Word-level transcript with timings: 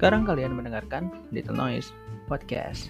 Sekarang 0.00 0.24
kalian 0.24 0.56
mendengarkan 0.56 1.12
Little 1.28 1.60
Noise 1.60 1.92
Podcast. 2.24 2.88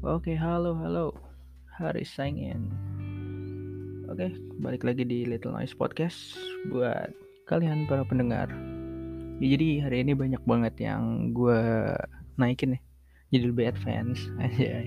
Oke, 0.00 0.32
halo, 0.32 0.72
halo. 0.80 1.12
Haris 1.76 2.08
Saingin. 2.08 2.72
Oke, 4.08 4.32
balik 4.64 4.80
lagi 4.88 5.04
di 5.04 5.28
Little 5.28 5.60
Noise 5.60 5.76
Podcast 5.76 6.40
buat 6.72 7.12
kalian 7.52 7.84
para 7.84 8.00
pendengar. 8.08 8.48
Ya, 9.44 9.60
jadi 9.60 9.84
hari 9.84 10.08
ini 10.08 10.16
banyak 10.16 10.40
banget 10.48 10.80
yang 10.80 11.36
gue 11.36 11.60
naikin 12.40 12.80
nih. 12.80 12.93
Jadi 13.32 13.44
lebih 13.48 13.70
advance 13.70 14.20
aja. 14.44 14.84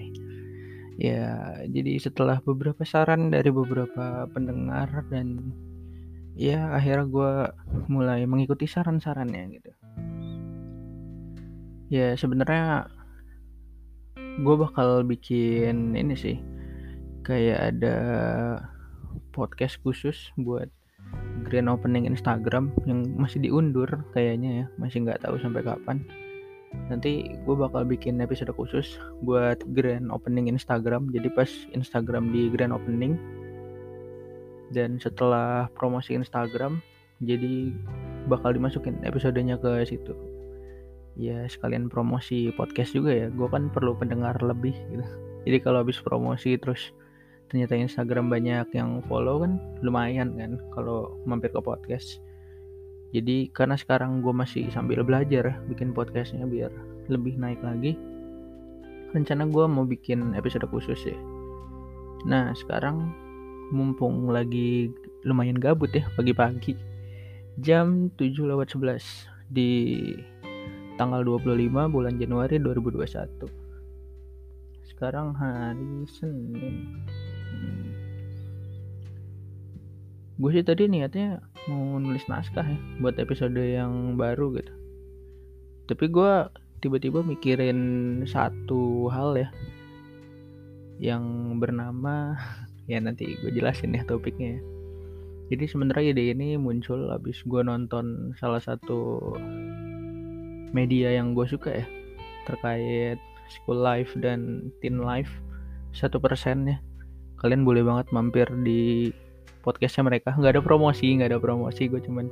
Ya, 0.98 1.30
jadi 1.70 2.02
setelah 2.02 2.42
beberapa 2.42 2.82
saran 2.82 3.30
dari 3.30 3.54
beberapa 3.54 4.26
pendengar 4.34 5.06
dan 5.14 5.54
ya 6.34 6.74
akhirnya 6.74 7.06
gue 7.06 7.34
mulai 7.86 8.26
mengikuti 8.26 8.66
saran-sarannya 8.66 9.62
gitu. 9.62 9.72
Ya 11.94 12.18
sebenarnya 12.18 12.90
gue 14.42 14.56
bakal 14.58 15.06
bikin 15.06 15.94
ini 15.94 16.14
sih 16.18 16.38
kayak 17.26 17.78
ada 17.78 17.98
podcast 19.34 19.78
khusus 19.86 20.34
buat 20.38 20.70
grand 21.46 21.70
opening 21.70 22.10
Instagram 22.10 22.74
yang 22.90 23.06
masih 23.18 23.42
diundur 23.42 23.88
kayaknya 24.14 24.50
ya 24.50 24.66
masih 24.82 25.06
nggak 25.06 25.26
tahu 25.26 25.38
sampai 25.42 25.62
kapan 25.62 26.02
nanti 26.88 27.36
gue 27.44 27.56
bakal 27.56 27.84
bikin 27.84 28.20
episode 28.24 28.52
khusus 28.56 29.00
buat 29.24 29.60
grand 29.76 30.12
opening 30.12 30.52
Instagram. 30.52 31.12
Jadi 31.12 31.28
pas 31.32 31.50
Instagram 31.76 32.32
di 32.32 32.52
grand 32.52 32.76
opening 32.76 33.18
dan 34.72 35.00
setelah 35.00 35.72
promosi 35.76 36.16
Instagram 36.16 36.84
jadi 37.24 37.72
bakal 38.28 38.54
dimasukin 38.54 39.00
episodenya 39.08 39.58
ke 39.58 39.88
situ. 39.88 40.14
Ya 41.18 41.50
sekalian 41.50 41.90
promosi 41.90 42.54
podcast 42.54 42.94
juga 42.94 43.10
ya. 43.10 43.28
Gue 43.34 43.50
kan 43.50 43.74
perlu 43.74 43.98
pendengar 43.98 44.38
lebih 44.44 44.76
gitu. 44.94 45.06
Jadi 45.48 45.58
kalau 45.64 45.82
habis 45.82 45.98
promosi 46.04 46.60
terus 46.60 46.94
ternyata 47.48 47.80
Instagram 47.80 48.28
banyak 48.28 48.68
yang 48.76 49.00
follow 49.08 49.40
kan 49.40 49.56
lumayan 49.80 50.36
kan 50.36 50.60
kalau 50.76 51.16
mampir 51.24 51.48
ke 51.48 51.64
podcast 51.64 52.20
jadi 53.16 53.48
karena 53.56 53.80
sekarang 53.80 54.20
gue 54.20 54.34
masih 54.36 54.68
sambil 54.72 55.04
belajar 55.04 55.60
bikin 55.72 55.96
podcastnya 55.96 56.44
biar 56.44 56.72
lebih 57.08 57.40
naik 57.40 57.64
lagi 57.64 57.96
rencana 59.16 59.48
gue 59.48 59.66
mau 59.72 59.88
bikin 59.88 60.36
episode 60.36 60.68
khusus 60.68 61.00
ya. 61.08 61.18
Nah 62.28 62.52
sekarang 62.52 63.16
mumpung 63.72 64.28
lagi 64.28 64.92
lumayan 65.24 65.60
gabut 65.60 65.92
ya 65.92 66.08
pagi-pagi 66.16 66.76
jam 67.60 68.12
7 68.16 68.48
lewat 68.48 68.76
11 68.76 69.02
di 69.52 69.72
tanggal 71.00 71.24
25 71.24 71.94
bulan 71.94 72.16
Januari 72.20 72.60
2021 72.60 73.68
sekarang 74.88 75.30
hari 75.38 76.10
Senin. 76.10 77.06
Hmm. 77.54 77.86
gue 80.38 80.50
sih 80.54 80.66
tadi 80.66 80.86
niatnya 80.86 81.42
mau 81.68 82.00
nulis 82.00 82.24
naskah 82.32 82.64
ya 82.64 82.80
buat 83.04 83.20
episode 83.20 83.60
yang 83.60 84.16
baru 84.16 84.56
gitu 84.56 84.74
tapi 85.88 86.12
gue 86.12 86.34
tiba-tiba 86.84 87.24
mikirin 87.24 87.80
satu 88.28 89.08
hal 89.12 89.36
ya 89.36 89.50
yang 90.98 91.58
bernama 91.62 92.36
ya 92.92 93.00
nanti 93.04 93.36
gue 93.40 93.52
jelasin 93.52 93.96
ya 93.96 94.04
topiknya 94.08 94.60
ya. 94.60 94.62
jadi 95.56 95.64
sebenarnya 95.68 96.16
ide 96.16 96.24
ini 96.34 96.56
muncul 96.56 97.12
habis 97.12 97.44
gue 97.44 97.62
nonton 97.64 98.36
salah 98.40 98.64
satu 98.64 99.20
media 100.72 101.16
yang 101.16 101.32
gue 101.36 101.48
suka 101.48 101.84
ya 101.84 101.88
terkait 102.48 103.20
school 103.48 103.80
life 103.80 104.12
dan 104.20 104.72
teen 104.84 105.00
life 105.00 105.32
satu 105.96 106.20
persen 106.20 106.68
ya 106.68 106.78
kalian 107.40 107.64
boleh 107.64 107.84
banget 107.86 108.08
mampir 108.12 108.48
di 108.64 109.12
podcastnya 109.66 110.08
mereka. 110.08 110.34
Nggak 110.36 110.60
ada 110.60 110.64
promosi 110.64 111.18
nggak 111.20 111.36
ada 111.36 111.40
promosi. 111.40 111.92
Gue 111.92 112.00
cuman 112.00 112.32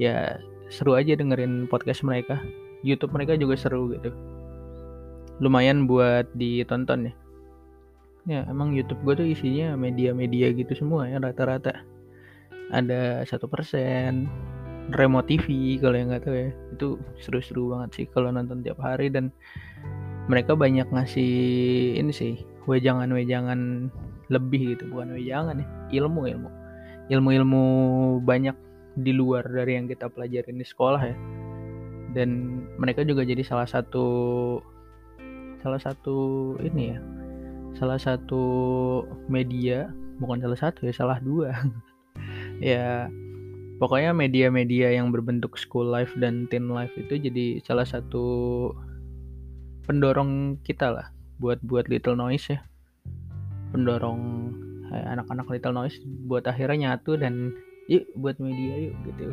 ya 0.00 0.38
seru 0.72 0.98
aja 0.98 1.14
dengerin 1.14 1.70
podcast 1.70 2.02
mereka. 2.02 2.40
YouTube 2.84 3.16
mereka 3.16 3.38
juga 3.38 3.56
seru 3.56 3.88
gitu. 3.94 4.12
Lumayan 5.40 5.86
buat 5.86 6.28
ditonton 6.36 7.10
ya. 7.10 7.14
Ya 8.24 8.40
emang 8.48 8.72
YouTube 8.72 9.04
gue 9.04 9.14
tuh 9.20 9.28
isinya 9.28 9.76
media-media 9.76 10.52
gitu 10.56 10.72
semua 10.74 11.08
ya 11.08 11.20
rata-rata. 11.20 11.84
Ada 12.72 13.28
satu 13.28 13.44
persen 13.46 14.28
remote 14.92 15.28
TV 15.28 15.76
kalau 15.80 15.96
yang 15.96 16.08
nggak 16.12 16.24
tahu 16.24 16.36
ya. 16.36 16.50
Itu 16.76 16.88
seru-seru 17.20 17.76
banget 17.76 17.90
sih 17.96 18.06
kalau 18.08 18.32
nonton 18.32 18.64
tiap 18.64 18.80
hari 18.80 19.12
dan 19.12 19.28
mereka 20.24 20.56
banyak 20.56 20.88
ngasih 20.88 21.32
ini 22.00 22.12
sih 22.12 22.40
wejangan-wejangan 22.64 23.92
lebih 24.32 24.76
gitu. 24.76 24.88
Bukan 24.88 25.12
wejangan 25.12 25.60
ya 25.60 25.68
ilmu 26.00 26.26
ilmu. 26.26 26.50
Ilmu-ilmu 27.12 27.64
banyak 28.24 28.56
di 28.94 29.12
luar 29.12 29.44
dari 29.50 29.76
yang 29.76 29.90
kita 29.90 30.08
pelajarin 30.08 30.58
di 30.58 30.66
sekolah 30.66 31.02
ya. 31.02 31.16
Dan 32.14 32.62
mereka 32.78 33.02
juga 33.02 33.26
jadi 33.26 33.42
salah 33.42 33.66
satu 33.66 34.06
salah 35.64 35.80
satu 35.80 36.16
ini 36.60 36.92
ya 36.92 37.00
salah 37.74 37.98
satu 37.98 38.44
media 39.26 39.90
bukan 40.20 40.38
salah 40.44 40.58
satu 40.58 40.86
ya 40.86 40.94
salah 40.94 41.18
dua. 41.20 41.50
Ya 42.62 43.10
pokoknya 43.82 44.14
media-media 44.14 44.94
yang 44.94 45.10
berbentuk 45.10 45.58
school 45.58 45.90
life 45.90 46.14
dan 46.22 46.46
teen 46.46 46.70
life 46.70 46.94
itu 46.94 47.18
jadi 47.18 47.58
salah 47.66 47.82
satu 47.82 48.70
pendorong 49.90 50.62
kita 50.62 50.94
lah 50.94 51.10
buat 51.42 51.58
buat 51.66 51.90
little 51.90 52.14
noise 52.14 52.46
ya. 52.46 52.62
Pendorong 53.74 54.54
anak-anak 55.02 55.46
little 55.50 55.74
noise 55.74 55.98
buat 56.26 56.46
akhirnya 56.46 56.94
nyatu 56.94 57.18
dan 57.18 57.54
yuk 57.90 58.08
buat 58.16 58.40
media 58.40 58.90
yuk 58.90 58.96
gitu. 59.08 59.32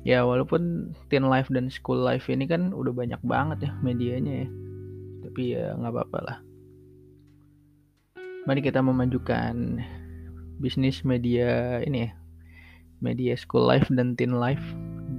Ya 0.00 0.24
walaupun 0.24 0.94
teen 1.12 1.28
life 1.28 1.52
dan 1.52 1.68
school 1.68 2.00
life 2.00 2.32
ini 2.32 2.48
kan 2.48 2.72
udah 2.72 2.92
banyak 2.94 3.20
banget 3.20 3.68
ya 3.68 3.72
medianya 3.84 4.46
ya. 4.46 4.48
Tapi 5.28 5.42
ya 5.52 5.64
nggak 5.76 5.92
apa-apa 5.92 6.18
lah. 6.24 6.38
Mari 8.48 8.64
kita 8.64 8.80
memajukan 8.80 9.84
bisnis 10.56 11.04
media 11.04 11.80
ini 11.84 12.08
ya. 12.08 12.10
Media 13.00 13.32
school 13.36 13.68
life 13.68 13.88
dan 13.92 14.16
teen 14.16 14.36
life 14.36 14.64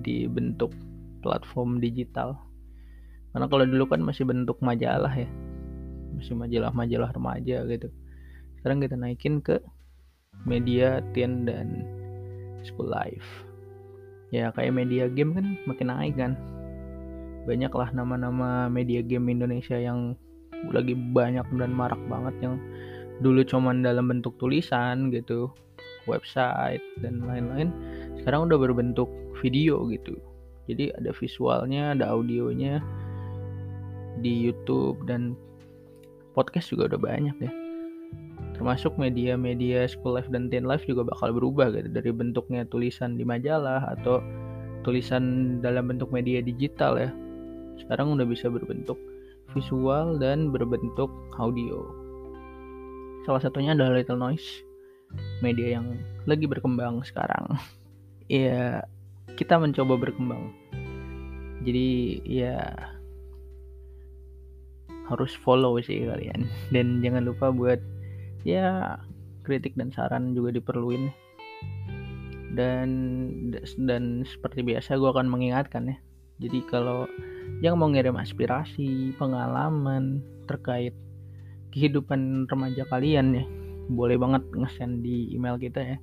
dibentuk 0.01 0.73
platform 1.21 1.77
digital. 1.77 2.37
Karena 3.31 3.45
kalau 3.45 3.69
dulu 3.69 3.85
kan 3.85 4.01
masih 4.01 4.25
bentuk 4.25 4.57
majalah 4.65 5.13
ya. 5.13 5.29
Masih 6.17 6.33
majalah-majalah 6.33 7.13
remaja 7.13 7.63
gitu 7.69 7.93
sekarang 8.61 8.85
kita 8.85 8.93
naikin 8.93 9.41
ke 9.41 9.57
media 10.45 11.01
teen 11.17 11.49
dan 11.49 11.81
school 12.61 12.85
life. 12.85 13.25
Ya 14.29 14.53
kayak 14.53 14.77
media 14.77 15.09
game 15.09 15.33
kan 15.33 15.57
makin 15.65 15.89
naik 15.89 16.13
kan. 16.13 16.37
Banyak 17.49 17.73
lah 17.73 17.89
nama-nama 17.89 18.69
media 18.69 19.01
game 19.01 19.33
Indonesia 19.33 19.75
yang 19.75 20.13
lagi 20.69 20.93
banyak 20.93 21.43
dan 21.57 21.73
marak 21.73 21.97
banget 22.05 22.37
yang 22.45 22.55
dulu 23.25 23.41
cuman 23.41 23.81
dalam 23.81 24.13
bentuk 24.13 24.37
tulisan 24.37 25.09
gitu 25.09 25.49
website 26.05 26.81
dan 27.01 27.25
lain-lain 27.25 27.73
sekarang 28.21 28.45
udah 28.45 28.61
berbentuk 28.61 29.09
video 29.41 29.89
gitu. 29.89 30.21
Jadi 30.69 30.93
ada 30.93 31.09
visualnya 31.17 31.97
ada 31.97 32.13
audionya 32.13 32.77
di 34.21 34.45
YouTube 34.45 35.01
dan 35.09 35.33
podcast 36.37 36.69
juga 36.69 36.93
udah 36.93 37.01
banyak 37.01 37.37
ya 37.41 37.60
termasuk 38.61 38.93
media-media 39.01 39.89
school 39.89 40.13
life 40.13 40.29
dan 40.29 40.45
teen 40.53 40.69
life 40.69 40.85
juga 40.85 41.01
bakal 41.01 41.33
berubah 41.33 41.73
gitu 41.73 41.89
dari 41.89 42.13
bentuknya 42.13 42.61
tulisan 42.69 43.17
di 43.17 43.25
majalah 43.25 43.89
atau 43.97 44.21
tulisan 44.85 45.57
dalam 45.65 45.89
bentuk 45.89 46.13
media 46.13 46.45
digital 46.45 47.01
ya 47.01 47.09
sekarang 47.81 48.13
udah 48.13 48.29
bisa 48.29 48.53
berbentuk 48.53 49.01
visual 49.57 50.21
dan 50.21 50.53
berbentuk 50.53 51.09
audio 51.41 51.89
salah 53.25 53.41
satunya 53.41 53.73
adalah 53.73 53.97
Little 53.97 54.21
Noise 54.21 54.61
media 55.41 55.79
yang 55.79 55.97
lagi 56.25 56.45
berkembang 56.47 57.01
sekarang. 57.03 57.57
ya 58.31 58.85
kita 59.35 59.57
mencoba 59.57 59.97
berkembang. 59.97 60.53
Jadi 61.61 62.21
ya 62.25 62.73
harus 65.11 65.35
follow 65.35 65.75
sih 65.83 66.07
kalian 66.07 66.47
dan 66.73 67.03
jangan 67.03 67.27
lupa 67.27 67.51
buat 67.51 67.81
ya 68.47 68.95
kritik 69.45 69.75
dan 69.77 69.91
saran 69.93 70.33
juga 70.37 70.51
diperluin. 70.55 71.11
Dan 72.51 72.89
dan 73.87 74.27
seperti 74.27 74.59
biasa 74.65 74.97
gue 74.99 75.09
akan 75.09 75.29
mengingatkan 75.31 75.87
ya. 75.87 75.95
Jadi 76.41 76.61
kalau 76.67 77.07
yang 77.61 77.77
mau 77.77 77.87
ngirim 77.87 78.17
aspirasi 78.17 79.13
pengalaman 79.15 80.21
terkait 80.49 80.93
kehidupan 81.71 82.47
remaja 82.49 82.83
kalian 82.91 83.35
ya 83.39 83.45
boleh 83.91 84.15
banget 84.19 84.43
nge-send 84.51 85.03
di 85.05 85.29
email 85.31 85.57
kita 85.61 85.81
ya. 85.95 85.97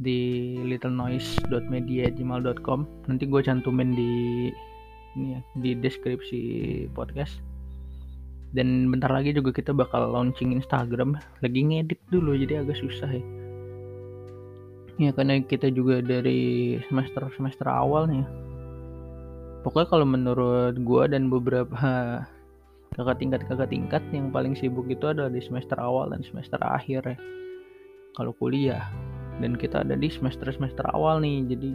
Di 0.00 0.56
littlenoise.media@gmail.com 0.64 2.80
nanti 3.06 3.24
gue 3.28 3.42
cantumin 3.44 3.92
di 3.92 4.48
ini 5.18 5.34
ya 5.34 5.42
di 5.58 5.74
deskripsi 5.74 6.38
podcast 6.94 7.49
dan 8.50 8.90
bentar 8.90 9.10
lagi 9.10 9.30
juga 9.30 9.54
kita 9.54 9.70
bakal 9.70 10.10
launching 10.10 10.50
Instagram. 10.58 11.14
Lagi 11.38 11.60
ngedit 11.62 12.00
dulu 12.10 12.34
jadi 12.34 12.66
agak 12.66 12.78
susah 12.82 13.10
ya. 13.10 13.24
Ya 15.00 15.10
karena 15.16 15.40
kita 15.40 15.70
juga 15.72 16.02
dari 16.02 16.76
semester 16.90 17.24
semester 17.32 17.66
awal 17.70 18.10
nih 18.10 18.20
ya. 18.20 18.28
pokoknya 19.60 19.88
kalau 19.92 20.06
menurut 20.08 20.76
gue 20.76 21.04
dan 21.08 21.28
beberapa 21.28 21.76
kakak 22.96 23.16
tingkat 23.20 23.40
kakak 23.44 23.68
tingkat 23.68 24.02
yang 24.12 24.32
paling 24.32 24.56
sibuk 24.56 24.88
itu 24.88 25.04
adalah 25.08 25.28
di 25.28 25.40
semester 25.40 25.76
awal 25.80 26.12
dan 26.12 26.20
semester 26.26 26.58
akhir 26.60 27.02
ya. 27.06 27.18
Kalau 28.18 28.34
kuliah. 28.36 28.84
Dan 29.40 29.56
kita 29.56 29.80
ada 29.80 29.96
di 29.96 30.12
semester 30.12 30.52
semester 30.52 30.84
awal 30.92 31.24
nih 31.24 31.48
jadi 31.48 31.70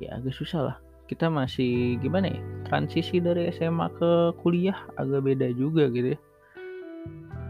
ya 0.00 0.16
agak 0.16 0.32
susah 0.32 0.60
lah 0.72 0.76
kita 1.04 1.28
masih 1.28 2.00
gimana 2.00 2.32
ya 2.32 2.40
transisi 2.64 3.20
dari 3.20 3.52
SMA 3.52 3.92
ke 4.00 4.32
kuliah 4.40 4.76
agak 4.96 5.24
beda 5.28 5.52
juga 5.52 5.92
gitu 5.92 6.16
ya. 6.16 6.20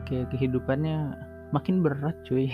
Kayak 0.05 0.27
kehidupannya 0.35 1.17
makin 1.55 1.81
berat 1.81 2.19
cuy. 2.27 2.51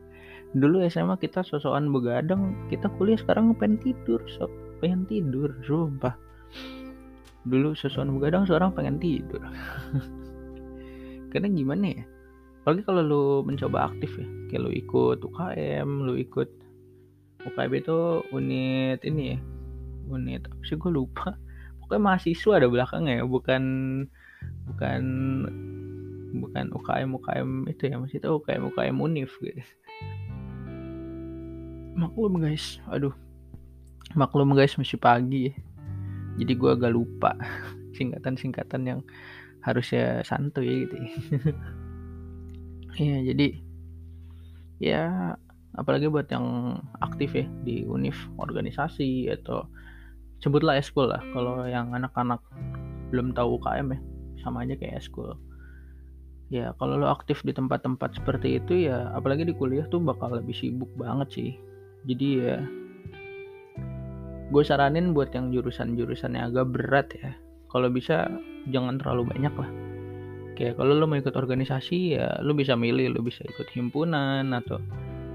Dulu 0.60 0.82
SMA 0.90 1.14
kita 1.22 1.46
sosokan 1.46 1.94
begadang 1.94 2.66
kita 2.66 2.90
kuliah 2.98 3.16
sekarang 3.16 3.54
pengen 3.54 3.78
tidur 3.78 4.18
so 4.26 4.50
pengen 4.82 5.06
tidur 5.06 5.54
sumpah. 5.62 6.18
Dulu 7.46 7.72
sosokan 7.78 8.18
begadang 8.18 8.44
seorang 8.50 8.74
pengen 8.74 8.98
tidur. 8.98 9.40
Karena 11.30 11.46
gimana 11.46 11.84
ya? 11.94 12.02
Apalagi 12.60 12.82
kalau 12.84 13.02
lu 13.06 13.24
mencoba 13.46 13.88
aktif 13.88 14.12
ya 14.18 14.26
kayak 14.50 14.62
lu 14.66 14.70
ikut 14.74 15.18
UKM 15.22 15.88
lu 16.04 16.18
ikut 16.18 16.50
UKM 17.46 17.72
itu 17.72 17.98
unit 18.34 19.00
ini 19.06 19.22
ya 19.32 19.38
unit 20.10 20.46
apa 20.50 20.62
sih 20.66 20.76
gue 20.76 20.90
lupa. 20.90 21.38
Pokoknya 21.82 22.02
mahasiswa 22.02 22.52
ada 22.58 22.68
belakangnya 22.68 23.22
ya 23.22 23.24
bukan 23.26 23.62
bukan 24.66 25.02
bukan 26.30 26.64
UKM 26.70 27.10
UKM 27.18 27.50
itu 27.66 27.82
ya 27.90 27.96
masih 27.98 28.18
tahu 28.22 28.42
UKM 28.42 28.70
UKM 28.74 28.96
Unif 28.98 29.32
gitu. 29.42 29.62
Maklum 31.98 32.38
guys. 32.38 32.78
Aduh. 32.90 33.14
Maklum 34.14 34.54
guys 34.54 34.74
masih 34.74 34.98
pagi 34.98 35.50
ya. 35.50 35.54
jadi 36.40 36.52
gue 36.56 36.70
agak 36.72 36.94
lupa 36.94 37.36
singkatan-singkatan 37.98 38.82
yang 38.86 39.00
harusnya 39.60 40.24
santuy 40.24 40.86
gitu 40.88 40.96
ya. 40.96 41.10
Iya, 42.98 43.32
jadi 43.32 43.48
ya 44.82 45.02
apalagi 45.78 46.10
buat 46.10 46.26
yang 46.32 46.76
aktif 46.98 47.36
ya 47.36 47.46
di 47.62 47.86
univ 47.86 48.16
organisasi 48.40 49.30
atau 49.30 49.68
sebutlah 50.40 50.80
eskul 50.80 51.08
lah 51.08 51.22
kalau 51.36 51.64
yang 51.68 51.92
anak-anak 51.92 52.40
belum 53.12 53.36
tahu 53.36 53.60
UKM 53.60 53.96
ya 53.96 54.00
sama 54.40 54.64
aja 54.64 54.74
kayak 54.76 55.04
eskul 55.04 55.36
ya 56.50 56.74
kalau 56.82 56.98
lo 56.98 57.08
aktif 57.08 57.40
di 57.46 57.54
tempat-tempat 57.54 58.18
seperti 58.18 58.58
itu 58.58 58.90
ya 58.90 59.14
apalagi 59.14 59.46
di 59.46 59.54
kuliah 59.54 59.86
tuh 59.88 60.02
bakal 60.02 60.34
lebih 60.34 60.52
sibuk 60.52 60.90
banget 60.98 61.28
sih. 61.30 61.50
Jadi 62.10 62.28
ya 62.42 62.58
gue 64.50 64.62
saranin 64.66 65.14
buat 65.14 65.30
yang 65.30 65.54
jurusan-jurusan 65.54 66.34
yang 66.34 66.50
agak 66.50 66.66
berat 66.74 67.08
ya. 67.14 67.30
Kalau 67.70 67.86
bisa 67.86 68.26
jangan 68.74 68.98
terlalu 68.98 69.30
banyak 69.30 69.54
lah. 69.54 69.70
Kayak 70.58 70.74
kalau 70.82 70.98
lo 70.98 71.06
mau 71.06 71.16
ikut 71.16 71.38
organisasi 71.38 72.18
ya 72.18 72.42
lo 72.42 72.52
bisa 72.52 72.74
milih 72.74 73.14
lo 73.14 73.22
bisa 73.22 73.46
ikut 73.46 73.70
himpunan 73.70 74.50
atau 74.50 74.82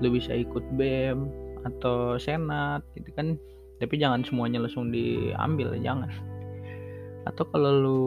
lo 0.03 0.07
bisa 0.11 0.35
ikut 0.35 0.67
bem 0.75 1.31
atau 1.63 2.19
senat 2.19 2.83
gitu 2.93 3.09
kan 3.15 3.39
tapi 3.75 3.99
jangan 3.99 4.23
semuanya 4.23 4.63
langsung 4.63 4.87
diambil 4.91 5.75
jangan. 5.83 6.07
Atau 7.27 7.43
kalau 7.51 7.71
lo 7.73 7.99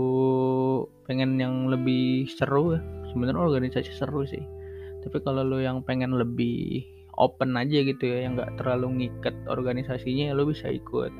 pengen 1.04 1.36
yang 1.36 1.68
lebih 1.68 2.30
seru 2.30 2.78
ya 2.78 2.80
sebenarnya 3.12 3.40
organisasi 3.40 3.92
seru 3.92 4.24
sih. 4.24 4.40
Tapi 5.04 5.18
kalau 5.20 5.44
lo 5.44 5.60
yang 5.60 5.84
pengen 5.84 6.16
lebih 6.16 6.86
open 7.18 7.58
aja 7.58 7.82
gitu 7.82 8.04
ya 8.06 8.28
yang 8.28 8.38
nggak 8.38 8.62
terlalu 8.62 9.04
ngikat 9.04 9.34
organisasinya 9.50 10.30
ya 10.30 10.34
lo 10.38 10.46
bisa 10.46 10.70
ikut 10.70 11.12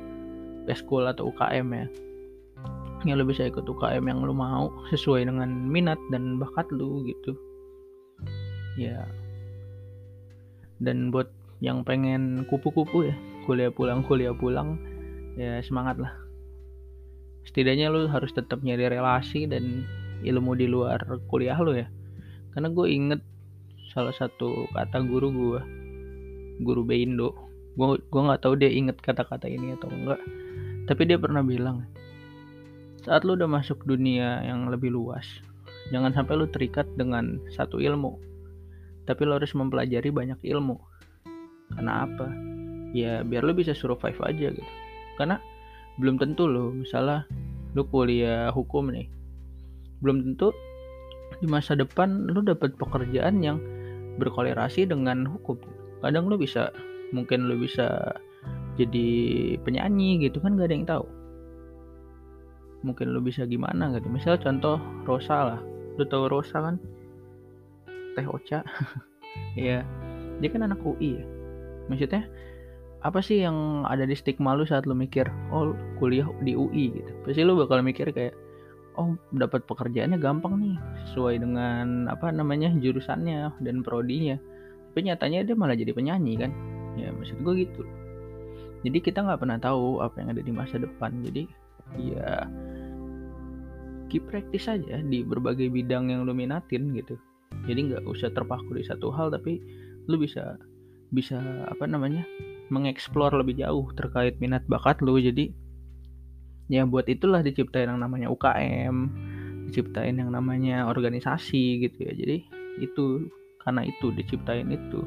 school 0.73 1.05
atau 1.05 1.29
UKM 1.29 1.67
ya. 1.75 1.85
Ya 3.05 3.13
lo 3.15 3.23
bisa 3.27 3.45
ikut 3.45 3.69
UKM 3.69 4.05
yang 4.09 4.25
lo 4.25 4.33
mau 4.33 4.73
sesuai 4.89 5.29
dengan 5.29 5.69
minat 5.69 5.99
dan 6.09 6.41
bakat 6.41 6.65
lo 6.73 7.05
gitu. 7.05 7.37
Ya. 8.79 9.05
Dan 10.79 11.11
buat 11.11 11.29
yang 11.59 11.83
pengen 11.83 12.47
kupu-kupu 12.47 13.11
ya 13.11 13.15
kuliah 13.49 13.73
pulang 13.73 14.05
kuliah 14.05 14.37
pulang 14.37 14.77
ya 15.33 15.57
semangat 15.65 15.97
lah 15.97 16.13
setidaknya 17.49 17.89
lo 17.89 18.05
harus 18.05 18.29
tetap 18.29 18.61
nyari 18.61 18.85
relasi 18.93 19.49
dan 19.49 19.89
ilmu 20.21 20.53
di 20.53 20.69
luar 20.69 21.01
kuliah 21.25 21.57
lo 21.57 21.73
ya 21.73 21.89
karena 22.53 22.69
gue 22.69 22.85
inget 22.85 23.21
salah 23.89 24.13
satu 24.13 24.69
kata 24.69 25.01
guru 25.01 25.33
gue 25.33 25.61
guru 26.61 26.85
Beindo 26.85 27.33
gue 27.73 27.97
gue 27.97 28.21
nggak 28.21 28.45
tahu 28.45 28.53
dia 28.61 28.69
inget 28.69 29.01
kata-kata 29.01 29.49
ini 29.49 29.73
atau 29.73 29.89
enggak 29.89 30.21
tapi 30.85 31.09
dia 31.09 31.17
pernah 31.17 31.41
bilang 31.41 31.89
saat 32.99 33.23
lu 33.23 33.39
udah 33.39 33.47
masuk 33.47 33.87
dunia 33.87 34.43
yang 34.43 34.67
lebih 34.67 34.91
luas, 34.91 35.23
jangan 35.87 36.11
sampai 36.11 36.35
lu 36.35 36.51
terikat 36.51 36.83
dengan 36.99 37.39
satu 37.47 37.79
ilmu. 37.79 38.19
Tapi 39.07 39.21
lu 39.23 39.39
harus 39.39 39.55
mempelajari 39.55 40.11
banyak 40.11 40.39
ilmu. 40.43 40.75
Karena 41.71 42.03
apa? 42.03 42.27
Ya 42.95 43.21
biar 43.21 43.45
lu 43.45 43.53
bisa 43.53 43.75
survive 43.75 44.17
aja 44.25 44.53
gitu. 44.53 44.71
Karena 45.17 45.37
belum 45.99 46.17
tentu 46.17 46.47
lo, 46.47 46.71
misalnya 46.71 47.27
lu 47.75 47.85
kuliah 47.87 48.49
hukum 48.49 48.89
nih. 48.89 49.07
Belum 50.01 50.23
tentu 50.23 50.55
di 51.39 51.47
masa 51.47 51.77
depan 51.77 52.27
lu 52.31 52.41
dapat 52.41 52.73
pekerjaan 52.79 53.43
yang 53.43 53.61
berkolerasi 54.17 54.89
dengan 54.89 55.27
hukum. 55.27 55.59
Kadang 56.01 56.31
lu 56.31 56.39
bisa 56.39 56.71
mungkin 57.11 57.49
lu 57.49 57.57
bisa 57.59 58.15
jadi 58.79 59.09
penyanyi 59.59 60.23
gitu 60.23 60.39
kan 60.39 60.55
gak 60.55 60.71
ada 60.71 60.75
yang 60.75 60.87
tahu 60.87 61.05
mungkin 62.79 63.11
lu 63.11 63.19
bisa 63.19 63.43
gimana 63.43 63.91
gitu 63.91 64.07
misal 64.07 64.39
contoh 64.39 64.79
Rosa 65.03 65.55
lah 65.55 65.59
lu 65.99 66.03
tahu 66.07 66.31
Rosa 66.31 66.63
kan 66.63 66.75
Teh 68.15 68.23
Ocha 68.23 68.63
ya 69.59 69.83
dia 70.39 70.49
kan 70.49 70.63
anak 70.63 70.79
UI 70.79 71.19
ya 71.19 71.25
maksudnya 71.91 72.23
apa 72.99 73.23
sih 73.23 73.39
yang 73.47 73.87
ada 73.87 74.03
di 74.03 74.11
stigma 74.11 74.51
lu 74.59 74.67
saat 74.67 74.83
lu 74.83 74.91
mikir 74.91 75.23
oh 75.55 75.71
kuliah 76.03 76.27
di 76.43 76.51
UI 76.55 76.91
gitu. 76.99 77.11
Pasti 77.23 77.41
lu 77.47 77.55
bakal 77.55 77.79
mikir 77.79 78.11
kayak 78.11 78.35
oh 78.99 79.15
dapat 79.31 79.63
pekerjaannya 79.63 80.19
gampang 80.19 80.59
nih 80.59 80.75
sesuai 81.07 81.39
dengan 81.39 82.11
apa 82.11 82.27
namanya 82.35 82.75
jurusannya 82.75 83.55
dan 83.63 83.75
prodinya. 83.87 84.35
Tapi 84.91 84.99
nyatanya 85.07 85.47
dia 85.47 85.55
malah 85.55 85.79
jadi 85.79 85.95
penyanyi 85.95 86.33
kan? 86.35 86.51
Ya 86.99 87.15
maksud 87.15 87.39
gue 87.39 87.53
gitu. 87.63 87.87
Jadi 88.83 88.97
kita 88.99 89.23
nggak 89.23 89.39
pernah 89.39 89.59
tahu 89.59 90.03
apa 90.03 90.19
yang 90.19 90.35
ada 90.35 90.43
di 90.43 90.51
masa 90.51 90.75
depan. 90.75 91.23
Jadi 91.23 91.47
ya 91.95 92.51
keep 94.11 94.27
practice 94.27 94.67
aja 94.67 94.99
di 94.99 95.23
berbagai 95.23 95.71
bidang 95.71 96.11
yang 96.11 96.27
lu 96.27 96.35
minatin 96.35 96.91
gitu. 96.91 97.15
Jadi 97.63 97.95
nggak 97.95 98.03
usah 98.03 98.27
terpaku 98.35 98.75
di 98.75 98.83
satu 98.83 99.07
hal 99.15 99.31
tapi 99.31 99.63
lu 100.11 100.19
bisa 100.19 100.59
bisa 101.09 101.39
apa 101.69 101.89
namanya 101.89 102.25
mengeksplor 102.69 103.33
lebih 103.35 103.59
jauh 103.59 103.89
terkait 103.93 104.37
minat 104.41 104.65
bakat 104.65 105.01
lu. 105.01 105.17
Jadi 105.17 105.51
ya 106.69 106.85
buat 106.85 107.09
itulah 107.09 107.41
diciptain 107.41 107.89
yang 107.89 108.01
namanya 108.01 108.29
UKM 108.29 108.95
diciptain 109.69 110.17
yang 110.17 110.33
namanya 110.33 110.89
organisasi 110.89 111.85
gitu 111.85 111.97
ya. 112.09 112.13
Jadi 112.13 112.37
itu 112.81 113.29
karena 113.61 113.85
itu 113.85 114.09
diciptain 114.13 114.69
itu. 114.69 115.01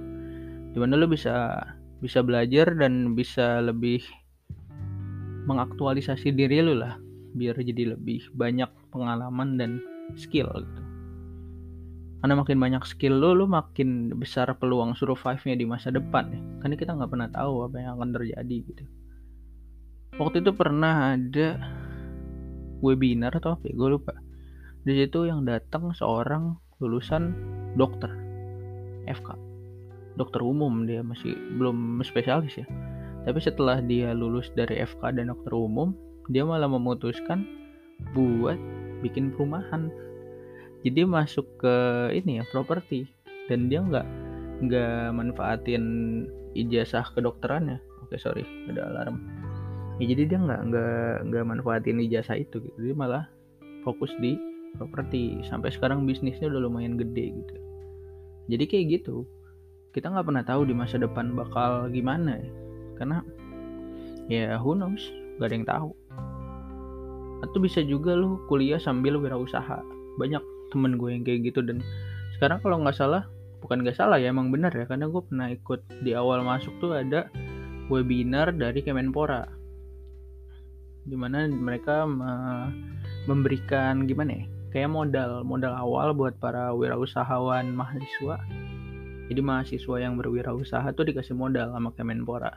Di 0.73 0.79
mana 0.79 0.95
lu 0.99 1.11
bisa 1.11 1.63
bisa 2.03 2.23
belajar 2.23 2.75
dan 2.75 3.15
bisa 3.15 3.63
lebih 3.63 4.03
mengaktualisasi 5.47 6.35
diri 6.35 6.63
lu 6.63 6.79
lah 6.79 6.99
biar 7.33 7.57
jadi 7.59 7.97
lebih 7.97 8.29
banyak 8.37 8.69
pengalaman 8.93 9.57
dan 9.57 9.81
skill 10.15 10.51
gitu 10.53 10.92
karena 12.23 12.39
makin 12.39 12.59
banyak 12.63 12.87
skill 12.87 13.19
lo 13.19 13.35
lo 13.35 13.51
makin 13.51 14.15
besar 14.15 14.47
peluang 14.55 14.95
survive-nya 14.95 15.59
di 15.59 15.67
masa 15.67 15.91
depan 15.91 16.31
ya. 16.31 16.41
Karena 16.63 16.75
kita 16.79 16.95
nggak 16.95 17.11
pernah 17.11 17.29
tahu 17.35 17.67
apa 17.67 17.77
yang 17.83 17.99
akan 17.99 18.11
terjadi 18.15 18.57
gitu. 18.63 18.85
Waktu 20.23 20.47
itu 20.47 20.55
pernah 20.55 21.19
ada 21.19 21.59
webinar 22.79 23.35
atau 23.35 23.59
apa 23.59 23.67
ya? 23.67 23.75
Gue 23.75 23.99
lupa. 23.99 24.15
Di 24.87 24.95
situ 24.95 25.27
yang 25.27 25.43
datang 25.43 25.91
seorang 25.99 26.55
lulusan 26.79 27.35
dokter 27.75 28.11
FK 29.11 29.53
dokter 30.17 30.45
umum 30.45 30.85
dia 30.85 31.01
masih 31.01 31.33
belum 31.57 32.01
spesialis 32.05 32.61
ya. 32.61 32.67
Tapi 33.23 33.39
setelah 33.39 33.79
dia 33.79 34.11
lulus 34.13 34.51
dari 34.59 34.83
FK 34.83 35.15
dan 35.15 35.31
dokter 35.31 35.55
umum 35.55 35.95
dia 36.31 36.43
malah 36.43 36.69
memutuskan 36.69 37.47
buat 38.15 38.59
bikin 39.03 39.31
perumahan 39.35 39.91
jadi 40.83 41.07
masuk 41.07 41.47
ke 41.63 41.75
ini 42.15 42.43
ya 42.43 42.45
properti. 42.51 43.07
Dan 43.47 43.71
dia 43.71 43.83
nggak 43.83 44.07
nggak 44.67 45.15
manfaatin 45.15 45.85
ijazah 46.59 47.07
kedokterannya. 47.15 47.79
Oke 48.07 48.19
sorry 48.19 48.43
ada 48.71 48.91
alarm. 48.91 49.23
Ya 50.03 50.11
jadi 50.11 50.35
dia 50.35 50.39
nggak 50.43 50.61
nggak 50.71 51.13
nggak 51.31 51.45
manfaatin 51.47 52.03
ijazah 52.03 52.39
itu 52.39 52.59
gitu. 52.59 52.79
Dia 52.83 52.95
malah 52.99 53.25
fokus 53.87 54.11
di 54.19 54.35
properti. 54.79 55.43
Sampai 55.47 55.71
sekarang 55.71 56.03
bisnisnya 56.03 56.51
udah 56.51 56.67
lumayan 56.67 56.99
gede 56.99 57.31
gitu. 57.31 57.55
Jadi 58.51 58.65
kayak 58.67 58.87
gitu. 59.01 59.23
Kita 59.95 60.11
nggak 60.11 60.27
pernah 60.27 60.43
tahu 60.43 60.67
di 60.67 60.75
masa 60.75 60.99
depan 60.99 61.37
bakal 61.39 61.87
gimana 61.95 62.43
ya. 62.43 62.51
Karena 62.99 63.19
ya 64.27 64.59
who 64.59 64.75
knows? 64.75 65.03
Gak 65.39 65.49
ada 65.51 65.55
yang 65.55 65.69
tahu. 65.69 65.91
Atau 67.43 67.59
bisa 67.59 67.83
juga 67.83 68.15
lu 68.15 68.39
kuliah 68.47 68.79
sambil 68.79 69.19
wirausaha. 69.19 69.83
Banyak 70.21 70.43
temen 70.73 70.97
gue 70.97 71.13
yang 71.13 71.23
kayak 71.23 71.53
gitu. 71.53 71.61
Dan 71.61 71.85
sekarang 72.41 72.65
kalau 72.65 72.81
nggak 72.81 72.97
salah 72.97 73.29
bukan 73.61 73.85
nggak 73.85 73.95
salah 73.95 74.17
ya 74.17 74.33
emang 74.33 74.49
benar 74.49 74.73
ya. 74.73 74.89
Karena 74.89 75.07
gue 75.13 75.23
pernah 75.23 75.53
ikut 75.53 75.81
di 76.01 76.17
awal 76.17 76.41
masuk 76.43 76.73
tuh 76.81 76.97
ada 76.97 77.29
webinar 77.93 78.57
dari 78.57 78.81
Kemenpora. 78.81 79.45
Di 81.05 81.15
mana 81.19 81.45
mereka 81.51 82.09
memberikan 83.29 84.09
gimana 84.09 84.33
ya 84.43 84.45
kayak 84.73 84.89
modal 84.89 85.45
modal 85.45 85.77
awal 85.77 86.17
buat 86.17 86.41
para 86.41 86.73
wirausahawan 86.73 87.77
mahasiswa. 87.77 88.41
Jadi 89.29 89.41
mahasiswa 89.41 89.97
yang 90.01 90.17
berwirausaha 90.17 90.89
tuh 90.97 91.05
dikasih 91.09 91.37
modal 91.37 91.71
sama 91.73 91.93
Kemenpora. 91.93 92.53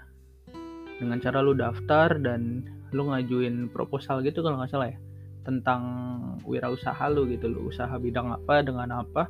Dengan 0.95 1.19
cara 1.19 1.43
lu 1.43 1.51
daftar 1.51 2.15
dan 2.23 2.63
lu 2.95 3.11
ngajuin 3.11 3.67
proposal 3.75 4.23
gitu 4.23 4.39
kalau 4.39 4.55
nggak 4.55 4.71
salah 4.71 4.87
ya 4.95 4.97
tentang 5.45 5.81
wirausaha 6.43 7.05
lu 7.13 7.29
gitu 7.29 7.47
lu 7.47 7.69
usaha 7.69 7.93
bidang 8.01 8.33
apa 8.33 8.65
dengan 8.65 9.05
apa 9.05 9.29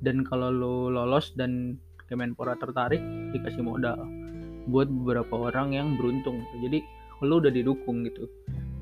dan 0.00 0.22
kalau 0.22 0.48
lu 0.54 0.88
lolos 0.94 1.34
dan 1.34 1.76
Kemenpora 2.06 2.54
tertarik 2.54 3.02
dikasih 3.34 3.66
modal 3.66 3.98
buat 4.70 4.86
beberapa 4.86 5.50
orang 5.50 5.74
yang 5.74 5.88
beruntung. 5.98 6.42
Jadi 6.62 6.82
lu 7.24 7.42
udah 7.42 7.50
didukung 7.50 8.06
gitu 8.06 8.30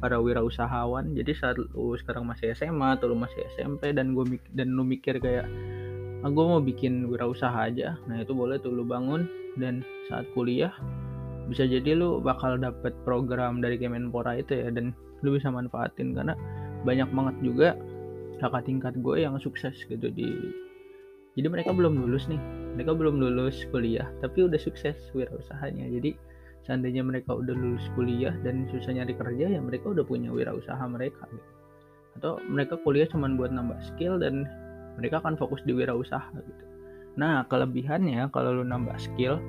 para 0.00 0.20
wirausahawan. 0.20 1.16
Jadi 1.16 1.32
saat 1.32 1.56
lu 1.56 1.96
sekarang 1.96 2.28
masih 2.28 2.52
SMA 2.52 3.00
atau 3.00 3.08
lu 3.12 3.16
masih 3.16 3.40
SMP 3.56 3.96
dan 3.96 4.12
gue 4.12 4.36
dan 4.52 4.76
lu 4.76 4.84
mikir 4.84 5.16
kayak 5.20 5.48
ah, 6.20 6.28
gue 6.28 6.44
mau 6.44 6.60
bikin 6.60 7.08
wirausaha 7.08 7.56
aja. 7.56 7.96
Nah 8.08 8.20
itu 8.20 8.36
boleh 8.36 8.60
tuh 8.60 8.76
lu 8.76 8.84
bangun 8.84 9.24
dan 9.56 9.80
saat 10.12 10.28
kuliah 10.36 10.72
bisa 11.44 11.68
jadi 11.68 11.96
lu 11.96 12.24
bakal 12.24 12.56
dapet 12.56 12.96
program 13.04 13.60
dari 13.60 13.76
Kemenpora 13.76 14.40
itu 14.40 14.56
ya 14.56 14.68
dan 14.68 14.92
lu 15.24 15.36
bisa 15.36 15.48
manfaatin. 15.48 16.12
Karena 16.12 16.36
banyak 16.84 17.08
banget 17.10 17.36
juga 17.42 17.68
kakak 18.38 18.68
tingkat 18.68 18.94
gue 19.00 19.24
yang 19.24 19.40
sukses 19.40 19.74
gitu 19.88 20.08
di 20.12 20.28
jadi 21.34 21.50
mereka 21.50 21.74
belum 21.74 21.98
lulus 21.98 22.30
nih 22.30 22.38
mereka 22.78 22.94
belum 22.94 23.18
lulus 23.18 23.66
kuliah 23.74 24.06
tapi 24.22 24.46
udah 24.46 24.58
sukses 24.58 24.94
wirausahanya. 25.14 25.90
Jadi 25.90 26.14
seandainya 26.66 27.02
mereka 27.04 27.36
udah 27.36 27.54
lulus 27.54 27.86
kuliah 27.98 28.32
dan 28.46 28.66
susah 28.70 28.96
nyari 28.96 29.14
kerja 29.14 29.46
ya 29.58 29.60
mereka 29.60 29.92
udah 29.92 30.04
punya 30.06 30.32
wirausaha 30.32 30.80
mereka 30.88 31.28
gitu. 31.28 31.50
atau 32.14 32.38
mereka 32.46 32.78
kuliah 32.86 33.10
cuma 33.10 33.26
buat 33.34 33.50
nambah 33.50 33.74
skill 33.82 34.22
dan 34.22 34.46
mereka 34.94 35.18
akan 35.18 35.34
fokus 35.34 35.58
di 35.66 35.74
wirausaha 35.74 36.30
gitu. 36.30 36.64
Nah 37.18 37.42
kelebihannya 37.50 38.30
kalau 38.30 38.62
lu 38.62 38.64
nambah 38.64 38.94
skill 39.02 39.42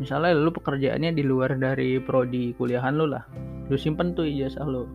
misalnya 0.00 0.32
lu 0.32 0.48
pekerjaannya 0.48 1.12
di 1.12 1.20
luar 1.20 1.60
dari 1.60 2.00
prodi 2.00 2.56
kuliahan 2.56 2.96
lu 2.96 3.04
lah 3.12 3.28
lu 3.68 3.76
simpen 3.76 4.16
tuh 4.16 4.24
ijazah 4.24 4.64
lu 4.64 4.88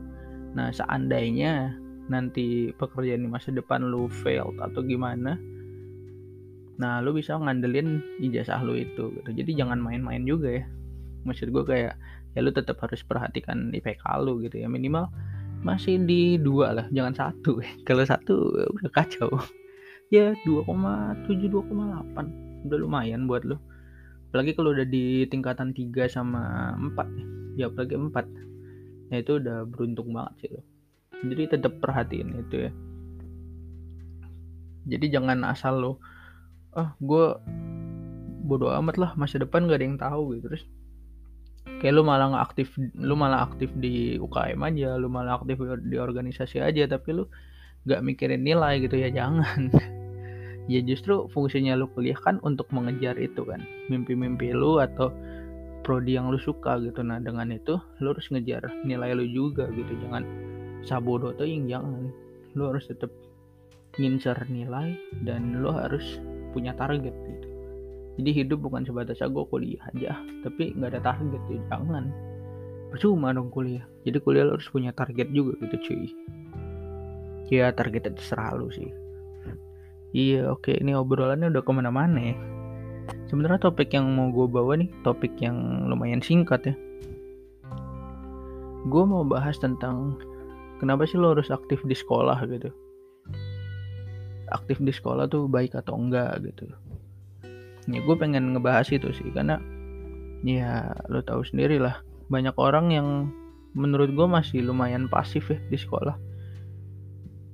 Nah, 0.55 0.71
seandainya 0.71 1.75
nanti 2.07 2.71
pekerjaan 2.77 3.25
di 3.25 3.29
masa 3.29 3.51
depan 3.51 3.83
lu 3.83 4.07
failed 4.07 4.61
atau 4.61 4.85
gimana, 4.85 5.35
nah 6.77 7.01
lu 7.01 7.17
bisa 7.17 7.33
ngandelin 7.35 7.99
ijazah 8.21 8.61
lu 8.61 8.77
itu 8.77 9.11
gitu. 9.19 9.29
Jadi 9.35 9.51
jangan 9.57 9.81
main-main 9.81 10.23
juga 10.23 10.63
ya. 10.63 10.65
Maksud 11.25 11.49
gue 11.51 11.63
kayak 11.65 11.93
ya 12.37 12.39
lu 12.39 12.51
tetap 12.53 12.77
harus 12.79 13.01
perhatikan 13.03 13.73
IPK 13.73 14.03
lu 14.21 14.39
gitu 14.45 14.61
ya. 14.61 14.67
Minimal 14.69 15.09
masih 15.65 15.97
di 16.05 16.37
dua 16.37 16.77
lah 16.77 16.85
jangan 16.93 17.13
satu. 17.17 17.59
Kalau 17.87 18.03
satu 18.05 18.35
udah 18.81 18.91
kacau. 18.93 19.29
Ya 20.13 20.37
2,7 20.45 21.49
2,8 21.49 22.69
udah 22.69 22.77
lumayan 22.77 23.25
buat 23.25 23.41
lu. 23.41 23.57
Apalagi 24.29 24.53
kalau 24.53 24.77
udah 24.77 24.85
di 24.85 25.25
tingkatan 25.25 25.73
3 25.73 26.05
sama 26.05 26.77
4 26.77 27.57
ya 27.57 27.73
apalagi 27.73 27.97
4 27.97 28.13
ya 29.13 29.21
itu 29.21 29.37
udah 29.37 29.65
beruntung 29.69 30.13
banget 30.13 30.33
sih 30.41 30.49
lo 30.55 30.61
jadi 31.23 31.57
tetap 31.57 31.79
perhatiin 31.79 32.29
itu 32.45 32.69
ya. 32.69 32.71
Jadi 34.85 35.05
jangan 35.09 35.41
asal 35.47 35.81
lo 35.81 35.91
ah 36.75 36.91
gue 36.99 37.25
bodoh 38.45 38.69
amat 38.83 38.99
lah 38.99 39.11
masa 39.15 39.39
depan 39.39 39.65
gak 39.65 39.79
ada 39.79 39.85
yang 39.87 39.97
tahu 39.97 40.37
gitu. 40.37 40.51
Terus 40.51 40.63
kayak 41.81 41.93
lu 41.97 42.03
malah 42.05 42.29
nggak 42.29 42.45
aktif 42.45 42.67
lu 42.93 43.15
malah 43.17 43.49
aktif 43.49 43.73
di 43.81 44.21
UKM 44.21 44.61
aja 44.61 44.95
lu 45.01 45.09
malah 45.09 45.41
aktif 45.41 45.57
di 45.81 45.97
organisasi 45.97 46.61
aja 46.61 46.85
tapi 46.85 47.17
lu 47.17 47.25
nggak 47.89 48.01
mikirin 48.05 48.45
nilai 48.45 48.83
gitu 48.83 48.99
ya 48.99 49.09
jangan. 49.17 49.71
Ya 50.65 50.81
justru 50.81 51.29
fungsinya 51.29 51.77
lu 51.77 51.89
kuliah 51.93 52.17
kan 52.17 52.41
untuk 52.41 52.69
mengejar 52.73 53.17
itu 53.21 53.45
kan 53.45 53.65
mimpi-mimpi 53.89 54.53
lu 54.53 54.81
atau 54.81 55.13
prodi 55.85 56.17
yang 56.17 56.33
lu 56.33 56.41
suka 56.41 56.81
gitu. 56.81 57.05
Nah 57.05 57.21
dengan 57.21 57.53
itu 57.53 57.77
lu 58.01 58.17
harus 58.17 58.25
ngejar 58.33 58.65
nilai 58.81 59.13
lu 59.13 59.29
juga 59.29 59.69
gitu. 59.69 59.93
Jangan 60.01 60.25
sabodo 60.81 61.29
tuh 61.37 61.45
yang 61.45 61.69
jangan. 61.69 62.09
Lu 62.57 62.73
harus 62.73 62.89
tetap 62.89 63.13
ngincar 64.01 64.49
nilai 64.49 64.97
dan 65.21 65.61
lu 65.61 65.69
harus 65.69 66.17
punya 66.57 66.73
target 66.73 67.13
gitu. 67.13 67.47
Jadi 68.17 68.31
hidup 68.33 68.65
bukan 68.65 68.81
sebatas 68.87 69.21
aku 69.21 69.45
kuliah 69.45 69.85
aja 69.93 70.17
tapi 70.41 70.73
nggak 70.73 70.97
ada 70.97 71.13
target 71.13 71.41
ya 71.45 71.61
jangan. 71.69 72.09
Percuma 72.89 73.29
dong 73.29 73.53
kuliah. 73.53 73.85
Jadi 74.09 74.17
kuliah 74.25 74.49
lu 74.49 74.57
harus 74.57 74.67
punya 74.73 74.89
target 74.89 75.29
juga 75.29 75.53
gitu 75.61 75.77
cuy. 75.85 76.09
Ya 77.53 77.69
targetnya 77.69 78.17
terserah 78.17 78.57
lu 78.57 78.73
sih. 78.73 78.89
Iya 80.15 80.49
oke 80.49 80.73
ini 80.73 80.95
obrolannya 80.97 81.51
udah 81.51 81.61
ke 81.61 81.71
mana-mana 81.75 82.33
ya 82.33 82.54
sebenarnya 83.35 83.67
topik 83.67 83.91
yang 83.91 84.15
mau 84.15 84.31
gue 84.31 84.47
bawa 84.47 84.79
nih 84.79 84.87
topik 85.03 85.35
yang 85.43 85.91
lumayan 85.91 86.23
singkat 86.23 86.71
ya. 86.71 86.75
Gue 88.87 89.03
mau 89.03 89.27
bahas 89.27 89.59
tentang 89.59 90.15
kenapa 90.79 91.03
sih 91.03 91.19
lo 91.19 91.35
harus 91.35 91.51
aktif 91.51 91.83
di 91.83 91.91
sekolah 91.91 92.39
gitu. 92.47 92.71
Aktif 94.55 94.79
di 94.79 94.95
sekolah 94.95 95.27
tuh 95.27 95.51
baik 95.51 95.75
atau 95.75 95.99
enggak 95.99 96.47
gitu. 96.47 96.63
Ya 97.91 97.99
gue 97.99 98.15
pengen 98.15 98.55
ngebahas 98.55 98.87
itu 98.87 99.11
sih 99.11 99.27
karena 99.35 99.59
ya 100.47 100.95
lo 101.11 101.19
tahu 101.19 101.43
sendiri 101.43 101.75
lah 101.75 101.99
banyak 102.31 102.55
orang 102.55 102.95
yang 102.95 103.35
menurut 103.75 104.15
gue 104.15 104.27
masih 104.31 104.63
lumayan 104.63 105.11
pasif 105.11 105.51
ya 105.51 105.59
di 105.67 105.75
sekolah. 105.75 106.15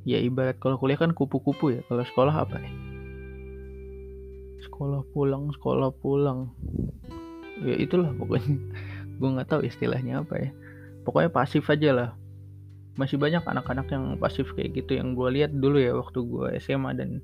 Ya 0.05 0.21
ibarat 0.21 0.61
kalau 0.61 0.77
kuliah 0.77 1.01
kan 1.01 1.17
kupu-kupu 1.17 1.73
ya 1.73 1.81
kalau 1.89 2.05
sekolah 2.05 2.38
apa 2.38 2.61
ya 2.61 2.90
sekolah 4.81 5.05
pulang 5.13 5.43
sekolah 5.53 5.89
pulang. 6.01 6.50
Ya 7.61 7.77
itulah 7.77 8.09
pokoknya. 8.17 8.57
Gue 9.21 9.29
nggak 9.29 9.53
tahu 9.53 9.61
istilahnya 9.61 10.25
apa 10.25 10.41
ya. 10.41 10.50
Pokoknya 11.05 11.29
pasif 11.29 11.69
aja 11.69 11.93
lah. 11.93 12.09
Masih 12.97 13.21
banyak 13.21 13.45
anak-anak 13.45 13.93
yang 13.93 14.17
pasif 14.17 14.50
kayak 14.57 14.73
gitu 14.73 14.97
yang 14.97 15.13
gue 15.13 15.29
lihat 15.38 15.53
dulu 15.53 15.77
ya 15.77 15.93
waktu 15.93 16.25
gue 16.25 16.57
SMA 16.57 16.97
dan 16.97 17.21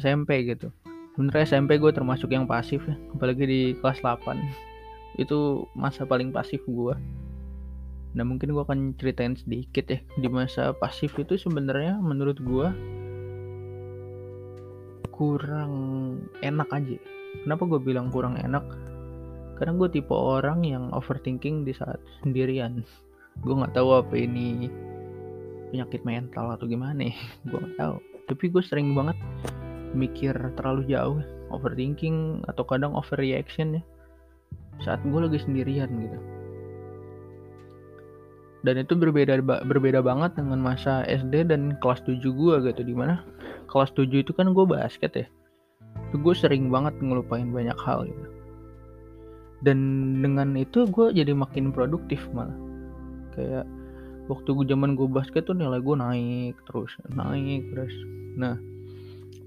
SMP 0.00 0.48
gitu. 0.48 0.72
Sebenarnya 1.12 1.44
SMP 1.44 1.76
gue 1.76 1.92
termasuk 1.92 2.32
yang 2.32 2.48
pasif 2.48 2.80
ya 2.88 2.96
apalagi 3.12 3.44
di 3.44 3.60
kelas 3.84 4.00
8 4.00 4.24
itu 5.22 5.68
masa 5.76 6.08
paling 6.08 6.32
pasif 6.32 6.64
gue 6.64 6.96
nah 8.16 8.24
mungkin 8.24 8.56
gue 8.56 8.62
akan 8.64 8.96
ceritain 8.96 9.36
sedikit 9.36 9.84
ya 9.92 10.00
di 10.16 10.30
masa 10.32 10.72
pasif 10.72 11.12
itu 11.20 11.36
sebenarnya 11.36 12.00
menurut 12.00 12.40
gue 12.40 12.70
kurang 15.18 15.72
enak 16.46 16.70
aja. 16.70 16.96
Kenapa 17.42 17.66
gue 17.66 17.80
bilang 17.82 18.14
kurang 18.14 18.38
enak? 18.38 18.62
Karena 19.58 19.74
gue 19.74 19.90
tipe 19.90 20.14
orang 20.14 20.62
yang 20.62 20.94
overthinking 20.94 21.66
di 21.66 21.74
saat 21.74 21.98
sendirian. 22.22 22.86
Gue 23.42 23.54
nggak 23.54 23.78
tahu 23.78 23.94
apa 23.94 24.18
ini 24.18 24.66
penyakit 25.70 26.02
mental 26.02 26.54
atau 26.54 26.66
gimana 26.66 27.10
ya. 27.10 27.14
Gue 27.50 27.58
nggak 27.62 27.76
tahu. 27.78 27.96
Tapi 28.30 28.44
gue 28.50 28.62
sering 28.62 28.92
banget 28.92 29.18
mikir 29.96 30.34
terlalu 30.58 30.84
jauh 30.90 31.18
overthinking 31.48 32.44
atau 32.44 32.60
kadang 32.66 32.92
overreaction 32.92 33.80
ya 33.80 33.82
saat 34.84 35.00
gue 35.00 35.16
lagi 35.16 35.40
sendirian 35.42 35.88
gitu. 35.90 36.18
Dan 38.66 38.74
itu 38.82 38.98
berbeda 38.98 39.38
berbeda 39.64 40.02
banget 40.02 40.34
dengan 40.34 40.58
masa 40.58 41.06
SD 41.06 41.46
dan 41.46 41.78
kelas 41.78 42.02
7 42.04 42.20
gue 42.20 42.54
gitu. 42.68 42.82
Di 42.82 42.94
mana 42.94 43.22
kelas 43.68 43.92
7 43.92 44.08
itu 44.24 44.32
kan 44.32 44.50
gue 44.56 44.64
basket 44.64 45.12
ya. 45.14 45.26
Itu 46.08 46.16
gue 46.18 46.34
sering 46.34 46.72
banget 46.72 46.96
ngelupain 46.98 47.52
banyak 47.52 47.76
hal 47.84 48.08
gitu. 48.08 48.26
Dan 49.60 49.78
dengan 50.24 50.56
itu 50.56 50.88
gue 50.88 51.12
jadi 51.12 51.36
makin 51.36 51.70
produktif 51.70 52.24
malah. 52.32 52.56
Kayak 53.36 53.68
waktu 54.32 54.48
gue 54.56 54.66
zaman 54.68 54.96
gue 54.96 55.08
basket 55.08 55.44
tuh 55.44 55.54
nilai 55.54 55.78
gue 55.78 55.96
naik 55.96 56.56
terus 56.64 56.92
naik 57.12 57.68
terus. 57.70 57.94
Nah 58.40 58.56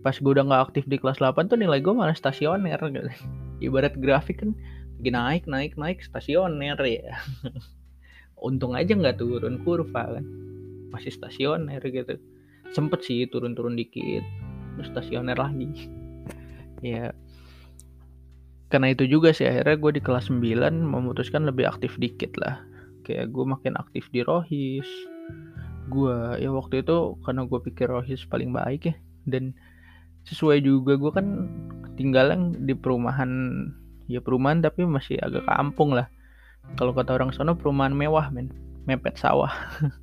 pas 0.02 0.18
gue 0.18 0.32
udah 0.34 0.46
nggak 0.46 0.64
aktif 0.72 0.84
di 0.90 0.98
kelas 0.98 1.22
8 1.22 1.50
tuh 1.50 1.58
nilai 1.58 1.82
gue 1.82 1.94
malah 1.94 2.16
stasioner 2.16 2.78
gitu. 2.78 3.10
ibarat 3.66 3.94
grafik 3.98 4.42
kan 4.42 4.58
lagi 5.02 5.10
naik 5.14 5.44
naik 5.50 5.74
naik 5.78 6.06
stasioner 6.06 6.78
ya. 6.86 7.18
Untung 8.48 8.74
aja 8.74 8.94
nggak 8.94 9.22
turun 9.22 9.62
kurva 9.66 10.18
kan. 10.18 10.26
Masih 10.94 11.14
stasioner 11.14 11.82
gitu 11.82 12.18
sempet 12.72 13.04
sih 13.04 13.28
turun-turun 13.28 13.76
dikit 13.76 14.24
terus 14.76 14.88
stasioner 14.92 15.38
lagi. 15.38 15.70
Ya. 16.82 17.14
Karena 18.74 18.90
itu 18.90 19.06
juga 19.06 19.30
sih 19.38 19.46
akhirnya 19.46 19.78
gue 19.78 19.92
di 19.94 20.02
kelas 20.02 20.34
9 20.34 20.42
memutuskan 20.82 21.46
lebih 21.46 21.70
aktif 21.70 21.94
dikit 22.02 22.34
lah. 22.42 22.58
Kayak 23.06 23.30
gue 23.30 23.46
makin 23.46 23.78
aktif 23.78 24.10
di 24.10 24.26
Rohis. 24.26 24.90
Gue 25.94 26.42
ya 26.42 26.50
waktu 26.50 26.82
itu 26.82 27.22
karena 27.22 27.46
gue 27.46 27.60
pikir 27.62 27.86
Rohis 27.86 28.26
paling 28.26 28.50
baik 28.50 28.90
ya. 28.90 28.96
Dan 29.30 29.54
sesuai 30.26 30.66
juga 30.66 30.98
gue 30.98 31.12
kan 31.14 31.46
tinggalnya 32.02 32.58
di 32.58 32.74
perumahan 32.74 33.30
ya 34.10 34.18
perumahan 34.18 34.66
tapi 34.66 34.82
masih 34.90 35.22
agak 35.22 35.46
kampung 35.46 35.94
lah. 35.94 36.10
Kalau 36.82 36.98
kata 36.98 37.14
orang 37.14 37.30
sono 37.30 37.54
perumahan 37.54 37.94
mewah 37.94 38.34
men. 38.34 38.50
Mepet 38.90 39.22
sawah 39.22 39.54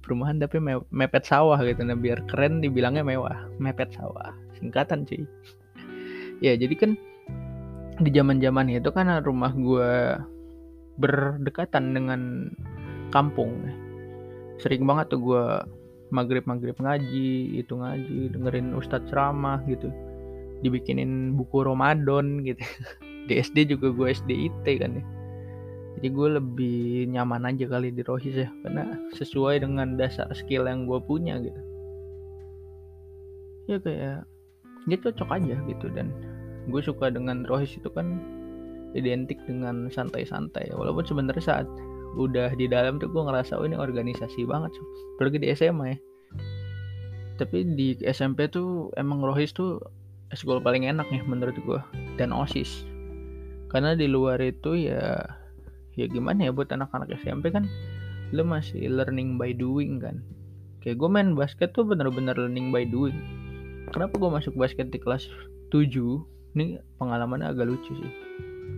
perumahan 0.00 0.40
tapi 0.40 0.58
me 0.58 0.80
mepet 0.90 1.24
sawah 1.28 1.60
gitu. 1.62 1.84
Nah 1.84 1.96
biar 1.96 2.24
keren 2.26 2.64
dibilangnya 2.64 3.04
mewah. 3.04 3.48
Mepet 3.60 3.92
sawah. 3.94 4.32
Singkatan 4.58 5.08
sih 5.08 5.24
ya 6.44 6.56
jadi 6.56 6.74
kan 6.76 6.90
di 8.00 8.10
zaman 8.12 8.40
zaman 8.40 8.72
itu 8.72 8.88
kan 8.92 9.12
rumah 9.24 9.52
gue 9.52 10.16
berdekatan 11.00 11.96
dengan 11.96 12.52
kampung. 13.12 13.56
Sering 14.60 14.84
banget 14.84 15.12
tuh 15.12 15.20
gue 15.20 15.44
maghrib 16.12 16.44
maghrib 16.44 16.76
ngaji 16.76 17.60
itu 17.60 17.72
ngaji 17.72 18.32
dengerin 18.36 18.76
ustadz 18.76 19.08
ceramah 19.08 19.60
gitu. 19.68 19.92
Dibikinin 20.60 21.36
buku 21.36 21.64
Ramadan 21.64 22.44
gitu. 22.44 22.60
Di 23.28 23.40
SD 23.40 23.76
juga 23.76 23.92
gue 23.92 24.12
SD 24.12 24.30
IT 24.48 24.66
kan 24.80 25.00
ya 25.00 25.04
jadi 25.98 26.08
gue 26.14 26.28
lebih 26.38 27.10
nyaman 27.10 27.50
aja 27.50 27.66
kali 27.66 27.90
di 27.90 28.06
Rohis 28.06 28.36
ya 28.36 28.48
karena 28.62 28.94
sesuai 29.18 29.66
dengan 29.66 29.98
dasar 29.98 30.30
skill 30.32 30.70
yang 30.70 30.86
gue 30.86 30.98
punya 31.02 31.42
gitu. 31.42 31.60
Ya 33.66 33.76
kayak 33.82 34.18
dia 34.88 34.98
cocok 35.02 35.28
aja 35.34 35.56
gitu 35.66 35.86
dan 35.92 36.14
gue 36.70 36.80
suka 36.80 37.10
dengan 37.10 37.42
Rohis 37.44 37.74
itu 37.74 37.90
kan 37.90 38.22
identik 38.94 39.38
dengan 39.44 39.90
santai-santai. 39.90 40.70
Walaupun 40.72 41.04
sebenarnya 41.04 41.42
saat 41.42 41.66
udah 42.18 42.54
di 42.54 42.66
dalam 42.66 42.98
tuh 42.98 43.10
gue 43.10 43.22
ngerasa 43.22 43.54
oh 43.54 43.66
ini 43.66 43.78
organisasi 43.78 44.42
banget 44.46 44.74
apalagi 45.18 45.38
di 45.42 45.48
SMA 45.54 45.86
ya. 45.94 45.98
Tapi 47.38 47.58
di 47.74 47.96
SMP 48.06 48.46
tuh 48.46 48.92
emang 49.00 49.24
Rohis 49.24 49.50
tuh 49.50 49.82
sekolah 50.30 50.62
paling 50.62 50.86
enak 50.86 51.10
nih 51.10 51.22
menurut 51.26 51.56
gue 51.58 51.80
dan 52.14 52.30
OSIS 52.30 52.86
karena 53.70 53.94
di 53.94 54.10
luar 54.10 54.38
itu 54.42 54.74
ya 54.74 55.22
ya 56.00 56.06
gimana 56.08 56.48
ya 56.48 56.52
buat 56.56 56.72
anak-anak 56.72 57.12
SMP 57.20 57.52
kan 57.52 57.68
lo 58.32 58.46
masih 58.46 58.88
learning 58.88 59.36
by 59.36 59.52
doing 59.52 60.00
kan. 60.00 60.22
Kayak 60.80 60.96
gue 61.02 61.08
main 61.12 61.36
basket 61.36 61.76
tuh 61.76 61.84
bener-bener 61.84 62.32
learning 62.32 62.72
by 62.72 62.88
doing. 62.88 63.16
Kenapa 63.90 64.16
gue 64.16 64.30
masuk 64.30 64.54
basket 64.56 64.88
di 64.88 64.96
kelas 65.02 65.28
7 65.74 65.92
ini 66.56 66.80
pengalamannya 66.96 67.52
agak 67.52 67.68
lucu 67.68 67.92
sih. 67.92 68.12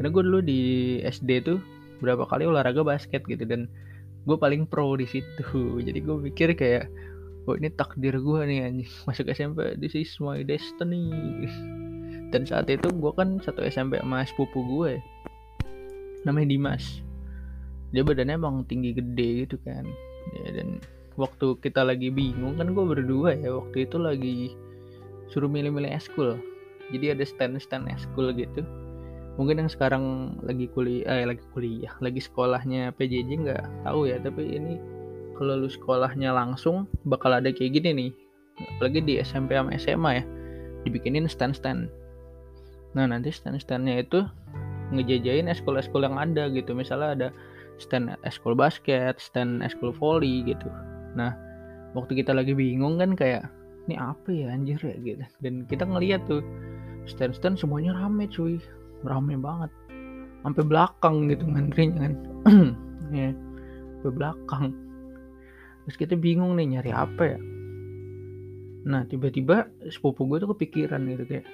Karena 0.00 0.08
gue 0.08 0.22
dulu 0.24 0.40
di 0.42 0.60
SD 1.04 1.46
tuh 1.46 1.60
berapa 2.02 2.26
kali 2.26 2.48
olahraga 2.48 2.82
basket 2.82 3.22
gitu 3.28 3.44
dan 3.46 3.70
gue 4.26 4.36
paling 4.40 4.66
pro 4.66 4.96
di 4.98 5.06
situ. 5.06 5.78
Jadi 5.86 5.98
gue 6.00 6.16
pikir 6.32 6.56
kayak 6.58 6.90
oh 7.46 7.54
ini 7.54 7.70
takdir 7.70 8.18
gue 8.18 8.40
nih 8.48 8.66
anjing. 8.66 8.90
Masuk 9.06 9.30
SMP 9.30 9.78
this 9.78 9.94
is 9.94 10.10
my 10.18 10.40
destiny. 10.42 11.12
Dan 12.32 12.48
saat 12.48 12.72
itu 12.72 12.88
gue 12.88 13.12
kan 13.12 13.36
satu 13.44 13.60
SMP 13.68 14.00
sama 14.00 14.24
sepupu 14.24 14.64
gue 14.64 14.96
namanya 16.22 16.54
Dimas 16.54 17.02
dia 17.92 18.02
badannya 18.02 18.40
emang 18.40 18.64
tinggi 18.66 18.96
gede 18.96 19.46
gitu 19.46 19.56
kan. 19.62 19.84
Ya 20.32 20.60
dan 20.60 20.80
waktu 21.20 21.60
kita 21.60 21.84
lagi 21.84 22.08
bingung 22.08 22.56
kan 22.56 22.72
gue 22.72 22.84
berdua 22.84 23.36
ya 23.36 23.52
waktu 23.52 23.84
itu 23.84 23.96
lagi 24.00 24.36
suruh 25.28 25.48
milih-milih 25.48 25.92
eskul. 25.92 26.40
Jadi 26.92 27.12
ada 27.12 27.24
stand-stand 27.24 27.88
eskul 27.92 28.32
gitu. 28.36 28.64
Mungkin 29.40 29.64
yang 29.64 29.70
sekarang 29.72 30.36
lagi 30.44 30.68
kuliah 30.72 31.08
eh 31.08 31.24
lagi 31.24 31.40
kuliah 31.56 31.92
lagi 32.04 32.20
sekolahnya 32.20 32.92
PJJ 33.00 33.30
nggak 33.48 33.64
tahu 33.88 34.04
ya 34.04 34.20
tapi 34.20 34.44
ini 34.44 34.76
kalau 35.40 35.56
lu 35.56 35.68
sekolahnya 35.72 36.36
langsung 36.36 36.84
bakal 37.08 37.32
ada 37.32 37.48
kayak 37.48 37.80
gini 37.80 37.90
nih. 37.96 38.10
Apalagi 38.76 39.00
di 39.00 39.14
SMP 39.20 39.56
sama 39.56 39.72
SMA 39.80 40.10
ya 40.20 40.24
dibikinin 40.84 41.28
stand-stand. 41.28 41.88
Nah 42.92 43.08
nanti 43.08 43.32
stand-standnya 43.32 44.04
itu 44.04 44.20
ngejajain 44.92 45.48
eskul-eskul 45.48 46.04
yang 46.04 46.20
ada 46.20 46.52
gitu. 46.52 46.76
Misalnya 46.76 47.08
ada 47.16 47.28
stand 47.80 48.12
eskul 48.24 48.56
basket 48.56 49.20
stand 49.20 49.62
eskul 49.64 49.92
volley 49.94 50.44
gitu. 50.44 50.68
Nah 51.16 51.32
waktu 51.96 52.24
kita 52.24 52.32
lagi 52.32 52.52
bingung 52.56 53.00
kan 53.00 53.16
kayak 53.16 53.48
ini 53.88 53.98
apa 53.98 54.28
ya 54.30 54.52
anjir 54.54 54.78
ya? 54.80 54.96
gitu. 55.02 55.24
Dan 55.42 55.66
kita 55.66 55.84
ngeliat 55.86 56.22
tuh 56.30 56.44
stand-stand 57.08 57.58
semuanya 57.58 57.94
rame 57.98 58.30
cuy. 58.30 58.62
Rame 59.02 59.34
banget. 59.38 59.70
Sampai 60.46 60.62
belakang 60.66 61.30
gitu 61.30 61.44
ngantrinya 61.46 62.08
kan. 62.08 62.14
Ya 63.12 63.28
sampai 64.02 64.18
belakang. 64.18 64.64
Terus 65.86 65.96
kita 66.00 66.14
bingung 66.18 66.58
nih 66.58 66.74
nyari 66.78 66.90
apa 66.90 67.22
ya? 67.22 67.38
Nah 68.82 69.06
tiba-tiba 69.06 69.70
sepupu 69.92 70.26
gue 70.26 70.42
tuh 70.42 70.50
kepikiran 70.58 71.06
gitu 71.06 71.22
kayak 71.28 71.46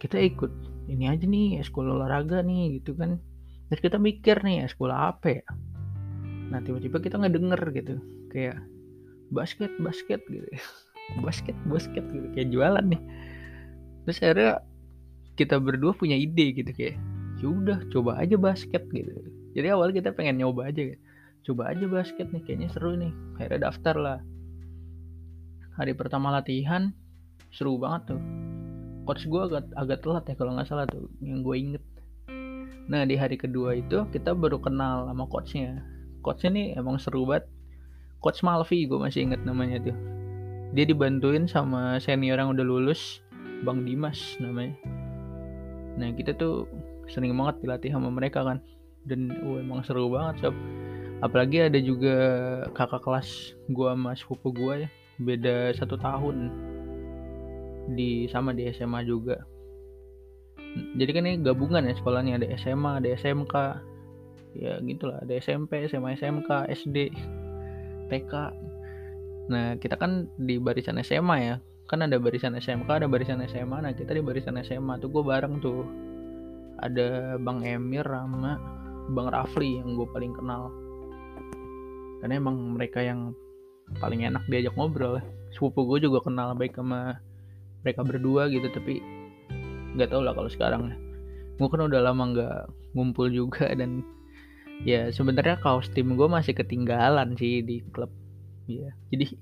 kita 0.00 0.16
ikut 0.24 0.52
ini 0.88 1.04
aja 1.12 1.24
nih 1.28 1.60
sekolah 1.60 2.00
olahraga 2.00 2.40
nih 2.40 2.80
gitu 2.80 2.96
kan 2.96 3.20
terus 3.68 3.80
kita 3.82 3.98
mikir 3.98 4.40
nih 4.42 4.66
sekolah 4.70 5.16
apa 5.16 5.42
ya? 5.42 5.46
Nah 6.50 6.62
tiba-tiba 6.62 7.02
kita 7.02 7.18
nggak 7.18 7.34
denger 7.34 7.60
gitu. 7.74 7.94
Kayak 8.30 8.62
basket 9.30 9.72
basket 9.82 10.22
gitu. 10.30 10.46
Basket 11.24 11.54
basket 11.70 12.02
gitu. 12.10 12.26
Kayak 12.34 12.48
jualan 12.50 12.84
nih. 12.90 13.02
Terus 14.06 14.18
akhirnya 14.22 14.52
kita 15.38 15.62
berdua 15.62 15.92
punya 15.94 16.18
ide 16.18 16.50
gitu 16.56 16.72
kayak 16.72 16.98
ya 17.36 17.46
udah 17.46 17.78
coba 17.92 18.18
aja 18.18 18.34
basket 18.34 18.82
gitu. 18.90 19.12
Jadi 19.54 19.66
awal 19.70 19.92
kita 19.92 20.12
pengen 20.12 20.40
nyoba 20.40 20.70
aja 20.72 20.82
gitu. 20.94 21.02
coba 21.46 21.70
aja 21.70 21.86
basket 21.86 22.26
nih 22.34 22.42
kayaknya 22.42 22.68
seru 22.74 22.98
nih. 22.98 23.14
Akhirnya 23.38 23.70
daftar 23.70 23.94
lah. 23.94 24.18
Hari 25.78 25.94
pertama 25.94 26.34
latihan 26.34 26.90
seru 27.54 27.78
banget 27.78 28.16
tuh. 28.16 28.22
Coach 29.06 29.30
gue 29.30 29.42
agak 29.46 29.70
agak 29.78 30.02
telat 30.02 30.24
ya 30.26 30.34
kalau 30.34 30.58
nggak 30.58 30.66
salah 30.66 30.90
tuh 30.90 31.06
yang 31.22 31.46
gue 31.46 31.54
inget 31.54 31.84
nah 32.86 33.02
di 33.02 33.18
hari 33.18 33.34
kedua 33.34 33.74
itu 33.74 34.06
kita 34.14 34.34
baru 34.34 34.62
kenal 34.62 35.10
sama 35.10 35.26
coachnya. 35.26 35.82
Coachnya 36.22 36.50
nih 36.54 36.66
emang 36.78 36.98
seru 37.02 37.26
banget. 37.26 37.50
Coach 38.22 38.42
Malvi 38.42 38.86
gue 38.86 38.98
masih 38.98 39.26
inget 39.30 39.42
namanya 39.42 39.78
tuh. 39.82 39.96
Dia 40.74 40.82
dibantuin 40.86 41.46
sama 41.46 42.02
senior 42.02 42.38
yang 42.38 42.50
udah 42.54 42.66
lulus 42.66 43.22
Bang 43.62 43.86
Dimas 43.86 44.38
namanya. 44.42 44.74
Nah 45.96 46.10
kita 46.12 46.34
tuh 46.34 46.66
sering 47.06 47.32
banget 47.38 47.62
dilatih 47.62 47.90
sama 47.94 48.10
mereka 48.10 48.42
kan. 48.42 48.58
Dan 49.06 49.30
oh, 49.46 49.62
emang 49.62 49.86
seru 49.86 50.10
banget 50.10 50.46
sob. 50.50 50.54
Apalagi 51.22 51.70
ada 51.70 51.78
juga 51.80 52.16
kakak 52.74 53.06
kelas 53.06 53.54
gua 53.70 53.94
sama 53.94 54.12
sepupu 54.18 54.50
gua 54.50 54.84
ya. 54.84 54.88
Beda 55.22 55.72
satu 55.72 55.96
tahun. 55.96 56.50
Di 57.94 58.26
sama 58.26 58.50
di 58.50 58.66
SMA 58.74 59.06
juga 59.06 59.38
jadi 60.96 61.10
kan 61.12 61.24
ini 61.24 61.36
gabungan 61.40 61.88
ya 61.88 61.94
sekolahnya 61.96 62.40
ada 62.40 62.46
SMA 62.60 63.00
ada 63.00 63.08
SMK 63.16 63.54
ya 64.56 64.80
gitulah 64.80 65.20
ada 65.20 65.32
SMP 65.36 65.84
SMA 65.88 66.16
SMK 66.16 66.50
SD 66.72 67.12
TK 68.08 68.32
nah 69.46 69.78
kita 69.78 69.94
kan 69.94 70.26
di 70.40 70.58
barisan 70.58 70.98
SMA 71.06 71.38
ya. 71.38 71.56
Kan 71.86 72.02
ada 72.02 72.18
barisan 72.18 72.58
SMK 72.58 72.90
ada 72.90 73.06
barisan 73.06 73.38
SMA 73.46 73.78
nah 73.78 73.94
kita 73.94 74.10
di 74.10 74.18
barisan 74.18 74.58
SMA 74.58 74.98
tuh 74.98 75.06
gue 75.06 75.22
bareng 75.22 75.62
tuh. 75.62 75.86
Ada 76.82 77.38
Bang 77.40 77.62
Emir 77.62 78.02
sama 78.04 78.58
Bang 79.14 79.30
Rafli 79.30 79.78
yang 79.78 79.94
gue 79.94 80.08
paling 80.10 80.34
kenal. 80.34 80.74
Karena 82.20 82.42
emang 82.42 82.74
mereka 82.74 83.00
yang 83.06 83.32
paling 84.02 84.26
enak 84.26 84.42
diajak 84.50 84.74
ngobrol 84.74 85.22
sepupu 85.54 85.86
gue 85.94 86.10
juga 86.10 86.26
kenal 86.26 86.58
baik 86.58 86.74
sama 86.74 87.22
mereka 87.86 88.02
berdua 88.02 88.50
gitu 88.50 88.66
tapi 88.74 88.98
nggak 89.96 90.12
tau 90.12 90.20
lah 90.20 90.36
kalau 90.36 90.52
sekarang 90.52 90.92
ya 90.92 90.96
gue 91.56 91.68
kan 91.72 91.80
udah 91.80 92.00
lama 92.04 92.22
nggak 92.36 92.58
ngumpul 92.92 93.32
juga 93.32 93.72
dan 93.80 94.04
ya 94.84 95.08
sebenarnya 95.08 95.56
kaos 95.64 95.88
tim 95.92 96.16
gue 96.16 96.28
masih 96.28 96.52
ketinggalan 96.52 97.32
sih 97.40 97.64
di 97.64 97.80
klub. 97.92 98.12
Ya 98.68 98.92
jadi 99.08 99.32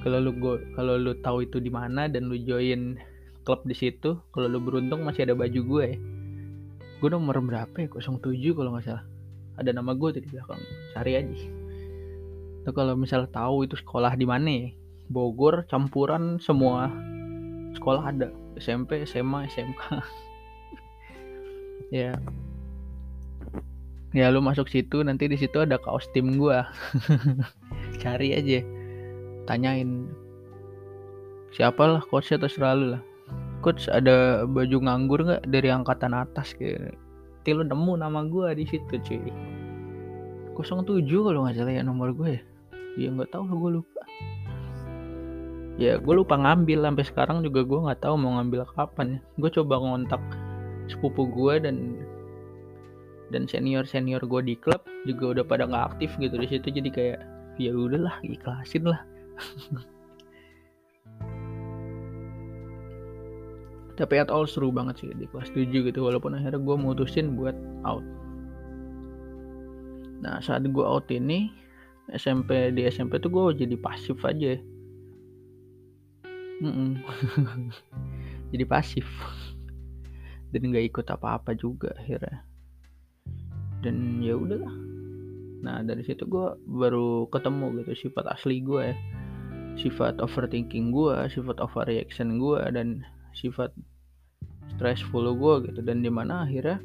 kalau 0.00 0.18
lu 0.22 0.32
go 0.38 0.52
kalau 0.74 0.96
lu 0.96 1.12
tahu 1.20 1.44
itu 1.44 1.60
di 1.60 1.68
mana 1.68 2.08
dan 2.08 2.32
lu 2.32 2.38
join 2.40 2.96
klub 3.44 3.60
di 3.68 3.76
situ 3.76 4.16
kalau 4.32 4.48
lu 4.48 4.62
beruntung 4.62 5.04
masih 5.04 5.28
ada 5.28 5.34
baju 5.36 5.60
gue 5.60 5.84
ya. 5.84 5.98
Gue 7.02 7.10
nomor 7.10 7.42
berapa 7.42 7.74
ya? 7.82 7.90
07 7.90 8.14
kalau 8.54 8.78
nggak 8.78 8.86
salah. 8.86 9.04
Ada 9.58 9.74
nama 9.74 9.92
gue 9.92 10.22
di 10.22 10.30
belakang. 10.30 10.62
Cari 10.94 11.12
aja. 11.18 11.46
Itu 12.62 12.70
kalau 12.70 12.94
misalnya 12.94 13.26
tahu 13.34 13.66
itu 13.66 13.74
sekolah 13.74 14.14
di 14.14 14.22
mana 14.22 14.46
ya, 14.46 14.70
Bogor 15.10 15.66
campuran 15.66 16.38
semua 16.38 16.94
sekolah 17.76 18.12
ada 18.12 18.28
SMP 18.60 19.04
SMA 19.08 19.48
SMK 19.48 19.82
ya. 21.94 22.16
Ya 24.12 24.28
lu 24.28 24.44
masuk 24.44 24.68
situ 24.68 25.00
nanti 25.00 25.24
di 25.24 25.40
situ 25.40 25.56
ada 25.64 25.80
kaos 25.80 26.04
tim 26.12 26.36
gua. 26.36 26.68
Cari 28.02 28.36
aja. 28.36 28.60
Tanyain. 29.48 30.04
Siapa 31.56 31.80
lah 31.80 32.02
coachnya 32.04 32.44
terserah 32.44 32.76
lu 32.76 32.86
lah. 32.96 33.02
Coach 33.64 33.88
ada 33.88 34.44
baju 34.44 34.76
nganggur 34.84 35.20
nggak? 35.24 35.42
Dari 35.48 35.68
angkatan 35.72 36.12
atas 36.12 36.52
kayak 36.52 36.92
Nanti 37.42 37.58
lu 37.58 37.66
nemu 37.66 37.92
nama 37.98 38.22
gua 38.22 38.54
di 38.54 38.62
situ 38.62 39.02
cuy. 39.02 39.32
07 40.54 41.02
kalau 41.10 41.42
nggak 41.42 41.58
salah 41.58 41.74
ya 41.74 41.82
nomor 41.82 42.14
gue 42.14 42.38
ya. 42.38 42.42
Ya 42.94 43.08
nggak 43.10 43.34
tahu 43.34 43.50
gue 43.50 43.82
lupa 43.82 43.91
ya 45.80 45.96
gue 46.00 46.14
lupa 46.14 46.36
ngambil. 46.36 46.84
Sampai 46.84 47.04
sekarang 47.06 47.38
juga 47.44 47.64
gue 47.64 47.78
nggak 47.88 48.00
tahu 48.04 48.14
mau 48.18 48.36
ngambil 48.40 48.66
kapan 48.74 49.18
ya. 49.18 49.20
Gue 49.40 49.50
coba 49.52 49.78
ngontak 49.80 50.22
sepupu 50.90 51.28
gue 51.30 51.54
dan 51.62 51.76
dan 53.32 53.48
senior 53.48 53.88
senior 53.88 54.20
gue 54.20 54.40
di 54.44 54.54
klub 54.60 54.84
juga 55.08 55.40
udah 55.40 55.44
pada 55.46 55.64
nggak 55.64 55.96
aktif 55.96 56.12
gitu 56.20 56.36
di 56.36 56.48
situ. 56.48 56.68
Jadi 56.68 56.90
kayak 56.92 57.20
ya 57.56 57.72
udahlah 57.72 58.20
ikhlasin 58.24 58.84
lah. 58.88 59.00
Tapi 63.92 64.14
at 64.16 64.32
all 64.32 64.48
seru 64.48 64.72
banget 64.72 65.04
sih 65.04 65.12
di 65.12 65.28
kelas 65.28 65.52
7 65.52 65.68
gitu. 65.68 66.00
Walaupun 66.00 66.32
akhirnya 66.34 66.58
gue 66.58 66.76
mutusin 66.80 67.36
buat 67.36 67.54
out. 67.84 68.02
Nah 70.24 70.40
saat 70.40 70.64
gue 70.64 70.84
out 70.84 71.04
ini 71.12 71.52
SMP 72.16 72.72
di 72.72 72.88
SMP 72.88 73.20
tuh 73.20 73.30
gue 73.30 73.62
jadi 73.62 73.76
pasif 73.78 74.18
aja 74.24 74.56
mm 76.62 76.92
jadi 78.54 78.64
pasif. 78.68 79.08
Dan 80.52 80.70
nggak 80.70 80.94
ikut 80.94 81.06
apa-apa 81.10 81.56
juga 81.58 81.90
akhirnya. 81.98 82.44
Dan 83.82 84.22
ya 84.22 84.38
udahlah. 84.38 84.70
Nah 85.62 85.82
dari 85.82 86.06
situ 86.06 86.28
gue 86.28 86.54
baru 86.68 87.26
ketemu 87.32 87.82
gitu 87.82 88.06
sifat 88.06 88.30
asli 88.30 88.62
gue 88.62 88.92
ya. 88.92 88.96
Sifat 89.80 90.20
overthinking 90.20 90.92
gue 90.92 91.16
sifat 91.32 91.58
overreaction 91.58 92.36
gue 92.36 92.60
dan 92.70 93.02
sifat 93.32 93.72
stressful 94.76 95.24
gue 95.34 95.72
gitu. 95.72 95.80
Dan 95.80 96.04
di 96.04 96.12
mana 96.12 96.44
akhirnya 96.44 96.78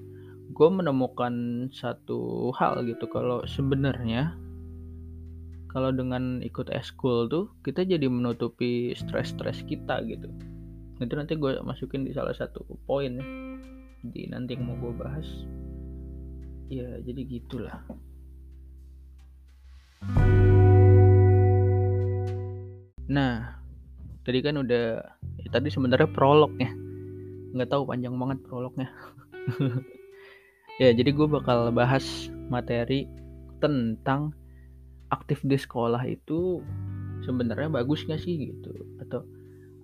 gue 0.55 0.69
menemukan 0.71 1.67
satu 1.75 2.49
hal 2.55 2.87
gitu. 2.87 3.05
Kalau 3.11 3.43
sebenarnya 3.43 4.46
kalau 5.67 5.91
dengan 5.91 6.39
ikut 6.39 6.71
eskul 6.71 7.27
tuh 7.27 7.51
kita 7.61 7.83
jadi 7.83 8.07
menutupi 8.07 8.95
stres-stres 8.95 9.63
kita 9.67 9.99
gitu. 10.07 10.31
Itu 10.97 11.13
nanti 11.13 11.37
gue 11.37 11.59
masukin 11.61 12.07
di 12.07 12.15
salah 12.15 12.33
satu 12.33 12.63
poin 12.87 13.19
ya. 13.19 13.25
Di 14.07 14.29
nanti 14.31 14.55
yang 14.55 14.71
mau 14.71 14.77
gue 14.79 14.93
bahas 14.95 15.27
ya 16.71 16.99
jadi 17.03 17.21
gitulah. 17.27 17.83
Nah 23.07 23.59
tadi 24.23 24.39
kan 24.43 24.59
udah 24.59 24.99
ya 25.39 25.49
tadi 25.51 25.71
sebenarnya 25.71 26.11
prolognya 26.11 26.71
nggak 27.55 27.69
tahu 27.71 27.87
panjang 27.87 28.15
banget 28.15 28.39
prolognya. 28.47 28.89
Ya 30.77 30.93
jadi 30.93 31.09
gue 31.09 31.25
bakal 31.25 31.73
bahas 31.73 32.29
materi 32.53 33.09
tentang 33.57 34.37
aktif 35.07 35.43
di 35.43 35.55
sekolah 35.55 36.03
itu 36.07 36.59
sebenarnya 37.23 37.71
bagus 37.71 38.03
nggak 38.07 38.21
sih 38.21 38.51
gitu. 38.51 38.71
Atau 39.01 39.23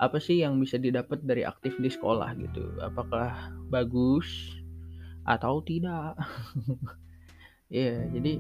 apa 0.01 0.17
sih 0.19 0.41
yang 0.41 0.59
bisa 0.59 0.75
didapat 0.75 1.23
dari 1.23 1.47
aktif 1.47 1.77
di 1.79 1.87
sekolah 1.87 2.35
gitu? 2.39 2.63
Apakah 2.83 3.53
bagus 3.71 4.27
atau 5.27 5.63
tidak? 5.63 6.17
Ya 7.73 7.89
yeah, 7.89 7.99
jadi 8.13 8.33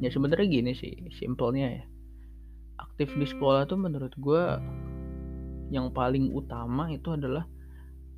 ya 0.00 0.08
sebenarnya 0.08 0.48
gini 0.48 0.72
sih 0.72 1.12
simpelnya 1.20 1.68
ya. 1.68 1.84
Aktif 2.80 3.12
di 3.12 3.28
sekolah 3.28 3.68
tuh 3.68 3.76
menurut 3.76 4.16
gue 4.16 4.44
yang 5.68 5.92
paling 5.92 6.32
utama 6.32 6.88
itu 6.88 7.12
adalah 7.12 7.44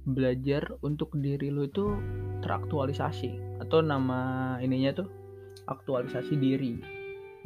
belajar 0.06 0.70
untuk 0.87 1.18
diri 1.18 1.50
lo 1.50 1.66
itu 1.66 1.98
teraktualisasi. 2.46 3.59
Atau 3.59 3.82
nama 3.82 4.54
ininya 4.62 5.02
tuh 5.02 5.11
aktualisasi 5.66 6.38
diri 6.38 6.95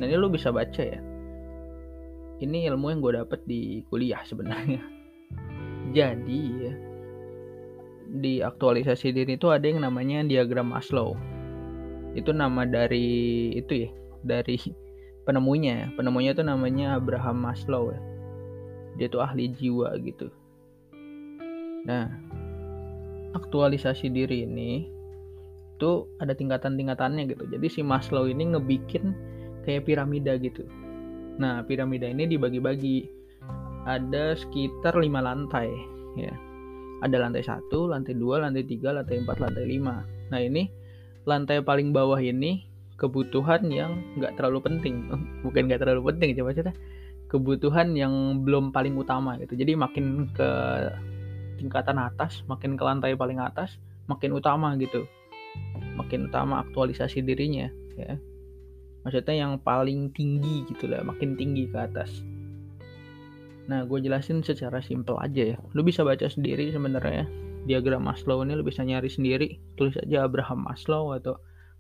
nah 0.00 0.08
ini 0.08 0.16
lo 0.16 0.32
bisa 0.32 0.48
baca 0.48 0.80
ya. 0.80 1.00
Ini 2.40 2.72
ilmu 2.72 2.88
yang 2.88 3.04
gue 3.04 3.12
dapet 3.20 3.40
di 3.44 3.84
kuliah 3.92 4.24
sebenarnya. 4.24 4.80
Jadi 5.96 6.40
ya 6.64 6.74
di 8.10 8.42
aktualisasi 8.42 9.14
diri 9.14 9.38
itu 9.38 9.52
ada 9.54 9.62
yang 9.62 9.84
namanya 9.84 10.26
diagram 10.26 10.72
Maslow. 10.72 11.14
Itu 12.16 12.34
nama 12.34 12.66
dari 12.66 13.52
itu 13.54 13.86
ya 13.86 13.90
dari 14.26 14.58
penemunya 15.28 15.94
penemunya 15.94 16.32
itu 16.34 16.42
namanya 16.42 16.98
Abraham 16.98 17.44
Maslow 17.44 17.94
ya. 17.94 18.00
Dia 18.98 19.06
tuh 19.12 19.22
ahli 19.22 19.52
jiwa 19.54 19.94
gitu. 20.02 20.32
Nah 21.86 22.10
aktualisasi 23.30 24.10
diri 24.10 24.42
ini 24.42 24.90
itu 25.78 26.04
ada 26.18 26.34
tingkatan-tingkatannya 26.34 27.30
gitu. 27.30 27.44
Jadi 27.46 27.66
si 27.70 27.80
Maslow 27.80 28.26
ini 28.26 28.52
ngebikin 28.52 29.14
kayak 29.70 29.87
piramida 29.87 30.35
gitu 30.42 30.66
nah 31.38 31.62
piramida 31.62 32.11
ini 32.11 32.26
dibagi-bagi 32.26 33.06
ada 33.87 34.35
sekitar 34.35 34.98
lima 34.98 35.22
lantai 35.22 35.70
ya 36.18 36.35
ada 37.00 37.16
lantai 37.16 37.42
satu, 37.44 37.88
lantai 37.88 38.12
dua, 38.16 38.44
lantai 38.44 38.64
tiga, 38.68 38.92
lantai 38.92 39.24
empat, 39.24 39.40
lantai 39.40 39.64
lima. 39.64 40.04
Nah 40.28 40.40
ini 40.40 40.68
lantai 41.24 41.64
paling 41.64 41.92
bawah 41.96 42.20
ini 42.20 42.68
kebutuhan 43.00 43.64
yang 43.72 44.04
nggak 44.20 44.37
terlalu 44.37 44.61
penting, 44.61 45.09
bukan 45.44 45.68
nggak 45.68 45.80
terlalu 45.80 46.12
penting, 46.12 46.37
coba 46.37 46.52
cerita 46.52 46.72
kebutuhan 47.30 47.94
yang 47.94 48.44
belum 48.44 48.74
paling 48.74 48.98
utama 48.98 49.40
gitu. 49.40 49.56
Jadi 49.56 49.72
makin 49.78 50.28
ke 50.35 50.50
tingkatan 51.56 51.96
atas, 52.00 52.44
makin 52.44 52.76
ke 52.76 52.83
lantai 52.85 53.16
paling 53.16 53.40
atas, 53.40 53.80
makin 54.04 54.37
utama 54.37 54.76
gitu, 54.76 55.09
makin 55.96 56.28
utama 56.28 56.61
aktualisasi 56.68 57.24
dirinya, 57.24 57.72
ya. 57.96 58.20
Maksudnya 59.04 59.46
yang 59.46 59.52
paling 59.60 60.12
tinggi 60.12 60.68
gitu 60.68 60.90
lah, 60.90 61.00
makin 61.00 61.36
tinggi 61.36 61.68
ke 61.68 61.78
atas. 61.78 62.20
Nah, 63.70 63.86
gue 63.86 64.02
jelasin 64.02 64.42
secara 64.42 64.82
simpel 64.82 65.14
aja 65.22 65.54
ya. 65.54 65.58
Lu 65.72 65.86
bisa 65.86 66.02
baca 66.02 66.26
sendiri 66.26 66.74
sebenarnya 66.74 67.24
diagram 67.64 68.02
Maslow 68.08 68.42
ini 68.42 68.56
lu 68.56 68.64
bisa 68.64 68.82
nyari 68.82 69.06
sendiri. 69.06 69.60
Tulis 69.78 69.94
aja 70.00 70.26
Abraham 70.26 70.66
Maslow 70.66 71.14
atau 71.14 71.38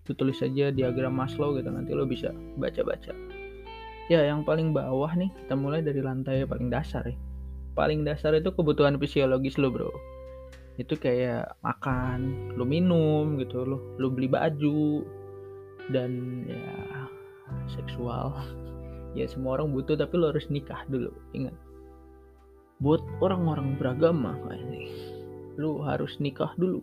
lu 0.08 0.12
tulis 0.16 0.38
aja 0.42 0.70
diagram 0.70 1.14
Maslow 1.14 1.56
gitu 1.58 1.68
nanti 1.70 1.90
lu 1.90 2.06
bisa 2.06 2.30
baca-baca. 2.58 3.12
Ya, 4.10 4.26
yang 4.26 4.42
paling 4.42 4.74
bawah 4.74 5.14
nih 5.14 5.30
kita 5.46 5.54
mulai 5.54 5.86
dari 5.86 6.02
lantai 6.02 6.42
paling 6.42 6.66
dasar 6.66 7.06
ya. 7.06 7.14
Paling 7.78 8.02
dasar 8.02 8.34
itu 8.34 8.50
kebutuhan 8.50 8.98
fisiologis 8.98 9.54
lo, 9.54 9.70
Bro. 9.70 9.94
Itu 10.74 10.98
kayak 10.98 11.62
makan, 11.62 12.50
lu 12.58 12.66
minum 12.66 13.38
gitu, 13.38 13.62
lu 13.62 13.78
lu 14.02 14.10
beli 14.10 14.26
baju 14.26 15.06
dan 15.90 16.44
ya 16.46 17.06
seksual. 17.70 18.34
Ya 19.10 19.26
semua 19.26 19.58
orang 19.58 19.74
butuh 19.74 19.98
tapi 19.98 20.22
lo 20.22 20.30
harus 20.30 20.46
nikah 20.54 20.86
dulu, 20.86 21.10
ingat. 21.34 21.50
Buat 22.78 23.02
orang-orang 23.18 23.74
beragama 23.74 24.38
ini 24.54 24.86
lu 25.58 25.82
harus 25.82 26.14
nikah 26.22 26.54
dulu. 26.54 26.78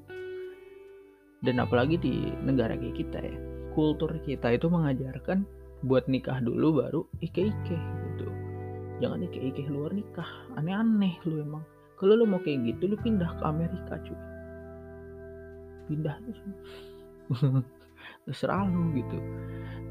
Dan 1.40 1.64
apalagi 1.64 1.96
di 2.04 2.36
negara 2.44 2.76
kita 2.76 3.24
ya 3.24 3.38
kultur 3.78 4.12
kita 4.28 4.58
itu 4.58 4.68
mengajarkan 4.68 5.48
buat 5.86 6.10
nikah 6.12 6.42
dulu 6.44 6.82
baru 6.84 7.02
ike-ike 7.22 7.78
gitu. 7.78 8.28
Jangan 9.00 9.24
ike-ike 9.30 9.64
luar 9.72 9.96
nikah. 9.96 10.28
Aneh-aneh 10.60 11.16
lu 11.30 11.46
emang. 11.46 11.64
Kalau 11.96 12.18
lu 12.18 12.26
mau 12.28 12.42
kayak 12.42 12.76
gitu 12.76 12.92
lu 12.92 12.98
pindah 13.00 13.30
ke 13.38 13.44
Amerika 13.46 14.02
cuy. 14.02 14.20
Pindah 15.88 16.18
terserah 18.28 18.68
lu 18.68 18.92
gitu. 18.94 19.18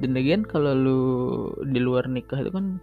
Dan 0.04 0.12
lagian 0.12 0.44
kalau 0.44 0.76
lu 0.76 1.00
di 1.72 1.80
luar 1.80 2.04
nikah 2.04 2.44
itu 2.44 2.52
kan 2.52 2.76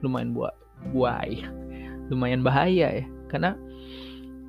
lumayan 0.00 0.32
buat 0.32 0.56
buai 0.92 1.44
lumayan 2.10 2.40
bahaya 2.40 3.04
ya. 3.04 3.06
Karena 3.28 3.52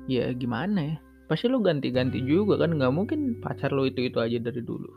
ya 0.08 0.32
gimana 0.32 0.96
ya 0.96 0.96
pasti 1.28 1.52
lo 1.52 1.60
ganti-ganti 1.60 2.24
juga 2.24 2.56
kan. 2.64 2.72
Nggak 2.74 2.92
mungkin 2.96 3.38
pacar 3.44 3.70
lo 3.76 3.84
itu 3.84 4.08
itu 4.08 4.16
aja 4.18 4.40
dari 4.40 4.64
dulu. 4.64 4.88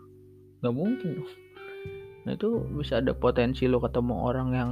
Nggak 0.64 0.76
mungkin 0.76 1.28
nah 2.22 2.38
itu 2.38 2.62
bisa 2.78 3.02
ada 3.02 3.18
potensi 3.18 3.66
lo 3.66 3.82
ketemu 3.82 4.14
orang 4.14 4.50
yang 4.54 4.72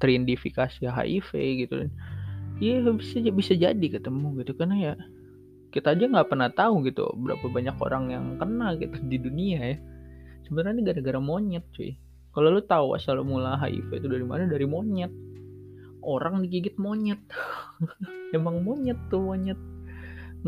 terindikasi 0.00 0.88
HIV 0.88 1.30
gitu. 1.62 1.74
Kan 1.86 1.90
iya 2.58 2.82
bisa 2.82 3.22
bisa 3.30 3.52
jadi 3.54 3.86
ketemu 3.86 4.42
gitu. 4.42 4.58
Karena 4.58 4.76
ya 4.80 4.94
kita 5.76 5.92
aja 5.92 6.08
nggak 6.08 6.32
pernah 6.32 6.48
tahu 6.48 6.80
gitu 6.88 7.12
berapa 7.20 7.44
banyak 7.52 7.76
orang 7.76 8.04
yang 8.08 8.24
kena 8.40 8.72
gitu 8.80 8.96
di 9.04 9.20
dunia 9.20 9.58
ya. 9.60 9.78
Sebenarnya 10.48 10.80
gara-gara 10.88 11.20
monyet 11.20 11.68
cuy. 11.76 12.00
Kalau 12.32 12.48
lu 12.48 12.64
tahu 12.64 12.96
asal 12.96 13.20
mula 13.20 13.60
HIV 13.60 13.92
itu 13.92 14.08
dari 14.08 14.24
mana? 14.24 14.48
Dari 14.48 14.64
monyet. 14.64 15.12
Orang 16.00 16.40
digigit 16.40 16.80
monyet. 16.80 17.20
Emang 18.36 18.64
monyet 18.64 18.96
tuh 19.12 19.20
monyet. 19.20 19.60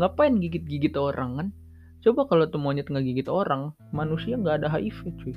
Ngapain 0.01 0.33
gigit-gigit 0.41 0.97
orang 0.97 1.31
kan? 1.37 1.47
Coba 2.01 2.25
kalau 2.25 2.49
tuh 2.49 2.57
monyet 2.57 2.89
nggak 2.89 3.05
gigit 3.05 3.29
orang 3.29 3.77
manusia 3.93 4.33
nggak 4.33 4.65
ada 4.65 4.67
HIV 4.73 5.13
cuy. 5.21 5.35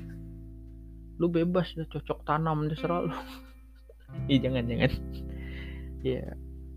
Lu 1.21 1.29
bebas 1.29 1.69
ya 1.77 1.85
cocok 1.85 2.25
tanam 2.25 2.65
terserah 2.65 3.05
lu 3.05 3.13
Ih 4.29 4.41
jangan 4.41 4.65
jangan. 4.65 4.89
Ya 6.01 6.33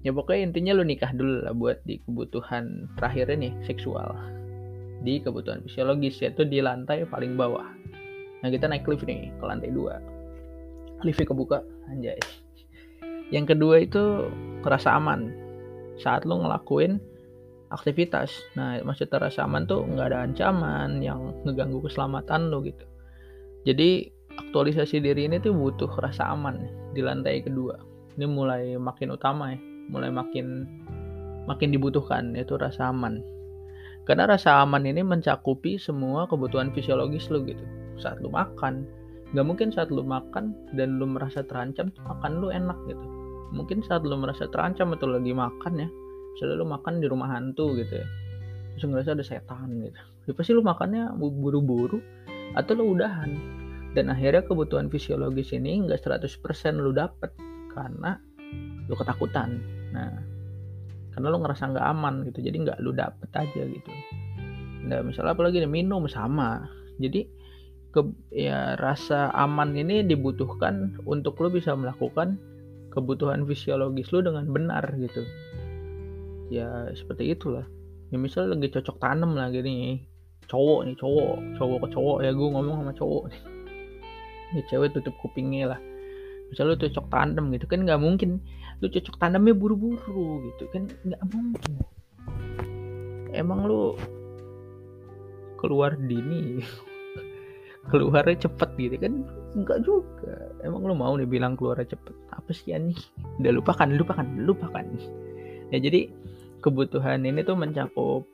ya 0.07 0.15
pokoknya 0.15 0.55
intinya 0.55 0.79
lu 0.79 0.87
nikah 0.87 1.11
dulu 1.11 1.43
lah 1.43 1.51
buat 1.51 1.83
di 1.83 1.99
kebutuhan 2.07 2.87
terakhir 2.95 3.27
ini 3.35 3.51
seksual. 3.67 4.15
Di 5.03 5.19
kebutuhan 5.19 5.67
fisiologis 5.67 6.23
yaitu 6.23 6.47
di 6.47 6.63
lantai 6.63 7.03
paling 7.11 7.35
bawah. 7.35 7.67
Nah 8.39 8.49
kita 8.55 8.71
naik 8.71 8.87
lift 8.87 9.03
nih 9.03 9.35
ke 9.35 9.43
lantai 9.43 9.75
dua. 9.75 9.99
Liftnya 11.03 11.27
kebuka 11.27 11.59
anjay. 11.91 12.23
Yang 13.35 13.59
kedua 13.59 13.83
itu 13.83 14.31
rasa 14.63 14.95
aman. 14.95 15.35
Saat 15.99 16.23
lu 16.23 16.39
ngelakuin 16.39 17.03
aktivitas. 17.75 18.31
Nah 18.55 18.79
maksudnya 18.87 19.27
rasa 19.27 19.43
aman 19.43 19.67
tuh 19.67 19.83
nggak 19.83 20.15
ada 20.15 20.23
ancaman 20.23 21.03
yang 21.03 21.35
ngeganggu 21.43 21.83
keselamatan 21.83 22.55
lo 22.55 22.63
gitu. 22.63 22.87
Jadi 23.67 24.07
aktualisasi 24.39 25.03
diri 25.03 25.27
ini 25.27 25.43
tuh 25.43 25.51
butuh 25.51 25.91
rasa 25.99 26.31
aman 26.31 26.63
di 26.95 27.03
lantai 27.03 27.43
kedua. 27.43 27.75
Ini 28.15 28.31
mulai 28.31 28.79
makin 28.79 29.11
utama 29.13 29.51
ya 29.51 29.76
mulai 29.91 30.11
makin 30.11 30.67
makin 31.47 31.71
dibutuhkan 31.71 32.35
yaitu 32.35 32.59
rasa 32.59 32.91
aman. 32.91 33.23
Karena 34.07 34.31
rasa 34.31 34.63
aman 34.63 34.87
ini 34.87 35.03
mencakupi 35.03 35.79
semua 35.79 36.31
kebutuhan 36.31 36.71
fisiologis 36.71 37.27
lo 37.31 37.43
gitu. 37.43 37.63
Saat 37.99 38.23
lo 38.23 38.31
makan 38.31 38.87
nggak 39.35 39.47
mungkin 39.47 39.75
saat 39.75 39.91
lo 39.91 40.07
makan 40.07 40.55
dan 40.79 41.03
lo 41.03 41.07
merasa 41.11 41.43
terancam 41.43 41.91
makan 42.07 42.39
lo 42.39 42.55
enak 42.55 42.79
gitu. 42.87 43.07
Mungkin 43.51 43.83
saat 43.83 44.07
lo 44.07 44.15
merasa 44.15 44.47
terancam 44.51 44.95
atau 44.95 45.11
lagi 45.11 45.35
makan 45.35 45.83
ya 45.83 45.89
misalnya 46.37 46.61
lo 46.61 46.67
makan 46.69 47.01
di 47.01 47.07
rumah 47.09 47.33
hantu 47.33 47.73
gitu 47.81 48.05
ya 48.05 48.07
terus 48.77 48.93
ngerasa 48.93 49.17
ada 49.17 49.25
setan 49.25 49.81
gitu. 49.81 50.01
Ya 50.29 50.33
pasti 50.37 50.53
lo 50.53 50.61
makannya 50.61 51.17
buru-buru 51.17 51.99
atau 52.55 52.73
lo 52.77 52.93
udahan. 52.93 53.33
Dan 53.97 54.13
akhirnya 54.13 54.45
kebutuhan 54.45 54.93
fisiologis 54.93 55.57
ini 55.57 55.81
nggak 55.89 56.05
100% 56.05 56.85
lu 56.85 56.93
dapet 56.93 57.33
karena 57.73 58.21
lu 58.87 58.93
ketakutan 58.93 59.57
nah 59.95 60.11
karena 61.17 61.33
lu 61.33 61.39
ngerasa 61.41 61.73
nggak 61.73 61.87
aman 61.97 62.15
gitu 62.29 62.45
jadi 62.45 62.57
nggak 62.61 62.79
lu 62.85 62.93
dapet 62.93 63.31
aja 63.33 63.63
gitu. 63.65 63.91
Nah 64.85 65.01
misalnya 65.01 65.33
apalagi 65.33 65.65
nih 65.65 65.71
minum 65.71 66.05
sama. 66.07 66.69
Jadi 67.01 67.25
ke 67.89 68.05
ya 68.37 68.77
rasa 68.77 69.33
aman 69.33 69.73
ini 69.73 70.05
dibutuhkan 70.05 71.01
untuk 71.09 71.41
lu 71.41 71.49
bisa 71.49 71.73
melakukan 71.73 72.37
kebutuhan 72.93 73.49
fisiologis 73.49 74.13
lu 74.13 74.21
dengan 74.21 74.45
benar 74.53 74.85
gitu. 75.01 75.25
Ya 76.53 76.93
seperti 76.93 77.33
itulah. 77.33 77.65
Ya 78.13 78.21
misalnya 78.21 78.61
lagi 78.61 78.77
cocok 78.77 78.97
tanam 79.01 79.35
lah 79.35 79.49
gini 79.49 80.05
cowok 80.47 80.87
nih 80.87 80.97
cowok 81.01 81.37
cowok 81.57 81.79
ke 81.81 81.89
cowok. 81.97 82.19
Ya 82.23 82.31
gue 82.37 82.49
ngomong 82.53 82.77
sama 82.85 82.93
cowok 82.93 83.25
nih. 83.33 83.43
Ya 84.53 84.63
cewek 84.69 84.93
tutup 84.93 85.17
kupingnya 85.25 85.73
lah. 85.73 85.81
Misalnya 86.53 86.77
lu 86.77 86.81
cocok 86.85 87.07
tandem 87.09 87.51
gitu 87.57 87.67
kan 87.67 87.83
nggak 87.83 87.99
mungkin 87.99 88.45
lu 88.85 88.87
cocok 88.93 89.17
tandemnya 89.17 89.57
buru-buru 89.57 90.45
gitu 90.53 90.65
kan 90.73 90.89
nggak 91.05 91.23
mungkin. 91.33 91.73
Emang 93.33 93.65
lu 93.65 93.97
keluar 95.57 95.97
dini 95.97 96.61
keluarnya 97.91 98.47
cepet 98.49 98.71
gitu 98.77 98.97
kan 99.01 99.13
enggak 99.57 99.79
juga. 99.81 100.53
Emang 100.61 100.85
lu 100.85 100.93
mau 100.93 101.17
nih 101.17 101.29
bilang 101.29 101.57
keluarnya 101.57 101.97
cepet 101.97 102.15
apa 102.33 102.51
sih 102.53 102.77
ini 102.77 102.93
udah 103.41 103.53
lupakan 103.57 103.89
lupakan 103.97 104.27
lupakan. 104.45 104.85
Ya 105.73 105.81
jadi 105.81 106.13
kebutuhan 106.61 107.25
ini 107.25 107.43
tuh 107.43 107.57
mencakup 107.57 108.29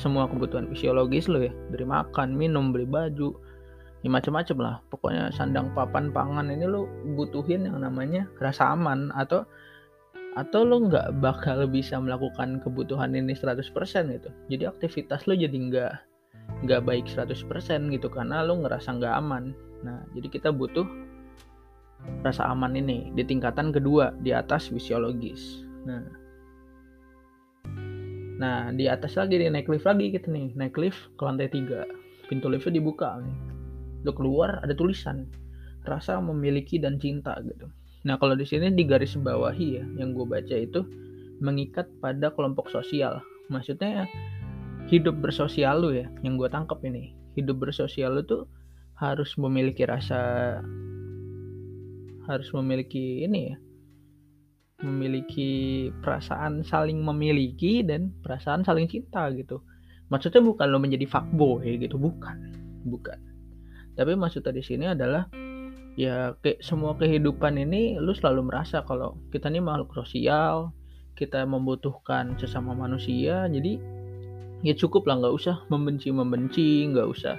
semua 0.00 0.28
kebutuhan 0.28 0.68
fisiologis 0.68 1.28
lo 1.28 1.40
ya. 1.40 1.52
Dari 1.72 1.84
makan 1.88 2.36
minum 2.36 2.72
beli 2.72 2.84
baju 2.84 3.47
ya 4.08 4.10
macam-macam 4.10 4.56
lah. 4.64 4.74
Pokoknya 4.88 5.28
sandang 5.36 5.76
papan 5.76 6.08
pangan 6.08 6.48
ini 6.48 6.64
lo 6.64 6.88
butuhin 7.12 7.68
yang 7.68 7.84
namanya 7.84 8.24
rasa 8.40 8.72
aman 8.72 9.12
atau 9.12 9.44
atau 10.40 10.64
lo 10.64 10.88
nggak 10.88 11.20
bakal 11.20 11.68
bisa 11.68 12.00
melakukan 12.00 12.64
kebutuhan 12.64 13.12
ini 13.12 13.36
100% 13.36 13.60
gitu. 14.16 14.30
Jadi 14.48 14.64
aktivitas 14.64 15.28
lo 15.28 15.36
jadi 15.36 15.52
nggak 15.52 15.92
nggak 16.64 16.80
baik 16.88 17.04
100% 17.04 17.92
gitu 17.92 18.08
karena 18.08 18.40
lo 18.40 18.64
ngerasa 18.64 18.96
nggak 18.96 19.14
aman. 19.20 19.52
Nah 19.84 20.00
jadi 20.16 20.32
kita 20.32 20.48
butuh 20.48 20.88
rasa 22.24 22.48
aman 22.48 22.72
ini 22.78 23.12
di 23.12 23.26
tingkatan 23.26 23.68
kedua 23.74 24.16
di 24.24 24.32
atas 24.32 24.72
fisiologis. 24.72 25.60
Nah 25.84 26.02
nah 28.38 28.70
di 28.70 28.86
atas 28.86 29.18
lagi 29.18 29.34
nih 29.34 29.50
naik 29.50 29.68
lift 29.68 29.84
lagi 29.84 30.14
gitu 30.14 30.32
nih. 30.32 30.54
Naik 30.54 30.78
lift 30.80 31.12
ke 31.18 31.22
lantai 31.26 31.50
3 31.52 32.08
pintu 32.28 32.46
liftnya 32.52 32.78
dibuka 32.78 33.18
nih 33.24 33.57
lo 34.06 34.12
keluar 34.14 34.62
ada 34.62 34.74
tulisan 34.74 35.26
rasa 35.88 36.20
memiliki 36.20 36.76
dan 36.76 37.00
cinta 37.00 37.34
gitu. 37.42 37.66
Nah 38.04 38.20
kalau 38.20 38.36
di 38.36 38.44
sini 38.44 38.70
di 38.70 38.84
garis 38.84 39.16
bawahi 39.16 39.66
ya 39.80 39.84
yang 39.98 40.14
gue 40.14 40.26
baca 40.28 40.54
itu 40.54 40.84
mengikat 41.40 41.88
pada 41.98 42.30
kelompok 42.34 42.68
sosial. 42.70 43.24
Maksudnya 43.48 44.04
hidup 44.92 45.18
bersosial 45.18 45.80
lo 45.80 45.90
ya 45.90 46.06
yang 46.22 46.36
gue 46.36 46.46
tangkap 46.52 46.78
ini. 46.84 47.16
Hidup 47.34 47.58
bersosial 47.58 48.20
lo 48.20 48.22
tuh 48.22 48.44
harus 48.98 49.34
memiliki 49.38 49.86
rasa 49.86 50.60
harus 52.28 52.48
memiliki 52.52 53.24
ini 53.24 53.40
ya 53.48 53.56
memiliki 54.78 55.88
perasaan 56.04 56.62
saling 56.62 57.02
memiliki 57.02 57.82
dan 57.82 58.14
perasaan 58.22 58.62
saling 58.62 58.86
cinta 58.86 59.26
gitu. 59.34 59.58
Maksudnya 60.08 60.38
bukan 60.44 60.70
lo 60.70 60.78
menjadi 60.78 61.04
fuckboy 61.08 61.82
gitu. 61.82 61.98
Bukan 61.98 62.36
bukan 62.86 63.27
tapi 63.98 64.14
maksud 64.14 64.46
di 64.46 64.62
sini 64.62 64.94
adalah 64.94 65.26
ya 65.98 66.38
kayak 66.38 66.62
semua 66.62 66.94
kehidupan 66.94 67.58
ini 67.58 67.98
lu 67.98 68.14
selalu 68.14 68.46
merasa 68.46 68.86
kalau 68.86 69.18
kita 69.34 69.50
ini 69.50 69.58
makhluk 69.58 69.90
sosial 69.98 70.70
kita 71.18 71.42
membutuhkan 71.42 72.38
sesama 72.38 72.78
manusia 72.78 73.50
jadi 73.50 73.82
ya 74.62 74.74
cukup 74.78 75.10
lah 75.10 75.18
nggak 75.18 75.34
usah 75.34 75.66
membenci 75.66 76.14
membenci 76.14 76.86
nggak 76.94 77.10
usah 77.10 77.34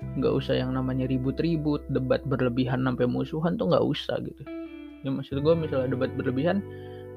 nggak 0.00 0.32
usah 0.32 0.54
yang 0.56 0.72
namanya 0.74 1.06
ribut-ribut 1.06 1.84
debat 1.92 2.24
berlebihan 2.24 2.82
sampai 2.82 3.06
musuhan 3.06 3.60
tuh 3.60 3.68
nggak 3.68 3.84
usah 3.84 4.16
gitu. 4.24 4.42
Ya 5.04 5.08
maksud 5.12 5.40
gue 5.40 5.54
misalnya 5.56 5.92
debat 5.92 6.10
berlebihan 6.16 6.64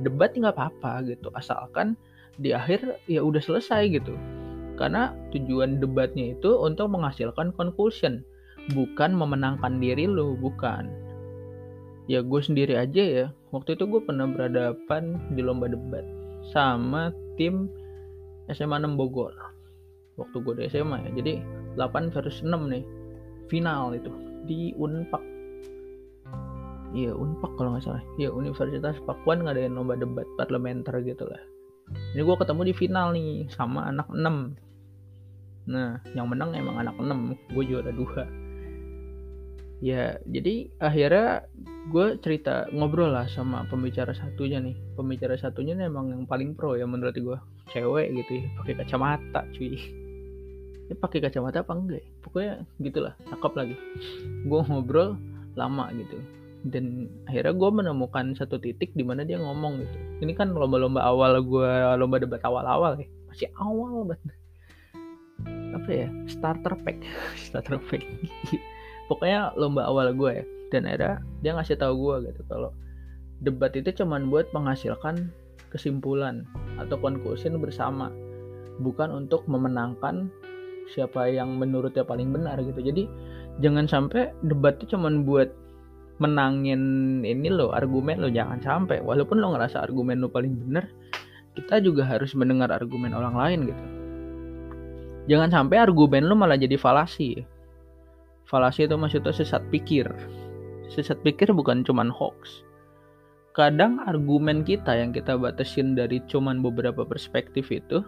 debat 0.03 0.35
nggak 0.35 0.55
apa-apa 0.55 1.07
gitu. 1.07 1.31
Asalkan 1.33 1.95
di 2.37 2.51
akhir 2.51 2.99
ya 3.07 3.23
udah 3.23 3.39
selesai 3.39 3.87
gitu. 3.87 4.13
Karena 4.75 5.15
tujuan 5.31 5.79
debatnya 5.79 6.35
itu 6.35 6.59
untuk 6.59 6.91
menghasilkan 6.91 7.55
conclusion 7.55 8.25
bukan 8.71 9.11
memenangkan 9.11 9.83
diri 9.83 10.07
lu 10.07 10.39
bukan. 10.39 10.87
Ya 12.07 12.23
gue 12.23 12.39
sendiri 12.39 12.79
aja 12.79 13.03
ya. 13.03 13.25
Waktu 13.51 13.75
itu 13.75 13.83
gue 13.87 14.01
pernah 14.03 14.27
berhadapan 14.27 15.19
di 15.35 15.43
lomba 15.43 15.67
debat 15.67 16.03
sama 16.55 17.11
tim 17.35 17.67
SMA 18.51 18.79
6 18.79 18.95
Bogor. 18.95 19.35
Waktu 20.15 20.35
gue 20.39 20.53
di 20.55 20.63
SMA 20.71 20.97
ya. 21.03 21.11
Jadi 21.19 21.33
8 21.75 22.15
versus 22.15 22.39
6 22.43 22.71
nih. 22.71 22.83
Final 23.51 23.95
itu 23.95 24.11
di 24.47 24.71
Unpak 24.79 25.21
iya 26.93 27.09
Unpak 27.09 27.57
kalau 27.57 27.73
nggak 27.73 27.89
salah. 27.89 28.05
Ya 28.21 28.29
Universitas 28.29 29.01
Pakuan 29.03 29.43
ngadain 29.43 29.73
lomba 29.73 29.97
debat 29.97 30.29
parlementer 30.37 31.01
gitu 31.01 31.25
lah. 31.25 31.41
Ini 32.13 32.21
gue 32.21 32.35
ketemu 32.37 32.61
di 32.69 32.73
final 32.77 33.11
nih 33.11 33.49
sama 33.49 33.89
anak 33.89 34.07
6 34.13 34.63
nah 35.63 35.95
yang 36.11 36.27
menang 36.27 36.51
emang 36.51 36.75
anak 36.75 36.95
6 36.99 37.55
gue 37.55 37.63
juara 37.63 37.91
dua 37.95 38.27
ya 39.83 40.15
jadi 40.23 40.71
akhirnya 40.79 41.43
gue 41.91 42.15
cerita 42.23 42.71
ngobrol 42.71 43.11
lah 43.11 43.27
sama 43.27 43.67
pembicara 43.67 44.15
satunya 44.15 44.63
nih. 44.63 44.79
Pembicara 44.95 45.35
satunya 45.35 45.75
nih 45.75 45.91
emang 45.91 46.07
yang 46.15 46.23
paling 46.23 46.55
pro 46.55 46.79
ya 46.79 46.87
menurut 46.87 47.11
gue 47.11 47.37
cewek 47.75 48.15
gitu 48.23 48.31
ya 48.39 48.45
pakai 48.63 48.73
kacamata 48.79 49.41
cuy. 49.51 49.75
Ya 50.87 50.95
pakai 50.95 51.19
kacamata 51.19 51.67
apa 51.67 51.75
enggak 51.75 51.99
ya? 51.99 52.09
pokoknya 52.23 52.53
gitulah 52.79 53.13
cakep 53.27 53.53
lagi. 53.59 53.75
Gue 54.47 54.61
ngobrol 54.63 55.19
lama 55.59 55.91
gitu. 55.91 56.15
Dan 56.63 57.11
akhirnya 57.27 57.51
gue 57.51 57.69
menemukan 57.83 58.25
satu 58.39 58.55
titik 58.55 58.95
di 58.95 59.03
mana 59.03 59.27
dia 59.27 59.35
ngomong 59.35 59.83
gitu. 59.83 59.97
Ini 60.23 60.31
kan 60.31 60.55
lomba-lomba 60.55 61.03
awal 61.03 61.43
gue 61.43 61.71
lomba 61.99 62.23
debat 62.23 62.39
awal-awal 62.47 62.95
ya. 62.95 63.07
Masih 63.27 63.51
awal 63.59 64.15
banget. 64.15 64.31
Apa 65.75 65.89
ya? 65.91 66.07
Starter 66.31 66.79
pack. 66.87 67.03
Starter 67.51 67.75
pack 67.91 68.07
pokoknya 69.07 69.55
lomba 69.59 69.87
awal 69.87 70.11
gue 70.13 70.43
ya. 70.43 70.45
Dan 70.73 70.89
era 70.89 71.21
dia 71.45 71.53
ngasih 71.53 71.77
tahu 71.77 71.93
gue 71.93 72.33
gitu 72.33 72.41
kalau 72.49 72.73
debat 73.45 73.69
itu 73.77 73.93
cuman 73.93 74.31
buat 74.33 74.49
menghasilkan 74.55 75.29
kesimpulan 75.69 76.47
atau 76.81 76.97
conclusion 76.97 77.61
bersama. 77.61 78.09
Bukan 78.81 79.13
untuk 79.13 79.45
memenangkan 79.45 80.33
siapa 80.89 81.29
yang 81.29 81.61
menurutnya 81.61 82.01
paling 82.01 82.33
benar 82.33 82.57
gitu. 82.61 82.81
Jadi 82.81 83.05
jangan 83.61 83.85
sampai 83.85 84.33
debat 84.45 84.81
itu 84.81 84.97
cuman 84.97 85.25
buat 85.29 85.53
menangin 86.21 86.81
ini 87.25 87.49
lo 87.49 87.69
argumen 87.73 88.21
lo 88.21 88.29
jangan 88.33 88.57
sampai. 88.61 89.01
Walaupun 89.01 89.37
lo 89.37 89.53
ngerasa 89.53 89.81
argumen 89.81 90.21
lo 90.21 90.29
paling 90.33 90.53
benar 90.57 90.89
kita 91.53 91.77
juga 91.85 92.01
harus 92.01 92.33
mendengar 92.33 92.73
argumen 92.73 93.13
orang 93.13 93.37
lain 93.37 93.59
gitu. 93.69 93.85
Jangan 95.29 95.49
sampai 95.53 95.77
argumen 95.79 96.25
lo 96.25 96.33
malah 96.33 96.57
jadi 96.57 96.75
falasi 96.81 97.45
falasi 98.53 98.85
itu 98.85 98.93
maksudnya 98.93 99.33
sesat 99.33 99.65
pikir 99.73 100.05
sesat 100.93 101.17
pikir 101.25 101.49
bukan 101.49 101.81
cuman 101.81 102.13
hoax 102.13 102.61
kadang 103.57 103.97
argumen 104.05 104.61
kita 104.61 104.93
yang 104.93 105.09
kita 105.09 105.33
batasin 105.33 105.97
dari 105.97 106.21
cuman 106.29 106.61
beberapa 106.61 107.01
perspektif 107.01 107.73
itu 107.73 108.05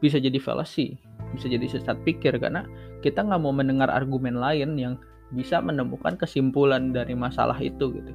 bisa 0.00 0.16
jadi 0.16 0.40
falasi 0.40 0.96
bisa 1.36 1.52
jadi 1.52 1.68
sesat 1.68 2.00
pikir 2.08 2.40
karena 2.40 2.64
kita 3.04 3.20
nggak 3.20 3.40
mau 3.44 3.52
mendengar 3.52 3.92
argumen 3.92 4.40
lain 4.40 4.80
yang 4.80 4.96
bisa 5.32 5.60
menemukan 5.60 6.16
kesimpulan 6.16 6.92
dari 6.92 7.12
masalah 7.12 7.56
itu 7.60 7.92
gitu. 7.92 8.12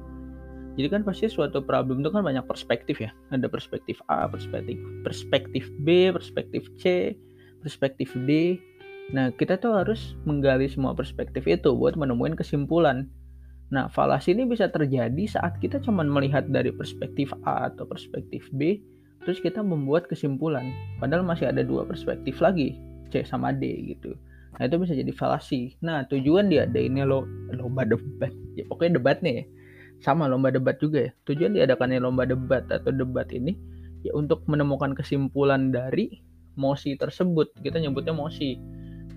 Jadi 0.74 0.88
kan 0.90 1.06
pasti 1.06 1.30
suatu 1.30 1.62
problem 1.62 2.02
itu 2.02 2.10
kan 2.10 2.26
banyak 2.26 2.42
perspektif 2.50 2.98
ya. 2.98 3.14
Ada 3.30 3.46
perspektif 3.46 4.02
A, 4.10 4.26
perspektif 4.26 4.74
perspektif 5.06 5.70
B, 5.86 6.10
perspektif 6.10 6.66
C, 6.82 7.14
perspektif 7.62 8.10
D. 8.26 8.58
Nah, 9.12 9.34
kita 9.36 9.60
tuh 9.60 9.76
harus 9.76 10.16
menggali 10.24 10.70
semua 10.70 10.96
perspektif 10.96 11.44
itu 11.44 11.74
buat 11.76 11.98
menemukan 11.98 12.38
kesimpulan. 12.38 13.10
Nah, 13.68 13.90
falasi 13.92 14.32
ini 14.32 14.48
bisa 14.48 14.70
terjadi 14.70 15.24
saat 15.28 15.60
kita 15.60 15.82
cuma 15.84 16.06
melihat 16.06 16.48
dari 16.48 16.72
perspektif 16.72 17.34
A 17.44 17.68
atau 17.68 17.84
perspektif 17.84 18.48
B, 18.54 18.80
terus 19.26 19.42
kita 19.42 19.60
membuat 19.60 20.08
kesimpulan. 20.08 20.72
Padahal 21.02 21.26
masih 21.26 21.52
ada 21.52 21.60
dua 21.60 21.84
perspektif 21.84 22.40
lagi, 22.40 22.80
C 23.12 23.26
sama 23.26 23.52
D 23.52 23.94
gitu. 23.96 24.16
Nah 24.54 24.70
itu 24.70 24.76
bisa 24.78 24.94
jadi 24.94 25.10
falasi. 25.10 25.74
Nah 25.82 26.06
tujuan 26.06 26.46
dia 26.46 26.66
ada 26.66 26.78
ini 26.78 27.02
lo 27.02 27.26
lomba 27.50 27.82
debat. 27.82 28.30
Ya 28.54 28.62
pokoknya 28.70 29.02
debat 29.02 29.18
nih 29.18 29.42
ya. 29.42 29.44
Sama 30.02 30.30
lomba 30.30 30.54
debat 30.54 30.78
juga 30.78 31.10
ya. 31.10 31.12
Tujuan 31.26 31.58
diadakannya 31.58 31.98
lomba 31.98 32.22
debat 32.26 32.62
atau 32.70 32.94
debat 32.94 33.26
ini 33.34 33.58
ya 34.06 34.14
untuk 34.14 34.46
menemukan 34.46 34.94
kesimpulan 34.94 35.74
dari 35.74 36.22
mosi 36.54 36.94
tersebut. 36.94 37.50
Kita 37.58 37.82
nyebutnya 37.82 38.14
mosi. 38.14 38.54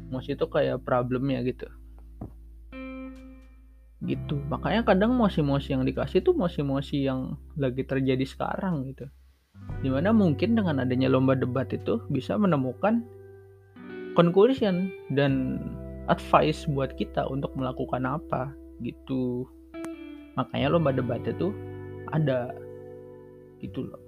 Mosi 0.07 0.35
itu 0.35 0.45
kayak 0.47 0.83
problemnya 0.87 1.43
gitu. 1.43 1.67
Gitu. 4.03 4.35
Makanya 4.47 4.85
kadang 4.87 5.17
mosi-mosi 5.17 5.73
yang 5.73 5.83
dikasih 5.83 6.23
tuh 6.23 6.37
mosi-mosi 6.37 7.03
yang 7.07 7.35
lagi 7.57 7.83
terjadi 7.83 8.23
sekarang 8.23 8.87
gitu. 8.93 9.09
Di 9.81 9.89
mana 9.89 10.13
mungkin 10.13 10.55
dengan 10.55 10.79
adanya 10.85 11.11
lomba 11.11 11.33
debat 11.33 11.67
itu 11.73 11.99
bisa 12.07 12.37
menemukan 12.37 13.03
conclusion 14.17 14.89
dan 15.13 15.61
advice 16.09 16.65
buat 16.65 16.95
kita 16.95 17.27
untuk 17.27 17.53
melakukan 17.53 18.01
apa 18.07 18.49
gitu 18.81 19.45
makanya 20.33 20.73
lomba 20.73 20.89
debat 20.89 21.21
itu 21.27 21.53
ada 22.09 22.49
gitu 23.59 23.85
loh 23.85 24.01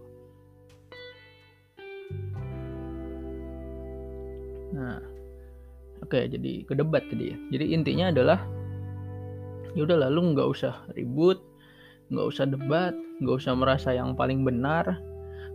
nah 4.70 5.02
oke 6.04 6.20
jadi 6.30 6.66
ke 6.66 6.74
debat 6.76 7.04
tadi 7.08 7.34
ya. 7.34 7.38
Jadi 7.56 7.66
intinya 7.76 8.12
adalah 8.12 8.40
ya 9.78 9.86
udah 9.86 10.10
lalu 10.10 10.34
nggak 10.34 10.48
usah 10.50 10.74
ribut 10.98 11.40
nggak 12.10 12.26
usah 12.26 12.46
debat 12.50 12.98
nggak 13.22 13.36
usah 13.38 13.54
merasa 13.54 13.90
yang 13.94 14.18
paling 14.18 14.44
benar. 14.44 15.00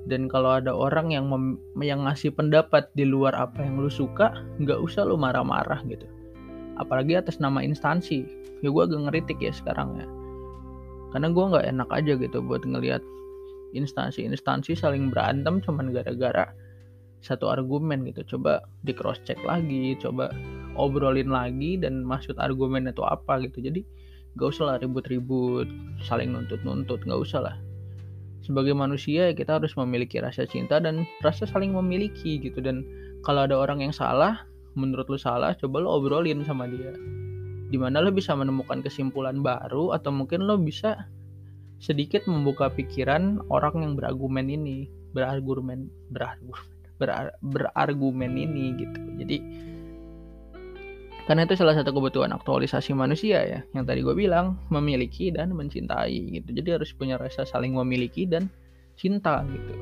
Dan 0.04 0.28
kalau 0.28 0.60
ada 0.60 0.68
orang 0.68 1.16
yang 1.16 1.32
mem 1.32 1.56
yang 1.80 2.04
ngasih 2.04 2.36
pendapat 2.36 2.92
di 2.92 3.08
luar 3.08 3.32
apa 3.32 3.64
yang 3.64 3.80
lu 3.80 3.88
suka 3.88 4.36
nggak 4.60 4.76
usah 4.76 5.08
lu 5.08 5.16
marah-marah 5.16 5.80
gitu. 5.88 6.04
Apalagi 6.76 7.16
atas 7.16 7.40
nama 7.40 7.64
instansi. 7.64 8.28
Ya 8.60 8.68
gue 8.68 8.82
agak 8.84 9.00
ngeritik 9.08 9.40
ya 9.40 9.52
sekarang 9.52 9.96
ya. 9.96 10.06
Karena 11.16 11.32
gue 11.32 11.44
nggak 11.44 11.66
enak 11.72 11.88
aja 11.88 12.12
gitu 12.20 12.38
buat 12.44 12.68
ngelihat 12.68 13.00
instansi-instansi 13.74 14.78
saling 14.78 15.10
berantem 15.10 15.58
cuman 15.60 15.90
gara-gara 15.90 16.54
satu 17.24 17.48
argumen 17.48 18.04
gitu. 18.04 18.36
Coba 18.36 18.60
di 18.84 18.92
cross 18.92 19.18
check 19.24 19.40
lagi 19.48 19.96
coba 19.96 20.28
obrolin 20.76 21.32
lagi 21.32 21.80
dan 21.80 22.04
maksud 22.04 22.36
argumen 22.36 22.84
itu 22.84 23.00
apa 23.00 23.40
gitu. 23.40 23.64
Jadi 23.64 23.80
gak 24.36 24.52
usah 24.52 24.64
lah 24.68 24.76
ribut-ribut 24.76 25.66
saling 26.04 26.36
nuntut-nuntut 26.36 27.00
gak 27.08 27.20
usah 27.20 27.40
lah. 27.40 27.56
Sebagai 28.44 28.76
manusia 28.76 29.32
kita 29.32 29.56
harus 29.56 29.72
memiliki 29.72 30.20
rasa 30.20 30.44
cinta 30.44 30.76
dan 30.76 31.08
rasa 31.24 31.48
saling 31.48 31.72
memiliki 31.72 32.36
gitu. 32.36 32.60
Dan 32.60 32.84
kalau 33.24 33.48
ada 33.48 33.56
orang 33.56 33.80
yang 33.80 33.94
salah 33.96 34.44
menurut 34.76 35.08
lu 35.08 35.16
salah 35.16 35.56
coba 35.56 35.80
lo 35.80 35.96
obrolin 35.96 36.44
sama 36.44 36.68
dia. 36.68 36.92
Di 37.72 37.80
mana 37.80 38.04
lo 38.04 38.12
bisa 38.12 38.36
menemukan 38.36 38.84
kesimpulan 38.84 39.40
baru 39.40 39.96
atau 39.96 40.12
mungkin 40.12 40.44
lo 40.44 40.60
bisa 40.60 41.08
sedikit 41.80 42.28
membuka 42.28 42.68
pikiran 42.68 43.40
orang 43.48 43.80
yang 43.80 43.92
berargumen 43.96 44.52
ini. 44.52 44.92
Berargumen 45.14 45.88
berargumen 46.10 46.73
ber, 47.04 47.36
berargumen 47.44 48.32
ini 48.32 48.72
gitu 48.80 49.00
jadi 49.20 49.36
karena 51.24 51.48
itu 51.48 51.56
salah 51.56 51.72
satu 51.72 51.88
kebutuhan 51.96 52.36
aktualisasi 52.36 52.92
manusia 52.92 53.40
ya, 53.40 53.60
yang 53.72 53.88
tadi 53.88 54.04
gue 54.04 54.12
bilang 54.12 54.60
memiliki 54.68 55.32
dan 55.32 55.56
mencintai 55.56 56.36
gitu. 56.36 56.52
Jadi 56.52 56.68
harus 56.76 56.92
punya 56.92 57.16
rasa 57.16 57.48
saling 57.48 57.72
memiliki 57.72 58.28
dan 58.28 58.52
cinta 59.00 59.40
gitu. 59.48 59.74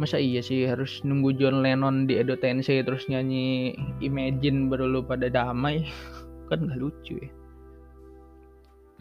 Masa 0.00 0.16
iya 0.16 0.40
sih 0.40 0.64
harus 0.64 1.04
nunggu 1.04 1.36
John 1.36 1.60
Lennon 1.60 2.08
di 2.08 2.16
Edo 2.16 2.40
Tensei 2.40 2.80
terus 2.80 3.04
nyanyi 3.10 3.76
Imagine 4.00 4.72
baru 4.72 4.88
lu 4.88 5.00
pada 5.04 5.28
damai? 5.28 5.84
kan 6.48 6.64
gak 6.64 6.80
lucu 6.80 7.20
ya. 7.20 7.28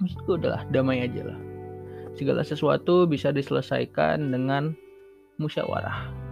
Maksud 0.03 0.19
gue 0.27 0.35
adalah 0.43 0.67
damai 0.75 1.07
aja 1.07 1.23
lah. 1.23 1.39
Segala 2.19 2.43
sesuatu 2.43 3.07
bisa 3.07 3.31
diselesaikan 3.31 4.35
dengan 4.35 4.75
musyawarah 5.39 6.26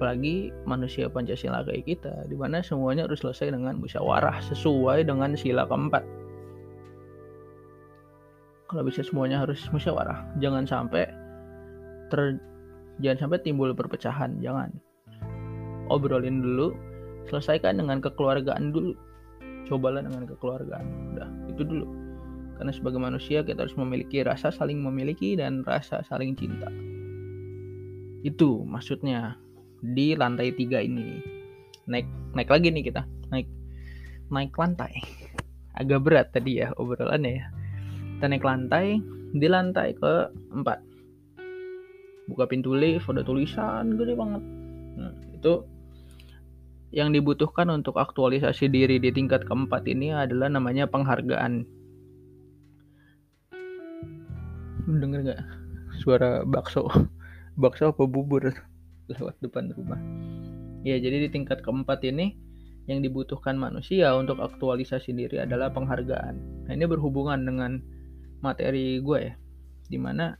apalagi 0.00 0.48
manusia 0.64 1.12
Pancasila 1.12 1.60
kayak 1.60 1.84
kita 1.84 2.24
di 2.24 2.32
mana 2.32 2.64
semuanya 2.64 3.04
harus 3.04 3.20
selesai 3.20 3.52
dengan 3.52 3.76
musyawarah 3.76 4.40
sesuai 4.48 5.04
dengan 5.04 5.36
sila 5.36 5.68
keempat. 5.68 6.00
Kalau 8.72 8.80
bisa 8.88 9.04
semuanya 9.04 9.44
harus 9.44 9.60
musyawarah 9.68 10.24
jangan 10.40 10.64
sampai 10.64 11.04
ter 12.08 12.40
jangan 13.04 13.28
sampai 13.28 13.44
timbul 13.44 13.76
perpecahan 13.76 14.40
jangan. 14.40 14.72
Obrolin 15.92 16.40
dulu 16.40 16.72
selesaikan 17.28 17.76
dengan 17.76 18.00
kekeluargaan 18.00 18.72
dulu. 18.72 18.96
Cobalah 19.68 20.00
dengan 20.00 20.24
kekeluargaan 20.24 21.12
udah 21.12 21.28
itu 21.52 21.60
dulu. 21.60 21.84
Karena 22.56 22.72
sebagai 22.72 23.04
manusia 23.04 23.44
kita 23.44 23.68
harus 23.68 23.76
memiliki 23.76 24.24
rasa 24.24 24.48
saling 24.48 24.80
memiliki 24.80 25.36
dan 25.36 25.60
rasa 25.60 26.00
saling 26.08 26.32
cinta. 26.40 26.72
Itu 28.24 28.64
maksudnya 28.64 29.36
di 29.80 30.14
lantai 30.14 30.52
tiga 30.54 30.80
ini. 30.84 31.20
Naik 31.88 32.06
naik 32.36 32.48
lagi 32.52 32.68
nih 32.70 32.84
kita. 32.86 33.02
Naik 33.32 33.48
naik 34.30 34.52
lantai. 34.54 35.00
Agak 35.74 36.04
berat 36.04 36.30
tadi 36.30 36.60
ya 36.60 36.72
obrolannya 36.76 37.40
ya. 37.40 37.46
Kita 38.16 38.26
naik 38.28 38.44
lantai 38.44 39.00
di 39.30 39.46
lantai 39.48 39.96
ke 39.96 40.12
empat 40.52 40.90
buka 42.30 42.46
pintu 42.46 42.78
lift 42.78 43.10
ada 43.10 43.26
tulisan 43.26 43.98
gede 43.98 44.14
banget. 44.14 44.42
Nah, 44.94 45.12
itu 45.34 45.66
yang 46.94 47.10
dibutuhkan 47.10 47.66
untuk 47.74 47.98
aktualisasi 47.98 48.70
diri 48.70 49.02
di 49.02 49.10
tingkat 49.10 49.42
keempat 49.46 49.82
ini 49.90 50.14
adalah 50.14 50.46
namanya 50.46 50.86
penghargaan. 50.86 51.66
Denger 54.86 55.20
nggak? 55.26 55.42
Suara 55.98 56.46
bakso. 56.46 56.86
Bakso 57.60 57.92
apa 57.92 58.08
bubur 58.08 58.56
lewat 59.18 59.36
depan 59.42 59.74
rumah. 59.74 60.00
Ya, 60.80 60.96
jadi 60.96 61.26
di 61.26 61.28
tingkat 61.28 61.60
keempat 61.60 62.00
ini 62.08 62.38
yang 62.88 63.04
dibutuhkan 63.04 63.54
manusia 63.60 64.16
untuk 64.16 64.40
aktualisasi 64.40 65.12
diri 65.12 65.38
adalah 65.38 65.68
penghargaan. 65.70 66.66
Nah, 66.66 66.72
ini 66.72 66.84
berhubungan 66.88 67.38
dengan 67.44 67.78
materi 68.40 68.98
gue 69.04 69.18
ya, 69.30 69.34
di 69.86 69.98
mana 70.00 70.34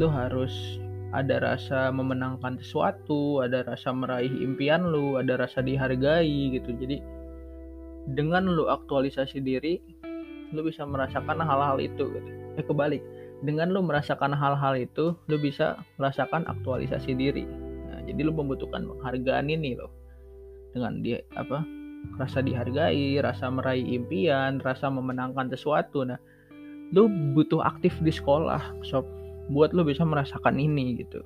lo 0.00 0.08
harus 0.08 0.80
ada 1.14 1.38
rasa 1.38 1.92
memenangkan 1.92 2.58
sesuatu, 2.58 3.44
ada 3.44 3.62
rasa 3.62 3.92
meraih 3.92 4.32
impian 4.32 4.88
lo, 4.88 5.20
ada 5.20 5.38
rasa 5.38 5.62
dihargai 5.62 6.56
gitu. 6.56 6.74
Jadi 6.74 6.98
dengan 8.16 8.48
lo 8.50 8.72
aktualisasi 8.72 9.44
diri, 9.44 9.78
lo 10.50 10.64
bisa 10.64 10.82
merasakan 10.88 11.38
hal-hal 11.44 11.78
itu 11.78 12.10
gitu. 12.10 12.30
Eh 12.56 12.64
kebalik, 12.64 13.04
dengan 13.44 13.70
lo 13.70 13.84
merasakan 13.84 14.34
hal-hal 14.34 14.74
itu, 14.74 15.14
lo 15.14 15.36
bisa 15.38 15.78
merasakan 16.00 16.48
aktualisasi 16.48 17.12
diri 17.14 17.65
jadi 18.06 18.20
lu 18.22 18.32
membutuhkan 18.32 18.86
penghargaan 18.86 19.50
ini 19.50 19.76
loh. 19.76 19.90
Dengan 20.72 21.02
dia 21.02 21.20
apa 21.34 21.66
rasa 22.22 22.38
dihargai 22.38 23.18
rasa 23.18 23.50
meraih 23.50 23.82
impian 23.82 24.62
rasa 24.62 24.86
memenangkan 24.86 25.50
sesuatu. 25.50 26.06
Nah 26.06 26.20
lu 26.94 27.10
butuh 27.34 27.62
aktif 27.66 27.98
di 28.00 28.14
sekolah 28.14 28.62
sob. 28.86 29.04
Buat 29.46 29.74
lu 29.78 29.86
bisa 29.86 30.02
merasakan 30.02 30.58
ini 30.58 30.98
gitu. 30.98 31.22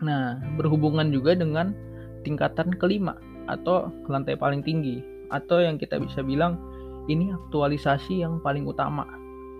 Nah, 0.00 0.40
berhubungan 0.56 1.12
juga 1.12 1.36
dengan 1.36 1.76
tingkatan 2.24 2.72
kelima 2.80 3.20
atau 3.44 3.92
lantai 4.08 4.40
paling 4.40 4.64
tinggi. 4.64 5.04
Atau 5.28 5.60
yang 5.60 5.76
kita 5.76 6.00
bisa 6.00 6.24
bilang 6.24 6.56
ini 7.12 7.28
aktualisasi 7.28 8.24
yang 8.24 8.40
paling 8.40 8.64
utama, 8.64 9.04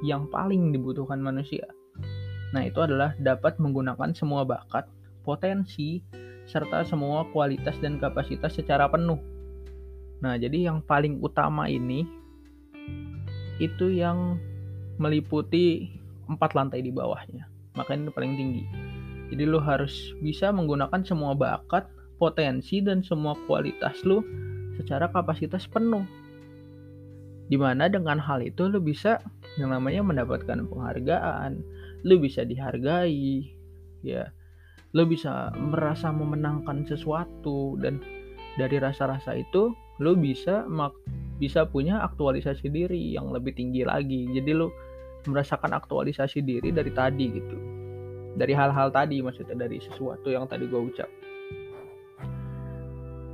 yang 0.01 0.25
paling 0.33 0.73
dibutuhkan 0.73 1.21
manusia. 1.21 1.69
Nah, 2.57 2.65
itu 2.65 2.81
adalah 2.81 3.13
dapat 3.21 3.61
menggunakan 3.61 4.17
semua 4.17 4.43
bakat, 4.49 4.89
potensi, 5.23 6.03
serta 6.51 6.83
semua 6.83 7.29
kualitas 7.31 7.79
dan 7.79 8.01
kapasitas 8.03 8.59
secara 8.59 8.91
penuh. 8.91 9.19
Nah, 10.21 10.37
jadi 10.37 10.69
yang 10.69 10.85
paling 10.85 11.23
utama 11.23 11.71
ini 11.71 12.05
itu 13.61 13.93
yang 13.93 14.41
meliputi 15.01 15.93
empat 16.29 16.53
lantai 16.53 16.85
di 16.85 16.93
bawahnya. 16.93 17.49
Makanya 17.77 18.09
itu 18.09 18.13
paling 18.13 18.35
tinggi. 18.37 18.65
Jadi 19.31 19.43
lo 19.47 19.63
harus 19.63 20.13
bisa 20.21 20.51
menggunakan 20.51 21.07
semua 21.07 21.33
bakat, 21.39 21.87
potensi, 22.19 22.83
dan 22.83 23.01
semua 23.01 23.39
kualitas 23.47 24.03
lo 24.03 24.21
secara 24.77 25.07
kapasitas 25.09 25.71
penuh. 25.71 26.03
Di 27.51 27.59
mana 27.59 27.91
dengan 27.91 28.19
hal 28.19 28.43
itu 28.43 28.67
lo 28.71 28.79
bisa 28.79 29.19
yang 29.59 29.71
namanya 29.75 30.03
mendapatkan 30.03 30.67
penghargaan, 30.67 31.63
lo 32.07 32.15
bisa 32.19 32.47
dihargai, 32.47 33.51
ya, 34.03 34.31
lo 34.91 35.07
bisa 35.07 35.55
merasa 35.55 36.11
memenangkan 36.11 36.83
sesuatu 36.87 37.79
dan 37.79 38.03
dari 38.59 38.83
rasa-rasa 38.83 39.39
itu 39.39 39.71
lo 40.03 40.13
bisa 40.19 40.67
mak 40.67 40.97
bisa 41.39 41.65
punya 41.65 42.05
aktualisasi 42.05 42.69
diri 42.69 43.17
yang 43.17 43.33
lebih 43.33 43.57
tinggi 43.57 43.87
lagi. 43.87 44.29
Jadi 44.29 44.51
lo 44.53 44.69
merasakan 45.29 45.77
aktualisasi 45.77 46.41
diri 46.45 46.73
dari 46.73 46.93
tadi 46.93 47.27
gitu 47.29 47.81
dari 48.39 48.55
hal-hal 48.55 48.89
tadi 48.95 49.19
maksudnya 49.21 49.57
dari 49.67 49.83
sesuatu 49.83 50.31
yang 50.31 50.47
tadi 50.47 50.65
gue 50.71 50.81
ucap 50.81 51.11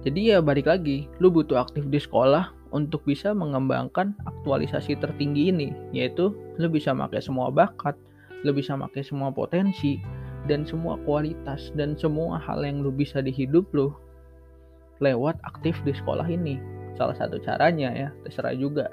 jadi 0.06 0.20
ya 0.34 0.38
balik 0.40 0.70
lagi 0.70 1.10
lu 1.20 1.28
butuh 1.28 1.62
aktif 1.62 1.84
di 1.90 1.98
sekolah 2.00 2.54
untuk 2.72 3.06
bisa 3.06 3.30
mengembangkan 3.30 4.16
aktualisasi 4.26 4.98
tertinggi 4.98 5.52
ini 5.52 5.68
yaitu 5.92 6.32
lu 6.56 6.66
bisa 6.70 6.90
pakai 6.96 7.20
semua 7.20 7.52
bakat 7.52 7.94
lu 8.42 8.50
bisa 8.54 8.74
pakai 8.74 9.02
semua 9.06 9.30
potensi 9.30 10.00
dan 10.46 10.66
semua 10.66 10.98
kualitas 11.02 11.74
dan 11.74 11.98
semua 11.98 12.38
hal 12.38 12.62
yang 12.62 12.82
lu 12.82 12.90
bisa 12.94 13.22
di 13.22 13.34
hidup 13.34 13.66
lu 13.74 13.90
lewat 15.02 15.36
aktif 15.44 15.76
di 15.84 15.92
sekolah 15.92 16.26
ini. 16.26 16.56
Salah 16.96 17.14
satu 17.18 17.36
caranya 17.44 17.92
ya 17.92 18.08
terserah 18.24 18.56
juga. 18.56 18.88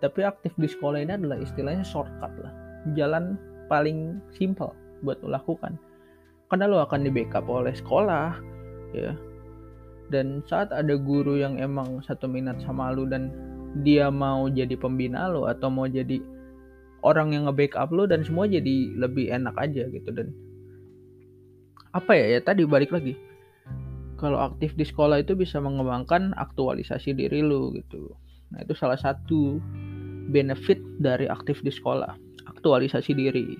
Tapi 0.00 0.24
aktif 0.26 0.50
di 0.58 0.66
sekolah 0.66 1.04
ini 1.04 1.12
adalah 1.14 1.38
istilahnya 1.38 1.84
shortcut 1.86 2.32
lah. 2.40 2.52
Jalan 2.98 3.38
paling 3.70 4.18
simple 4.34 4.72
buat 5.04 5.20
lo 5.22 5.30
lakukan. 5.36 5.78
Karena 6.50 6.66
lo 6.66 6.82
akan 6.82 7.06
di 7.06 7.10
backup 7.12 7.46
oleh 7.46 7.76
sekolah 7.76 8.34
ya. 8.96 9.12
Dan 10.10 10.44
saat 10.44 10.74
ada 10.74 10.98
guru 10.98 11.40
yang 11.40 11.56
emang 11.56 12.02
satu 12.04 12.28
minat 12.28 12.60
sama 12.64 12.92
lo 12.92 13.08
dan 13.08 13.32
dia 13.80 14.12
mau 14.12 14.50
jadi 14.52 14.76
pembina 14.76 15.30
lo 15.32 15.48
atau 15.48 15.72
mau 15.72 15.88
jadi 15.88 16.20
orang 17.00 17.32
yang 17.32 17.48
nge-backup 17.48 17.88
lo 17.94 18.04
dan 18.04 18.20
semua 18.20 18.44
jadi 18.44 18.92
lebih 18.98 19.30
enak 19.32 19.54
aja 19.56 19.86
gitu. 19.88 20.10
Dan 20.12 20.34
apa 21.92 22.12
ya 22.16 22.38
ya 22.38 22.40
tadi 22.40 22.64
balik 22.64 22.92
lagi. 22.92 23.16
Kalau 24.16 24.38
aktif 24.38 24.72
di 24.78 24.86
sekolah 24.86 25.20
itu 25.20 25.34
bisa 25.34 25.58
mengembangkan 25.58 26.32
aktualisasi 26.38 27.12
diri 27.12 27.42
lo 27.42 27.74
gitu. 27.74 28.12
Nah 28.54 28.62
itu 28.62 28.72
salah 28.72 28.96
satu 28.96 29.58
benefit 30.30 30.78
dari 31.02 31.26
aktif 31.26 31.60
di 31.60 31.72
sekolah 31.74 32.14
aktualisasi 32.46 33.12
diri. 33.12 33.58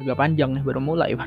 Agak 0.00 0.16
panjang 0.16 0.56
nih 0.56 0.64
baru 0.64 0.80
mulai. 0.82 1.12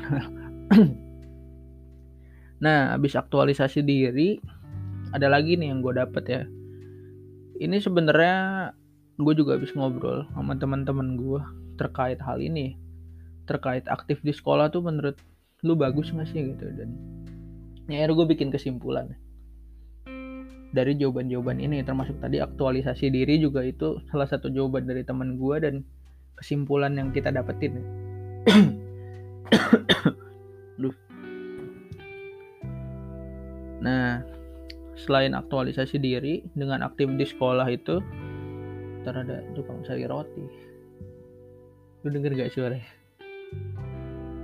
Nah 2.60 2.92
habis 2.92 3.16
aktualisasi 3.16 3.80
diri 3.80 4.36
ada 5.16 5.32
lagi 5.32 5.56
nih 5.56 5.72
yang 5.72 5.80
gue 5.80 5.96
dapet 5.96 6.24
ya. 6.28 6.42
Ini 7.56 7.80
sebenarnya 7.80 8.68
gue 9.16 9.32
juga 9.32 9.56
habis 9.56 9.72
ngobrol 9.72 10.28
sama 10.36 10.52
teman-teman 10.60 11.16
gue 11.16 11.40
terkait 11.80 12.20
hal 12.20 12.36
ini. 12.36 12.76
Terkait 13.48 13.88
aktif 13.88 14.20
di 14.20 14.36
sekolah 14.36 14.68
tuh 14.68 14.84
menurut 14.84 15.16
lu 15.64 15.76
bagus 15.76 16.12
gak 16.12 16.28
sih 16.28 16.56
gitu 16.56 16.66
dan 16.72 16.96
ya 17.90 18.06
gue 18.06 18.26
bikin 18.26 18.48
kesimpulan 18.48 19.12
dari 20.70 20.94
jawaban-jawaban 20.94 21.58
ini 21.58 21.82
termasuk 21.82 22.22
tadi 22.22 22.38
aktualisasi 22.38 23.10
diri 23.10 23.42
juga 23.42 23.66
itu 23.66 23.98
salah 24.08 24.30
satu 24.30 24.46
jawaban 24.48 24.86
dari 24.86 25.02
teman 25.02 25.34
gue 25.34 25.56
dan 25.58 25.74
kesimpulan 26.38 26.94
yang 26.94 27.10
kita 27.10 27.34
dapetin 27.34 27.82
Duh. 30.80 30.94
Nah, 33.84 34.24
selain 34.96 35.36
aktualisasi 35.36 36.00
diri 36.00 36.44
dengan 36.56 36.86
aktif 36.86 37.10
di 37.16 37.26
sekolah 37.26 37.68
itu, 37.68 38.00
ntar 39.04 39.24
ada 39.24 39.44
tukang 39.52 39.84
roti. 39.84 40.44
Lu 42.00 42.08
denger 42.08 42.32
gak 42.32 42.52
suara? 42.52 42.80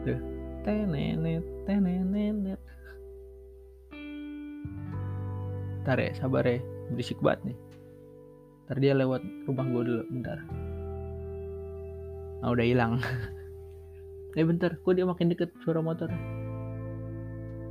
Tuh. 0.04 0.35
Tenenet, 0.66 1.46
tenenet. 1.62 2.58
Ntar 5.86 5.98
ya, 6.02 6.10
sabar 6.18 6.42
ya. 6.42 6.58
Berisik 6.90 7.22
banget 7.22 7.54
nih. 7.54 7.58
Ntar 8.66 8.76
dia 8.82 8.92
lewat 8.98 9.22
rumah 9.46 9.66
gue 9.70 9.82
dulu, 9.86 10.02
bentar. 10.10 10.42
Ah, 12.42 12.50
udah 12.50 12.66
hilang. 12.66 12.98
eh 14.36 14.44
bentar 14.44 14.76
kok 14.76 14.92
dia 14.92 15.08
makin 15.08 15.32
deket 15.32 15.48
suara 15.64 15.80
motor 15.80 16.12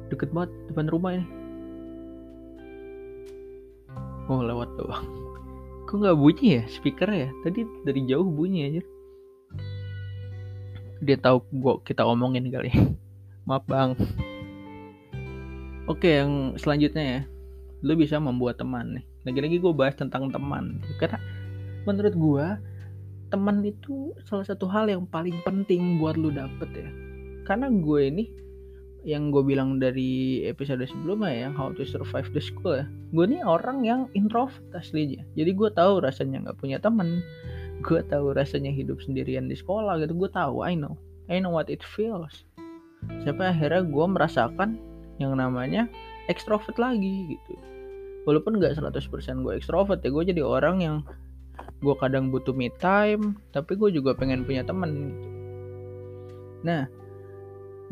deket 0.10 0.34
banget 0.34 0.50
depan 0.74 0.90
rumah 0.90 1.14
ini 1.14 1.26
oh 4.26 4.42
lewat 4.42 4.74
doang 4.74 5.06
kok 5.86 5.96
nggak 6.02 6.18
bunyi 6.18 6.58
ya 6.58 6.64
speaker 6.66 7.06
ya 7.06 7.30
tadi 7.46 7.70
dari 7.86 8.02
jauh 8.10 8.26
bunyi 8.26 8.66
aja 8.66 8.82
dia 11.06 11.22
tahu 11.22 11.46
gua 11.54 11.78
kita 11.86 12.02
omongin 12.02 12.50
kali. 12.50 12.74
Maaf 13.48 13.64
bang. 13.70 13.94
Oke 15.86 16.18
yang 16.18 16.58
selanjutnya 16.58 17.04
ya. 17.06 17.22
Lu 17.86 17.94
bisa 17.94 18.18
membuat 18.18 18.58
teman 18.58 18.98
nih. 18.98 19.06
Lagi-lagi 19.30 19.62
gue 19.62 19.74
bahas 19.74 19.94
tentang 19.94 20.34
teman. 20.34 20.82
Karena 20.98 21.22
menurut 21.86 22.18
gue 22.18 22.46
teman 23.30 23.62
itu 23.62 24.18
salah 24.26 24.46
satu 24.46 24.66
hal 24.66 24.90
yang 24.90 25.06
paling 25.06 25.38
penting 25.46 26.02
buat 26.02 26.18
lu 26.18 26.34
dapet 26.34 26.70
ya. 26.74 26.90
Karena 27.46 27.70
gue 27.70 28.02
ini 28.02 28.26
yang 29.06 29.30
gue 29.30 29.46
bilang 29.46 29.78
dari 29.78 30.42
episode 30.50 30.82
sebelumnya 30.90 31.30
ya 31.30 31.50
how 31.54 31.70
to 31.70 31.86
survive 31.86 32.26
the 32.34 32.42
school 32.42 32.74
ya. 32.74 32.90
Gue 33.14 33.30
ini 33.30 33.46
orang 33.46 33.86
yang 33.86 34.10
introvert 34.18 34.66
aslinya. 34.74 35.22
Jadi 35.38 35.54
gue 35.54 35.70
tahu 35.70 36.02
rasanya 36.02 36.50
nggak 36.50 36.58
punya 36.58 36.82
teman 36.82 37.22
gue 37.84 38.00
tahu 38.08 38.32
rasanya 38.32 38.72
hidup 38.72 39.02
sendirian 39.04 39.52
di 39.52 39.56
sekolah 39.58 40.00
gitu. 40.04 40.16
Gue 40.16 40.30
tahu 40.32 40.64
I 40.64 40.78
know. 40.78 40.96
I 41.28 41.42
know 41.42 41.52
what 41.52 41.68
it 41.68 41.82
feels. 41.82 42.46
Sampai 43.26 43.52
akhirnya 43.52 43.86
gue 43.86 44.06
merasakan 44.06 44.78
yang 45.18 45.36
namanya 45.36 45.90
extrovert 46.32 46.78
lagi 46.78 47.36
gitu. 47.36 47.54
Walaupun 48.26 48.58
nggak 48.58 48.82
100% 48.82 49.46
gue 49.46 49.54
extrovert 49.54 50.02
ya 50.02 50.10
gue 50.10 50.24
jadi 50.34 50.42
orang 50.42 50.82
yang 50.82 50.98
gue 51.84 51.96
kadang 52.02 52.34
butuh 52.34 52.56
me 52.56 52.74
time 52.82 53.38
tapi 53.54 53.78
gue 53.78 53.94
juga 53.94 54.18
pengen 54.18 54.48
punya 54.48 54.66
temen 54.66 54.92
gitu. 54.92 55.28
Nah 56.66 56.90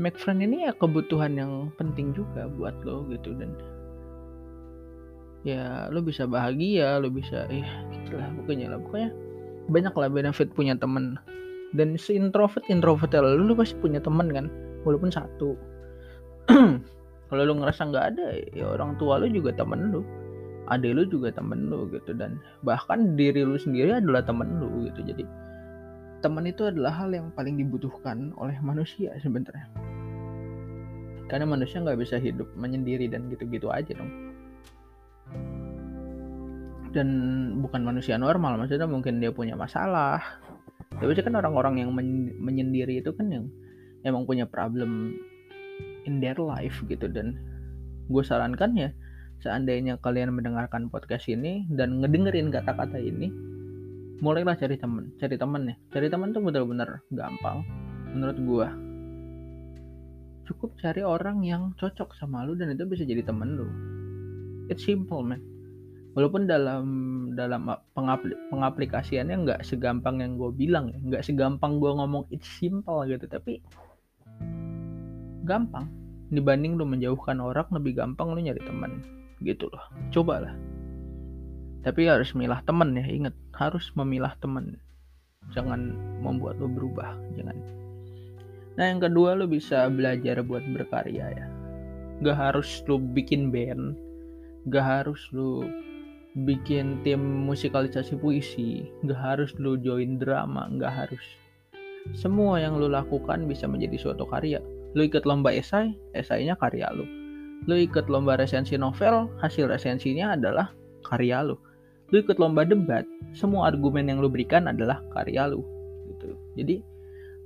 make 0.02 0.18
friend 0.18 0.42
ini 0.42 0.66
ya 0.66 0.74
kebutuhan 0.74 1.38
yang 1.38 1.70
penting 1.78 2.18
juga 2.18 2.50
buat 2.50 2.74
lo 2.82 3.06
gitu. 3.14 3.38
Dan 3.38 3.54
ya 5.46 5.86
lo 5.94 6.02
bisa 6.02 6.26
bahagia 6.26 6.98
lo 6.98 7.14
bisa 7.14 7.46
ya 7.54 7.70
gitulah 7.94 8.34
pokoknya 8.42 8.74
lah. 8.74 8.82
Pokoknya 8.82 9.10
banyak 9.70 9.94
lah 9.96 10.10
benefit 10.12 10.52
punya 10.52 10.76
temen. 10.76 11.20
Dan 11.74 11.98
si 11.98 12.14
introvert 12.18 12.62
introvert 12.70 13.10
lo, 13.18 13.34
lo 13.40 13.54
pasti 13.58 13.78
punya 13.80 14.00
temen 14.04 14.30
kan? 14.30 14.46
Walaupun 14.84 15.10
satu. 15.10 15.58
Kalau 17.32 17.44
lo 17.44 17.54
ngerasa 17.58 17.90
nggak 17.90 18.06
ada 18.14 18.26
ya 18.54 18.68
orang 18.70 18.94
tua 19.02 19.18
lo 19.18 19.26
juga 19.26 19.56
temen 19.56 19.90
lo 19.90 20.04
adik 20.72 20.96
lu 20.96 21.04
juga 21.10 21.30
temen 21.34 21.68
lu 21.68 21.92
gitu. 21.92 22.16
Dan 22.16 22.40
bahkan 22.64 23.20
diri 23.20 23.44
lu 23.44 23.60
sendiri 23.60 24.00
adalah 24.00 24.24
temen 24.24 24.64
lu 24.64 24.88
gitu. 24.88 25.04
Jadi 25.04 25.26
teman 26.24 26.48
itu 26.48 26.64
adalah 26.64 26.94
hal 26.96 27.12
yang 27.12 27.28
paling 27.36 27.60
dibutuhkan 27.60 28.32
oleh 28.40 28.56
manusia 28.64 29.12
sebenarnya. 29.20 29.68
Karena 31.28 31.50
manusia 31.50 31.82
nggak 31.84 32.00
bisa 32.00 32.16
hidup 32.16 32.48
menyendiri 32.56 33.10
dan 33.10 33.28
gitu-gitu 33.32 33.68
aja 33.74 33.96
dong 33.96 34.33
dan 36.94 37.10
bukan 37.60 37.82
manusia 37.82 38.16
normal 38.22 38.62
maksudnya 38.62 38.86
mungkin 38.86 39.18
dia 39.18 39.34
punya 39.34 39.58
masalah. 39.58 40.22
Tapi 40.94 41.10
kan 41.20 41.34
orang-orang 41.34 41.82
yang 41.82 41.90
menyendiri 42.38 43.02
itu 43.02 43.12
kan 43.18 43.34
yang 43.34 43.50
emang 44.06 44.30
punya 44.30 44.46
problem 44.46 45.18
in 46.06 46.22
their 46.22 46.38
life 46.38 46.86
gitu. 46.86 47.10
Dan 47.10 47.36
gue 48.08 48.24
sarankan 48.24 48.78
ya 48.78 48.90
seandainya 49.42 50.00
kalian 50.00 50.32
mendengarkan 50.32 50.88
podcast 50.88 51.28
ini 51.28 51.68
dan 51.74 52.00
ngedengerin 52.00 52.54
kata-kata 52.54 52.96
ini 53.02 53.28
mulailah 54.24 54.56
cari 54.56 54.78
temen 54.80 55.12
cari 55.18 55.36
temen 55.36 55.62
ya. 55.68 55.76
Cari 55.92 56.08
temen 56.08 56.30
tuh 56.32 56.46
bener-bener 56.46 57.02
gampang 57.10 57.66
menurut 58.14 58.38
gua. 58.46 58.70
Cukup 60.46 60.78
cari 60.78 61.02
orang 61.02 61.42
yang 61.42 61.74
cocok 61.76 62.14
sama 62.16 62.46
lu 62.46 62.54
dan 62.54 62.72
itu 62.72 62.86
bisa 62.86 63.04
jadi 63.04 63.26
temen 63.26 63.58
lu. 63.58 63.68
It's 64.72 64.86
simple 64.86 65.26
man 65.26 65.53
walaupun 66.14 66.46
dalam 66.46 66.86
dalam 67.34 67.70
pengapli, 67.98 68.34
pengaplikasiannya 68.54 69.36
nggak 69.46 69.62
segampang 69.66 70.22
yang 70.22 70.38
gue 70.38 70.50
bilang 70.54 70.94
ya. 70.94 70.98
Nggak 71.02 71.24
segampang 71.26 71.82
gue 71.82 71.92
ngomong 71.92 72.30
it's 72.30 72.48
simple 72.48 73.06
gitu. 73.06 73.26
Tapi 73.26 73.62
gampang. 75.46 75.90
Dibanding 76.34 76.80
lu 76.80 76.86
menjauhkan 76.90 77.38
orang 77.38 77.70
lebih 77.70 77.98
gampang 77.98 78.34
lu 78.34 78.42
nyari 78.42 78.62
teman 78.66 79.02
gitu 79.42 79.70
loh. 79.70 79.84
Coba 80.10 80.50
lah. 80.50 80.56
Tapi 81.84 82.08
harus 82.08 82.32
milah 82.32 82.64
temen 82.64 82.96
ya 82.96 83.06
inget 83.06 83.36
harus 83.54 83.92
memilah 83.94 84.34
temen. 84.40 84.80
Jangan 85.52 85.94
membuat 86.24 86.58
lu 86.58 86.72
berubah. 86.72 87.14
Jangan. 87.36 87.58
Nah 88.74 88.86
yang 88.90 89.04
kedua 89.04 89.38
lu 89.38 89.46
bisa 89.46 89.86
belajar 89.92 90.42
buat 90.42 90.64
berkarya 90.66 91.26
ya. 91.30 91.46
Gak 92.24 92.40
harus 92.40 92.82
lu 92.88 92.98
bikin 92.98 93.52
band, 93.52 94.00
gak 94.72 94.86
harus 94.86 95.20
lu 95.36 95.68
bikin 96.34 97.06
tim 97.06 97.22
musikalisasi 97.46 98.18
puisi, 98.18 98.90
gak 99.06 99.20
harus 99.22 99.54
lu 99.62 99.78
join 99.78 100.18
drama, 100.18 100.66
gak 100.82 100.94
harus. 100.94 101.26
Semua 102.18 102.60
yang 102.60 102.82
lu 102.82 102.90
lakukan 102.90 103.46
bisa 103.46 103.70
menjadi 103.70 103.96
suatu 104.10 104.26
karya. 104.26 104.60
Lu 104.98 105.06
ikut 105.06 105.24
lomba 105.24 105.54
esai, 105.54 105.94
esainya 106.18 106.58
karya 106.58 106.90
lu. 106.92 107.06
Lu 107.70 107.78
ikut 107.78 108.10
lomba 108.12 108.36
resensi 108.36 108.76
novel, 108.76 109.32
hasil 109.40 109.72
resensinya 109.72 110.36
adalah 110.36 110.74
karya 111.06 111.46
lu. 111.46 111.56
Lu 112.12 112.16
ikut 112.20 112.42
lomba 112.42 112.68
debat, 112.68 113.08
semua 113.32 113.72
argumen 113.72 114.10
yang 114.10 114.20
lu 114.20 114.28
berikan 114.28 114.68
adalah 114.68 115.00
karya 115.16 115.48
lu. 115.48 115.64
Gitu. 116.12 116.36
Jadi 116.60 116.76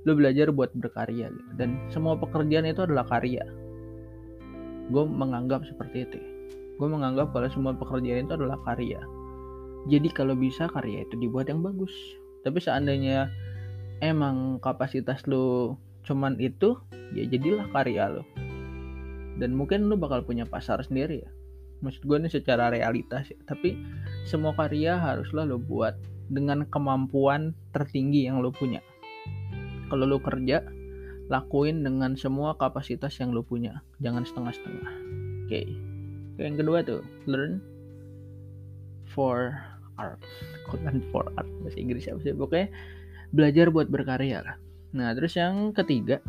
lu 0.08 0.16
belajar 0.16 0.48
buat 0.54 0.72
berkarya 0.72 1.28
gitu. 1.28 1.50
dan 1.60 1.76
semua 1.92 2.16
pekerjaan 2.16 2.64
itu 2.64 2.80
adalah 2.80 3.04
karya 3.04 3.44
gue 4.88 5.04
menganggap 5.04 5.68
seperti 5.68 6.08
itu 6.08 6.18
gue 6.78 6.88
menganggap 6.88 7.34
kalau 7.34 7.50
semua 7.50 7.74
pekerjaan 7.74 8.30
itu 8.30 8.34
adalah 8.38 8.58
karya. 8.62 9.02
Jadi 9.90 10.08
kalau 10.14 10.38
bisa 10.38 10.70
karya 10.70 11.02
itu 11.02 11.18
dibuat 11.18 11.50
yang 11.50 11.60
bagus. 11.60 11.92
Tapi 12.46 12.62
seandainya 12.62 13.28
emang 13.98 14.62
kapasitas 14.62 15.26
lu 15.26 15.74
cuman 16.06 16.38
itu 16.38 16.78
ya 17.12 17.26
jadilah 17.26 17.68
karya 17.74 18.08
lo 18.08 18.22
dan 19.38 19.54
mungkin 19.54 19.86
lu 19.86 19.94
bakal 19.94 20.26
punya 20.26 20.44
pasar 20.44 20.82
sendiri 20.82 21.22
ya. 21.22 21.30
Maksud 21.78 22.02
gue 22.10 22.18
ini 22.18 22.26
secara 22.26 22.74
realitas 22.74 23.30
ya. 23.30 23.38
Tapi 23.46 23.78
semua 24.26 24.50
karya 24.58 24.98
haruslah 24.98 25.46
lo 25.46 25.62
buat 25.62 25.94
dengan 26.26 26.66
kemampuan 26.66 27.54
tertinggi 27.70 28.26
yang 28.26 28.42
lo 28.42 28.50
punya. 28.50 28.82
Kalau 29.88 30.04
lu 30.04 30.18
kerja 30.18 30.66
lakuin 31.30 31.86
dengan 31.86 32.18
semua 32.18 32.58
kapasitas 32.58 33.14
yang 33.22 33.30
lu 33.30 33.46
punya. 33.46 33.86
Jangan 34.02 34.26
setengah-setengah. 34.26 34.92
Oke. 35.46 35.54
okay. 35.54 35.87
Yang 36.38 36.56
kedua 36.56 36.86
tuh 36.86 37.02
learn 37.26 37.58
for 39.10 39.58
art. 39.98 40.22
Learn 40.78 41.02
for 41.10 41.26
art. 41.34 41.48
Bahasa 41.66 41.78
Inggris 41.78 42.06
apa 42.06 42.22
sih? 42.22 42.32
Pokoknya 42.32 42.68
belajar 43.34 43.66
buat 43.68 43.90
berkarya 43.90 44.46
lah. 44.46 44.56
Nah 44.94 45.12
terus 45.12 45.36
yang 45.36 45.74
ketiga 45.76 46.22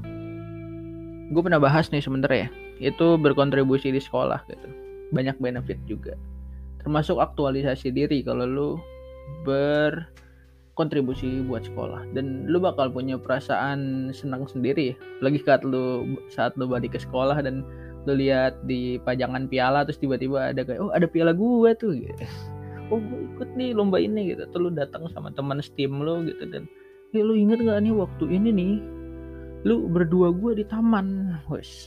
gue 1.30 1.42
pernah 1.46 1.62
bahas 1.62 1.94
nih 1.94 2.02
sebentar 2.02 2.34
ya 2.34 2.50
itu 2.82 3.16
berkontribusi 3.22 3.94
di 3.94 4.02
sekolah 4.02 4.42
gitu. 4.50 4.68
Banyak 5.14 5.38
benefit 5.38 5.78
juga. 5.86 6.18
Termasuk 6.82 7.22
aktualisasi 7.22 7.94
diri 7.94 8.26
kalau 8.26 8.50
lu 8.50 8.70
ber 9.46 10.10
kontribusi 10.74 11.44
buat 11.44 11.68
sekolah. 11.68 12.16
Dan 12.16 12.48
lu 12.48 12.58
bakal 12.64 12.90
punya 12.90 13.20
perasaan 13.20 14.10
senang 14.16 14.48
sendiri 14.48 14.96
lagi 15.20 15.44
saat 15.44 15.62
lu 15.68 16.16
saat 16.32 16.56
lu 16.56 16.66
balik 16.72 16.96
ke 16.96 17.00
sekolah 17.04 17.44
dan 17.44 17.68
lu 18.08 18.14
lihat 18.16 18.56
di 18.64 18.96
pajangan 19.04 19.50
piala 19.52 19.84
terus 19.84 20.00
tiba-tiba 20.00 20.56
ada 20.56 20.62
kayak 20.64 20.80
oh 20.80 20.92
ada 20.96 21.08
piala 21.10 21.36
gue 21.36 21.72
tuh 21.76 21.94
gitu. 21.96 22.26
Oh 22.90 22.98
gue 22.98 23.22
ikut 23.22 23.54
nih 23.54 23.78
lomba 23.78 24.02
ini 24.02 24.34
gitu. 24.34 24.50
Tuh 24.50 24.66
lu 24.66 24.70
datang 24.74 25.06
sama 25.14 25.30
teman 25.30 25.62
steam 25.62 26.02
lu 26.02 26.26
gitu 26.26 26.42
dan 26.50 26.66
hey, 27.14 27.22
lu 27.22 27.38
inget 27.38 27.62
gak 27.62 27.86
nih 27.86 27.94
waktu 27.94 28.26
ini 28.34 28.50
nih? 28.50 28.74
Lu 29.62 29.86
berdua 29.86 30.34
gue 30.34 30.58
di 30.58 30.66
taman. 30.66 31.38
Wes. 31.54 31.86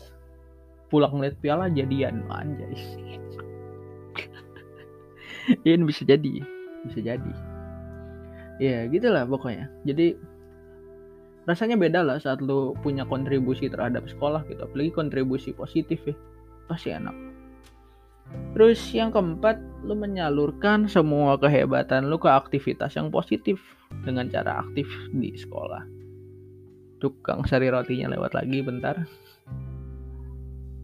Pulang 0.94 1.18
lihat 1.18 1.42
piala 1.42 1.66
jadian 1.74 2.22
anjay. 2.30 2.78
Ini 5.66 5.82
bisa 5.82 6.06
jadi 6.06 6.38
bisa 6.86 7.00
jadi. 7.02 7.32
Ya 8.62 8.86
gitulah 8.86 9.26
pokoknya. 9.26 9.66
Jadi 9.82 10.14
rasanya 11.47 11.74
beda 11.74 12.07
lah 12.07 12.18
saat 12.22 12.38
lu 12.38 12.74
punya 12.80 13.03
kontribusi 13.03 13.66
terhadap 13.66 14.07
sekolah 14.07 14.47
gitu. 14.47 14.62
Apalagi 14.62 14.90
kontribusi 14.95 15.51
positif 15.55 15.99
ya. 16.07 16.14
Pasti 16.70 16.95
enak. 16.95 17.14
Terus 18.57 18.80
yang 18.97 19.12
keempat 19.12 19.61
lu 19.84 19.99
menyalurkan 19.99 20.88
semua 20.88 21.36
kehebatan 21.36 22.09
lu 22.09 22.16
ke 22.16 22.30
aktivitas 22.30 22.97
yang 22.97 23.12
positif 23.12 23.61
dengan 24.05 24.28
cara 24.30 24.64
aktif 24.64 24.88
di 25.12 25.34
sekolah. 25.36 25.84
Tukang 27.03 27.45
sari 27.45 27.68
rotinya 27.68 28.12
lewat 28.14 28.32
lagi 28.38 28.62
bentar. 28.62 28.95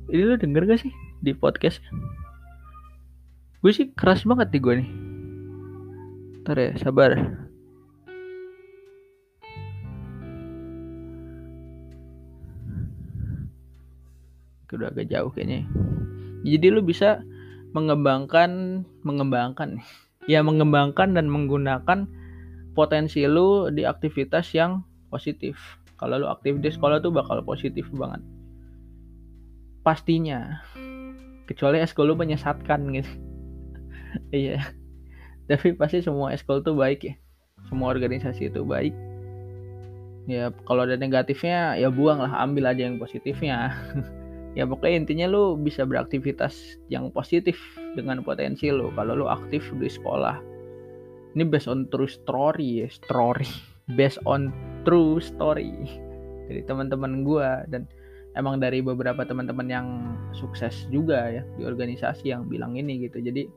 Ini 0.08 0.22
lu 0.24 0.36
denger 0.40 0.64
gak 0.66 0.80
sih 0.82 0.92
di 1.20 1.32
podcast? 1.36 1.78
Gue 3.60 3.72
sih 3.74 3.90
keras 3.94 4.26
banget 4.26 4.50
nih 4.54 4.60
gue 4.60 4.74
nih. 4.82 4.90
Ntar 6.42 6.56
ya 6.58 6.70
sabar 6.80 7.12
udah 14.76 14.92
agak 14.92 15.08
jauh 15.08 15.32
kayaknya 15.32 15.64
jadi 16.44 16.74
lu 16.74 16.84
bisa 16.84 17.24
mengembangkan 17.72 18.82
mengembangkan 19.06 19.80
ya 20.28 20.44
mengembangkan 20.44 21.16
dan 21.16 21.32
menggunakan 21.32 22.04
potensi 22.76 23.26
lu 23.26 23.72
di 23.74 23.82
aktivitas 23.82 24.54
yang 24.54 24.86
positif. 25.10 25.58
Kalau 25.98 26.22
lu 26.22 26.30
aktif 26.30 26.62
di 26.62 26.70
sekolah 26.70 27.02
tuh 27.02 27.10
bakal 27.10 27.42
positif 27.42 27.90
banget. 27.90 28.22
Pastinya. 29.82 30.62
Kecuali 31.50 31.82
eskul 31.82 32.12
lu 32.12 32.14
menyesatkan 32.14 32.86
gitu. 32.94 33.10
Iya. 34.32 34.72
Tapi 35.50 35.76
pasti 35.76 36.00
semua 36.00 36.32
eskul 36.32 36.64
tuh 36.64 36.76
baik 36.76 37.00
ya. 37.02 37.14
Semua 37.68 37.92
organisasi 37.92 38.48
itu 38.52 38.64
baik. 38.64 38.94
Ya 40.28 40.52
kalau 40.68 40.84
ada 40.84 40.96
negatifnya 40.96 41.76
ya 41.76 41.88
buang 41.90 42.20
lah. 42.20 42.32
Ambil 42.40 42.68
aja 42.68 42.88
yang 42.88 42.96
positifnya 42.96 43.74
ya 44.56 44.64
pokoknya 44.64 45.04
intinya 45.04 45.26
lu 45.28 45.56
bisa 45.58 45.84
beraktivitas 45.84 46.78
yang 46.88 47.12
positif 47.12 47.58
dengan 47.98 48.22
potensi 48.24 48.72
lu. 48.72 48.92
Kalau 48.94 49.18
lu 49.18 49.26
aktif 49.28 49.64
di 49.76 49.88
sekolah. 49.90 50.40
Ini 51.36 51.44
based 51.44 51.68
on 51.68 51.90
true 51.92 52.08
story 52.08 52.84
ya. 52.84 52.88
Story. 52.88 53.48
Based 53.96 54.20
on 54.28 54.52
true 54.84 55.16
story. 55.16 55.72
Dari 56.44 56.60
teman-teman 56.68 57.24
gue 57.24 57.48
dan 57.72 57.88
emang 58.36 58.60
dari 58.60 58.84
beberapa 58.84 59.24
teman-teman 59.24 59.68
yang 59.68 59.86
sukses 60.36 60.84
juga 60.92 61.40
ya 61.40 61.42
di 61.56 61.64
organisasi 61.64 62.28
yang 62.28 62.44
bilang 62.52 62.76
ini 62.76 63.08
gitu. 63.08 63.24
Jadi 63.24 63.48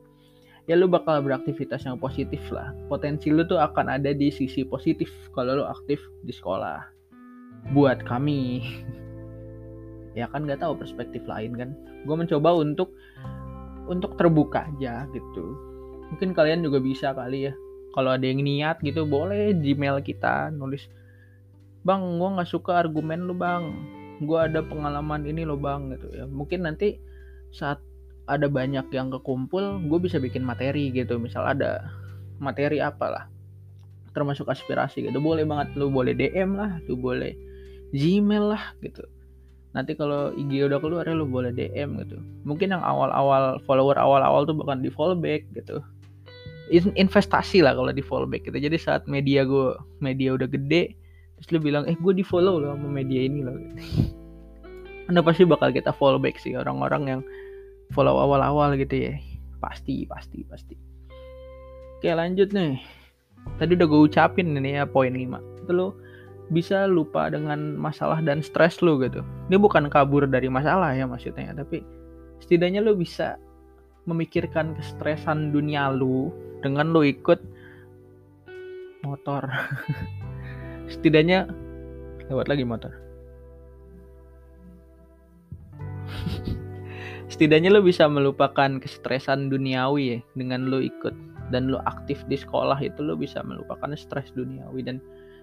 ya 0.70 0.78
lu 0.78 0.88
bakal 0.88 1.20
beraktivitas 1.20 1.84
yang 1.84 2.00
positif 2.00 2.40
lah. 2.48 2.72
Potensi 2.88 3.28
lu 3.28 3.44
tuh 3.44 3.60
akan 3.60 3.92
ada 3.92 4.16
di 4.16 4.32
sisi 4.32 4.64
positif 4.64 5.12
kalau 5.36 5.60
lu 5.60 5.64
aktif 5.68 6.00
di 6.24 6.32
sekolah. 6.32 6.80
Buat 7.76 8.02
kami 8.08 8.64
ya 10.12 10.28
kan 10.28 10.44
nggak 10.44 10.60
tahu 10.60 10.76
perspektif 10.76 11.24
lain 11.24 11.56
kan. 11.56 11.70
Gue 12.04 12.16
mencoba 12.16 12.52
untuk 12.56 12.92
untuk 13.88 14.14
terbuka 14.20 14.68
aja 14.68 15.08
gitu. 15.10 15.56
Mungkin 16.12 16.36
kalian 16.36 16.60
juga 16.60 16.78
bisa 16.78 17.16
kali 17.16 17.50
ya. 17.50 17.52
Kalau 17.92 18.16
ada 18.16 18.24
yang 18.24 18.40
niat 18.40 18.80
gitu 18.80 19.04
boleh 19.04 19.52
gmail 19.52 20.00
kita 20.00 20.48
nulis 20.52 20.88
bang 21.82 22.00
gue 22.16 22.28
nggak 22.38 22.48
suka 22.48 22.84
argumen 22.84 23.28
lu 23.28 23.34
bang. 23.36 23.72
Gue 24.22 24.38
ada 24.38 24.62
pengalaman 24.62 25.26
ini 25.26 25.42
lo 25.42 25.58
bang 25.58 25.92
gitu 25.96 26.08
ya. 26.12 26.24
Mungkin 26.28 26.68
nanti 26.68 27.00
saat 27.52 27.80
ada 28.30 28.46
banyak 28.46 28.86
yang 28.94 29.10
kekumpul 29.10 29.82
gue 29.88 29.98
bisa 29.98 30.20
bikin 30.20 30.44
materi 30.44 30.92
gitu. 30.94 31.18
Misal 31.18 31.56
ada 31.58 31.90
materi 32.38 32.78
apalah 32.78 33.28
termasuk 34.12 34.48
aspirasi 34.48 35.08
gitu. 35.08 35.18
Boleh 35.18 35.48
banget 35.48 35.72
lu 35.74 35.88
boleh 35.88 36.12
DM 36.12 36.54
lah 36.56 36.80
lu 36.86 36.96
boleh 37.00 37.32
Gmail 37.92 38.56
lah 38.56 38.72
gitu 38.80 39.04
nanti 39.72 39.96
kalau 39.96 40.32
IG 40.36 40.68
udah 40.68 40.78
keluar 40.80 41.04
ya 41.08 41.16
lu 41.16 41.24
boleh 41.24 41.52
DM 41.52 41.96
gitu. 42.04 42.20
Mungkin 42.44 42.76
yang 42.76 42.84
awal-awal 42.84 43.60
follower 43.64 43.96
awal-awal 43.96 44.44
tuh 44.44 44.56
bukan 44.56 44.84
di 44.84 44.92
follow 44.92 45.16
back 45.16 45.48
gitu 45.56 45.80
investasi 46.72 47.60
lah 47.60 47.76
kalau 47.76 47.92
di 47.92 48.00
follow 48.00 48.24
back 48.24 48.48
gitu. 48.48 48.56
Jadi 48.56 48.76
saat 48.80 49.04
media 49.04 49.44
gue 49.44 49.76
media 50.00 50.32
udah 50.32 50.48
gede 50.48 50.96
terus 51.36 51.48
lu 51.52 51.58
bilang 51.58 51.84
eh 51.90 51.98
gue 51.98 52.14
di 52.14 52.24
follow 52.24 52.62
loh 52.62 52.72
sama 52.72 52.88
media 52.88 53.20
ini 53.26 53.42
gitu. 53.42 53.52
anda 55.10 55.20
pasti 55.20 55.42
bakal 55.44 55.74
kita 55.74 55.90
follow 55.90 56.16
back 56.16 56.38
sih 56.38 56.54
orang-orang 56.54 57.02
yang 57.18 57.20
follow 57.92 58.16
awal-awal 58.16 58.72
gitu 58.78 59.10
ya. 59.10 59.14
Pasti 59.60 60.08
pasti 60.08 60.46
pasti. 60.48 60.74
Oke 61.98 62.08
lanjut 62.14 62.54
nih. 62.54 62.80
Tadi 63.58 63.74
udah 63.74 63.86
gue 63.90 64.00
ucapin 64.06 64.54
ini 64.54 64.78
ya 64.78 64.86
poin 64.86 65.12
5 65.12 65.66
itu 65.66 65.72
lo 65.74 65.98
bisa 66.50 66.90
lupa 66.90 67.30
dengan 67.30 67.78
masalah 67.78 68.18
dan 68.24 68.42
stres 68.42 68.82
lu 68.82 68.98
gitu. 69.04 69.22
Ini 69.46 69.56
bukan 69.60 69.86
kabur 69.86 70.26
dari 70.26 70.50
masalah 70.50 70.96
ya 70.96 71.06
maksudnya 71.06 71.54
tapi 71.54 71.84
setidaknya 72.42 72.82
lu 72.82 72.98
bisa 72.98 73.38
memikirkan 74.10 74.74
kestresan 74.74 75.54
dunia 75.54 75.94
lu 75.94 76.34
dengan 76.64 76.90
lu 76.90 77.06
ikut 77.06 77.38
motor. 79.06 79.46
Setidaknya 80.92 81.46
lewat 82.26 82.50
lagi 82.50 82.64
motor. 82.66 82.92
Setidaknya 87.32 87.72
lo 87.72 87.80
bisa 87.80 88.06
melupakan 88.10 88.78
kestresan 88.78 89.48
duniawi 89.48 90.18
ya 90.18 90.18
dengan 90.36 90.68
lo 90.68 90.82
ikut 90.82 91.14
dan 91.50 91.68
lo 91.68 91.80
aktif 91.84 92.24
di 92.28 92.36
sekolah 92.36 92.80
itu 92.80 93.00
lo 93.04 93.16
bisa 93.16 93.44
melupakan 93.44 93.92
stres 93.96 94.32
duniawi 94.36 94.84
dan 94.84 95.00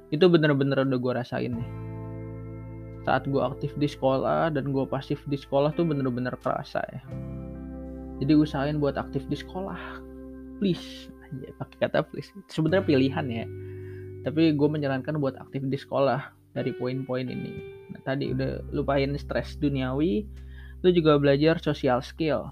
itu 0.10 0.26
bener-bener 0.26 0.86
udah 0.86 1.00
gue 1.00 1.14
rasain 1.14 1.54
nih. 1.54 1.70
Saat 3.06 3.30
gue 3.30 3.42
aktif 3.42 3.74
di 3.80 3.88
sekolah 3.90 4.54
dan 4.54 4.70
gue 4.70 4.86
pasif 4.86 5.22
di 5.30 5.38
sekolah 5.38 5.74
tuh 5.74 5.88
bener-bener 5.88 6.36
kerasa 6.42 6.82
ya. 6.90 7.02
Jadi 8.20 8.34
usahain 8.36 8.78
buat 8.78 9.00
aktif 9.00 9.24
di 9.32 9.38
sekolah. 9.40 10.04
Please 10.60 11.08
aja 11.30 11.50
pakai 11.62 11.78
kata 11.88 12.00
please. 12.06 12.30
Sebenarnya 12.50 12.86
pilihan 12.86 13.26
ya. 13.30 13.46
Tapi 14.28 14.52
gue 14.52 14.70
menyarankan 14.70 15.22
buat 15.22 15.38
aktif 15.40 15.64
di 15.64 15.78
sekolah 15.80 16.36
dari 16.58 16.76
poin-poin 16.76 17.30
ini. 17.30 17.54
Nah, 17.94 18.02
tadi 18.04 18.34
udah 18.34 18.74
lupain 18.74 19.14
stres 19.16 19.56
duniawi 19.58 20.26
lu 20.80 20.90
juga 20.96 21.20
belajar 21.20 21.60
social 21.60 22.00
skill. 22.00 22.52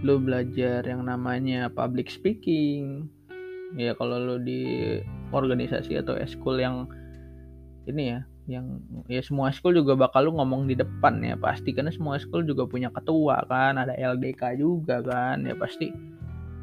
Lu 0.00 0.16
belajar 0.16 0.84
yang 0.84 1.04
namanya 1.04 1.68
public 1.68 2.08
speaking. 2.08 3.08
Ya 3.76 3.92
kalau 3.94 4.16
lu 4.16 4.36
di 4.40 4.98
organisasi 5.30 5.98
atau 5.98 6.18
eskul 6.18 6.58
yang 6.60 6.86
ini 7.88 8.14
ya 8.14 8.20
yang 8.50 8.82
ya 9.06 9.22
semua 9.22 9.54
eskul 9.54 9.70
juga 9.72 9.94
bakal 9.94 10.26
lu 10.26 10.34
ngomong 10.38 10.66
di 10.66 10.74
depan 10.74 11.22
ya 11.22 11.38
pasti. 11.38 11.70
Karena 11.70 11.94
semua 11.94 12.18
eskul 12.18 12.42
juga 12.42 12.66
punya 12.66 12.90
ketua 12.90 13.46
kan 13.46 13.78
ada 13.78 13.94
LDK 13.94 14.58
juga 14.58 15.00
kan 15.00 15.46
ya 15.46 15.54
pasti 15.54 15.94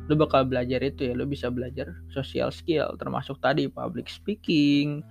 lu 0.08 0.16
bakal 0.16 0.48
belajar 0.48 0.84
itu 0.84 1.08
ya. 1.08 1.14
Lu 1.16 1.24
bisa 1.24 1.48
belajar 1.48 1.96
social 2.12 2.52
skill 2.52 2.96
termasuk 3.00 3.40
tadi 3.40 3.72
public 3.72 4.12
speaking. 4.12 5.04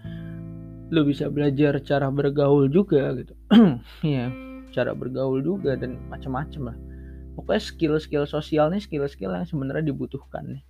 Lu 0.93 1.03
bisa 1.03 1.33
belajar 1.33 1.81
cara 1.83 2.13
bergaul 2.13 2.69
juga 2.69 3.17
gitu. 3.17 3.35
Ya 4.05 4.29
cara 4.77 4.93
bergaul 4.93 5.41
juga 5.41 5.73
dan 5.81 5.97
macam-macam 6.13 6.73
lah. 6.73 6.77
Pokoknya 7.41 7.63
skill-skill 7.65 8.25
sosial 8.29 8.69
nih 8.69 8.85
skill-skill 8.85 9.33
yang 9.33 9.49
sebenarnya 9.49 9.89
dibutuhkan 9.89 10.45
nih. 10.61 10.63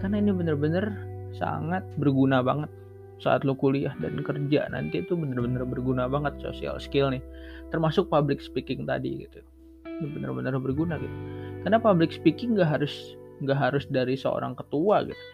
Karena 0.00 0.24
ini 0.24 0.32
bener-bener 0.32 1.15
sangat 1.36 1.84
berguna 2.00 2.40
banget. 2.40 2.72
Saat 3.16 3.48
lo 3.48 3.56
kuliah 3.56 3.96
dan 3.96 4.20
kerja 4.20 4.68
nanti 4.68 5.00
itu 5.00 5.16
bener-bener 5.16 5.64
berguna 5.64 6.04
banget 6.04 6.36
sosial 6.40 6.76
skill 6.76 7.08
nih. 7.08 7.24
Termasuk 7.72 8.12
public 8.12 8.44
speaking 8.44 8.84
tadi 8.84 9.24
gitu. 9.24 9.40
Bener-bener 10.04 10.60
berguna 10.60 11.00
gitu. 11.00 11.16
Karena 11.64 11.80
public 11.80 12.12
speaking 12.12 12.60
gak 12.60 12.76
harus 12.76 13.16
gak 13.44 13.56
harus 13.56 13.88
dari 13.88 14.20
seorang 14.20 14.52
ketua 14.52 15.08
gitu. 15.08 15.24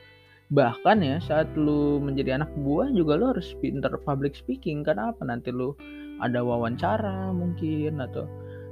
Bahkan 0.55 1.03
ya 1.03 1.17
saat 1.19 1.51
lu 1.59 1.99
menjadi 1.99 2.39
anak 2.39 2.55
buah 2.63 2.93
juga 2.95 3.19
lu 3.19 3.35
harus 3.35 3.51
pinter 3.59 3.91
public 4.07 4.39
speaking. 4.39 4.87
Karena 4.87 5.11
apa? 5.11 5.27
Nanti 5.27 5.51
lu 5.51 5.75
ada 6.23 6.39
wawancara 6.47 7.35
mungkin 7.35 7.99
atau 7.99 8.31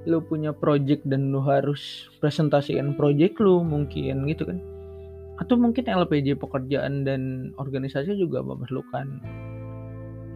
lu 0.08 0.22
punya 0.24 0.54
project 0.54 1.04
dan 1.04 1.34
lu 1.34 1.42
harus 1.44 2.08
presentasikan 2.22 2.96
project 2.96 3.36
lu 3.42 3.60
mungkin 3.60 4.24
gitu 4.24 4.48
kan 4.48 4.58
atau 5.40 5.56
mungkin 5.56 5.88
LPJ 5.88 6.36
pekerjaan 6.36 7.08
dan 7.08 7.52
organisasi 7.56 8.12
juga 8.20 8.44
memerlukan 8.44 9.24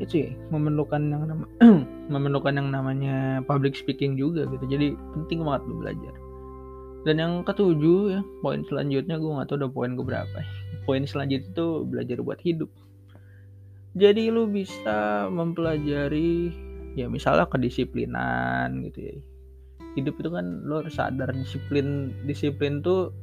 itu 0.03 0.27
ya 0.27 0.31
memerlukan 0.51 0.99
yang 1.07 1.23
nama 1.31 1.47
memerlukan 2.15 2.57
yang 2.59 2.69
namanya 2.75 3.45
public 3.47 3.79
speaking 3.79 4.19
juga 4.19 4.49
gitu. 4.51 4.65
Jadi 4.67 4.99
penting 5.15 5.47
banget 5.47 5.63
lu 5.71 5.79
belajar. 5.79 6.15
Dan 7.05 7.21
yang 7.21 7.33
ketujuh 7.45 8.19
ya 8.19 8.21
poin 8.41 8.65
selanjutnya 8.65 9.21
gue 9.21 9.31
nggak 9.31 9.47
tahu 9.53 9.61
udah 9.61 9.71
poin 9.71 9.93
ke 9.93 10.03
berapa 10.03 10.37
ya. 10.41 10.49
poin 10.89 11.05
selanjutnya 11.05 11.53
itu 11.53 11.67
belajar 11.87 12.19
buat 12.25 12.41
hidup. 12.43 12.71
Jadi 13.95 14.33
lu 14.35 14.51
bisa 14.51 15.31
mempelajari 15.31 16.51
ya 16.99 17.07
misalnya 17.07 17.47
kedisiplinan 17.47 18.83
gitu 18.91 18.99
ya. 18.99 19.15
Hidup 19.95 20.19
itu 20.19 20.31
kan 20.33 20.67
lo 20.67 20.83
harus 20.83 20.99
sadar 20.99 21.31
disiplin 21.31 22.11
disiplin 22.27 22.83
tuh 22.83 23.15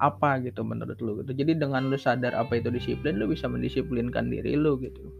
apa 0.00 0.40
gitu 0.42 0.64
menurut 0.64 0.98
lo 1.04 1.20
gitu. 1.20 1.32
Jadi 1.36 1.60
dengan 1.60 1.92
lo 1.92 1.96
sadar 2.00 2.32
apa 2.32 2.58
itu 2.58 2.72
disiplin 2.72 3.20
lo 3.20 3.28
bisa 3.28 3.46
mendisiplinkan 3.46 4.32
diri 4.32 4.56
lo 4.56 4.80
gitu. 4.80 5.12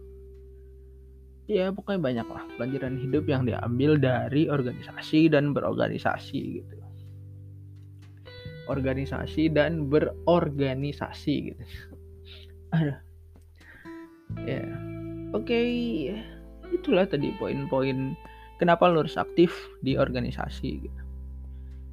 Ya 1.49 1.69
pokoknya 1.69 2.01
banyak 2.01 2.27
lah 2.27 2.43
pelajaran 2.57 2.97
hidup 2.97 3.27
yang 3.29 3.45
diambil 3.45 3.99
dari 4.01 4.49
organisasi 4.49 5.29
dan 5.29 5.53
berorganisasi 5.53 6.41
gitu. 6.61 6.75
Organisasi 8.65 9.51
dan 9.53 9.87
berorganisasi 9.87 11.35
gitu. 11.53 11.63
Ada 12.73 12.97
ya 14.49 14.63
oke. 15.35 15.45
Okay 15.45 15.71
itulah 16.71 17.05
tadi 17.05 17.35
poin-poin 17.35 18.15
kenapa 18.57 18.87
lo 18.87 19.03
harus 19.03 19.19
aktif 19.19 19.51
di 19.83 19.99
organisasi 19.99 20.69
gitu. 20.87 21.01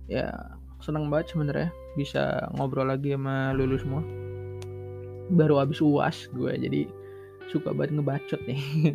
Ya 0.08 0.32
senang 0.78 1.10
banget 1.10 1.34
sebenarnya 1.34 1.68
bisa 1.98 2.46
ngobrol 2.54 2.86
lagi 2.86 3.18
sama 3.18 3.50
lulu 3.58 3.74
semua. 3.74 4.02
Baru 5.34 5.58
habis 5.58 5.82
uas 5.82 6.30
gue 6.30 6.54
jadi 6.54 6.86
suka 7.50 7.74
banget 7.74 7.98
ngebacot 7.98 8.38
nih. 8.46 8.62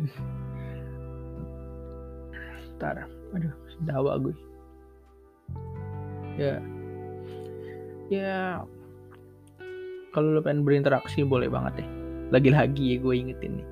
Ntar 2.80 3.04
aduh 3.36 3.54
dawa 3.84 4.16
gue. 4.16 4.34
Ya. 6.40 6.64
Ya. 8.08 8.64
Kalau 10.16 10.32
lo 10.32 10.40
pengen 10.40 10.64
berinteraksi 10.64 11.26
boleh 11.26 11.52
banget 11.52 11.84
ya. 11.84 11.86
Lagi-lagi 12.32 12.96
ya 12.96 12.96
gue 13.04 13.14
ingetin 13.14 13.52
nih. 13.60 13.68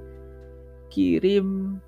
Kirim 0.93 1.81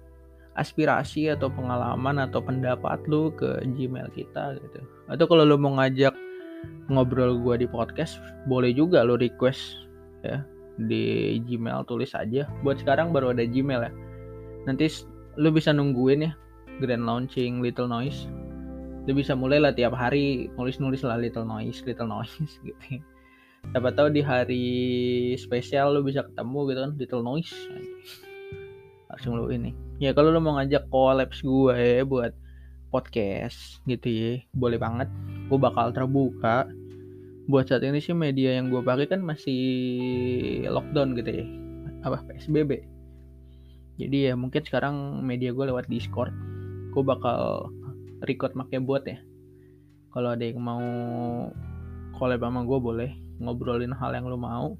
aspirasi 0.54 1.34
atau 1.34 1.50
pengalaman 1.50 2.22
atau 2.22 2.38
pendapat 2.38 3.02
lu 3.10 3.34
ke 3.34 3.58
Gmail 3.74 4.08
kita 4.14 4.56
gitu. 4.62 4.80
Atau 5.10 5.26
kalau 5.26 5.42
lu 5.42 5.58
mau 5.58 5.74
ngajak 5.76 6.14
ngobrol 6.88 7.40
gua 7.40 7.56
di 7.56 7.68
podcast, 7.68 8.20
boleh 8.48 8.74
juga 8.74 9.04
lu 9.04 9.16
request 9.16 9.88
ya 10.24 10.44
di 10.80 11.36
Gmail 11.44 11.86
tulis 11.86 12.12
aja. 12.12 12.48
Buat 12.66 12.82
sekarang 12.82 13.14
baru 13.14 13.32
ada 13.32 13.46
Gmail 13.46 13.80
ya. 13.88 13.92
Nanti 14.66 14.88
lu 15.38 15.50
bisa 15.54 15.70
nungguin 15.70 16.26
ya 16.26 16.32
grand 16.82 17.06
launching 17.06 17.62
Little 17.62 17.88
Noise. 17.88 18.26
Lu 19.04 19.12
bisa 19.12 19.36
mulai 19.36 19.60
lah 19.60 19.76
tiap 19.76 19.92
hari 19.92 20.48
nulis-nulis 20.56 21.04
lah 21.04 21.20
Little 21.20 21.44
Noise, 21.44 21.84
Little 21.84 22.08
Noise 22.08 22.34
gitu. 22.66 23.00
Siapa 23.64 23.96
tahu 23.96 24.12
di 24.12 24.20
hari 24.20 24.66
spesial 25.40 25.96
lu 25.96 26.04
bisa 26.04 26.24
ketemu 26.24 26.58
gitu 26.72 26.80
kan 26.84 26.92
Little 27.00 27.24
Noise. 27.24 27.54
Langsung 29.08 29.38
lu 29.38 29.48
ini 29.52 29.84
ya 30.02 30.10
kalau 30.10 30.34
lo 30.34 30.42
mau 30.42 30.58
ngajak 30.58 30.90
kolaps 30.90 31.38
gue 31.40 31.74
ya 31.74 32.02
buat 32.02 32.34
podcast 32.90 33.82
gitu 33.86 34.06
ya 34.10 34.32
boleh 34.54 34.78
banget 34.78 35.08
gue 35.48 35.58
bakal 35.58 35.92
terbuka. 35.92 36.68
Buat 37.44 37.68
saat 37.68 37.84
ini 37.84 38.00
sih 38.00 38.16
media 38.16 38.56
yang 38.56 38.72
gue 38.72 38.80
pakai 38.80 39.04
kan 39.04 39.20
masih 39.20 39.60
lockdown 40.68 41.12
gitu 41.16 41.30
ya. 41.30 41.46
Apa? 42.04 42.24
Psbb 42.24 42.94
jadi 43.94 44.30
ya 44.30 44.34
mungkin 44.34 44.62
sekarang 44.66 45.22
media 45.22 45.54
gue 45.54 45.70
lewat 45.70 45.86
discord. 45.86 46.34
Gue 46.90 47.02
bakal 47.06 47.70
record 48.26 48.58
pakai 48.58 48.82
buat 48.82 49.06
ya. 49.06 49.22
Kalau 50.10 50.34
ada 50.34 50.42
yang 50.42 50.58
mau 50.62 50.82
collab 52.18 52.42
sama 52.42 52.66
gue 52.66 52.78
boleh. 52.78 53.10
Ngobrolin 53.38 53.94
hal 53.94 54.14
yang 54.18 54.26
lo 54.26 54.38
mau. 54.38 54.74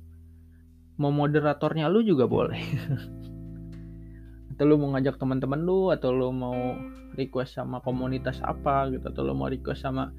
Mau 0.99 1.13
moderatornya 1.15 1.87
lu 1.87 2.03
juga 2.03 2.27
boleh. 2.27 2.59
Atau 4.55 4.67
lu 4.67 4.79
mau 4.79 4.95
ngajak 4.95 5.19
teman-teman 5.19 5.67
lu 5.67 5.91
atau 5.91 6.15
lu 6.15 6.31
mau 6.31 6.79
request 7.19 7.59
sama 7.59 7.83
komunitas 7.83 8.39
apa 8.39 8.87
gitu 8.87 9.03
atau 9.11 9.27
lu 9.27 9.35
mau 9.35 9.51
request 9.51 9.83
sama 9.83 10.15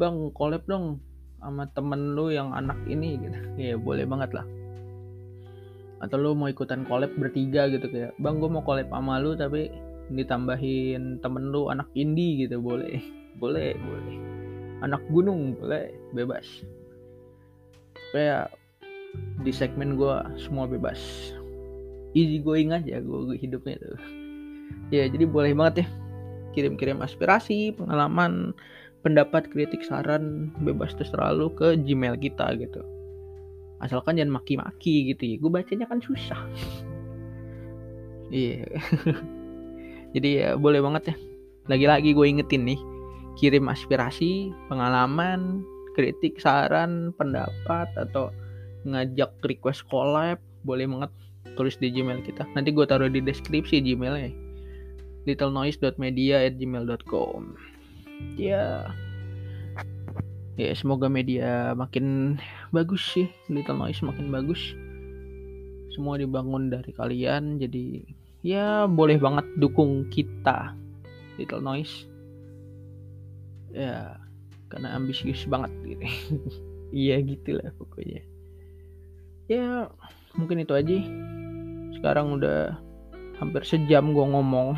bang 0.00 0.32
collab 0.32 0.64
dong 0.64 0.96
sama 1.40 1.68
temen 1.76 2.16
lu 2.16 2.32
yang 2.32 2.56
anak 2.56 2.80
ini 2.88 3.20
gitu. 3.20 3.38
Ya 3.60 3.76
boleh 3.76 4.08
banget 4.08 4.32
lah. 4.32 4.48
Atau 6.00 6.16
lu 6.16 6.32
mau 6.32 6.48
ikutan 6.48 6.88
collab 6.88 7.12
bertiga 7.20 7.68
gitu 7.68 7.84
kayak 7.92 8.16
bang 8.16 8.40
gue 8.40 8.48
mau 8.48 8.64
collab 8.64 8.88
sama 8.88 9.20
lu 9.20 9.36
tapi 9.36 9.68
ditambahin 10.08 11.20
temen 11.20 11.52
lu 11.52 11.68
anak 11.68 11.88
indie 11.92 12.48
gitu. 12.48 12.56
Boleh. 12.56 13.04
Boleh 13.40 13.72
boleh. 13.72 14.16
Anak 14.84 15.00
gunung 15.08 15.56
boleh. 15.56 15.92
Bebas. 16.12 16.44
Kayak 18.12 18.52
di 19.40 19.52
segmen 19.52 19.96
gue 19.96 20.16
semua 20.36 20.68
bebas. 20.68 20.98
Easy 22.12 22.42
going 22.42 22.74
aja 22.74 23.00
gue 23.00 23.36
hidupnya 23.38 23.80
tuh. 23.80 23.96
Ya 24.92 25.08
jadi 25.08 25.24
boleh 25.24 25.54
banget 25.56 25.86
ya 25.86 25.88
kirim-kirim 26.52 26.98
aspirasi 27.00 27.74
pengalaman 27.78 28.52
pendapat 29.00 29.48
kritik 29.48 29.80
saran 29.84 30.52
bebas 30.60 30.92
terserah 30.96 31.32
lu 31.32 31.48
ke 31.56 31.76
gmail 31.80 32.20
kita 32.20 32.52
gitu. 32.60 32.84
Asalkan 33.80 34.20
jangan 34.20 34.40
maki-maki 34.40 35.08
gitu 35.12 35.22
ya. 35.24 35.36
Gue 35.40 35.50
bacanya 35.50 35.86
kan 35.88 36.00
susah. 36.00 36.40
Iya. 38.30 38.62
Jadi 40.14 40.28
ya 40.38 40.54
boleh 40.54 40.78
banget 40.78 41.10
ya. 41.10 41.16
Lagi-lagi 41.66 42.14
gue 42.14 42.26
ingetin 42.30 42.62
nih 42.62 42.78
kirim 43.34 43.66
aspirasi 43.66 44.54
pengalaman 44.70 45.66
kritik 45.98 46.38
saran 46.38 47.10
pendapat 47.18 47.90
atau 47.98 48.30
ngajak 48.86 49.34
request 49.42 49.82
collab 49.90 50.38
boleh 50.62 50.86
banget 50.86 51.10
tulis 51.58 51.74
di 51.82 51.90
gmail 51.90 52.22
kita. 52.22 52.46
Nanti 52.54 52.70
gue 52.70 52.86
taruh 52.86 53.10
di 53.10 53.18
deskripsi 53.18 53.82
gmailnya. 53.82 54.30
Littlenoise.media 55.26 56.46
at 56.46 56.54
gmail.com 56.54 57.69
ya. 58.40 58.90
Ya 60.58 60.76
semoga 60.76 61.08
media 61.08 61.72
makin 61.72 62.36
bagus 62.74 63.00
sih. 63.16 63.28
Little 63.48 63.80
Noise 63.80 64.04
makin 64.04 64.28
bagus. 64.28 64.60
Semua 65.96 66.20
dibangun 66.20 66.68
dari 66.68 66.92
kalian 66.92 67.56
jadi 67.56 68.04
ya 68.40 68.88
boleh 68.88 69.20
banget 69.20 69.46
dukung 69.56 70.08
kita 70.12 70.76
Little 71.40 71.64
Noise. 71.64 72.08
Ya 73.72 74.20
karena 74.68 74.94
ambisius 74.96 75.44
banget 75.48 75.72
gitu. 75.84 76.06
Iya 76.90 77.22
gitulah 77.22 77.70
pokoknya. 77.78 78.18
Ya 79.46 79.86
mungkin 80.34 80.58
itu 80.58 80.74
aja. 80.74 80.98
Sekarang 81.94 82.34
udah 82.34 82.74
hampir 83.38 83.62
sejam 83.62 84.10
gue 84.10 84.26
ngomong. 84.26 84.74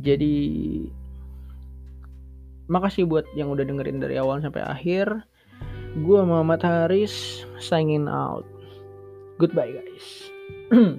Jadi 0.00 0.36
makasih 2.66 3.06
buat 3.06 3.26
yang 3.38 3.50
udah 3.50 3.64
dengerin 3.66 4.02
dari 4.02 4.18
awal 4.18 4.42
sampai 4.42 4.62
akhir. 4.62 5.26
Gue 6.04 6.20
Muhammad 6.22 6.60
Haris 6.60 7.46
signing 7.56 8.10
out. 8.10 8.44
Goodbye 9.40 9.72
guys. 9.72 10.06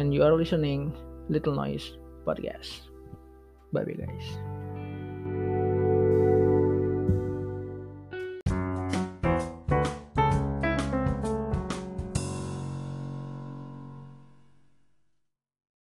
And 0.00 0.12
you 0.12 0.20
are 0.26 0.34
listening 0.34 0.92
Little 1.30 1.54
Noise 1.54 1.96
Podcast. 2.26 2.90
Bye 3.70 3.86
bye 3.86 3.98
guys 3.98 4.55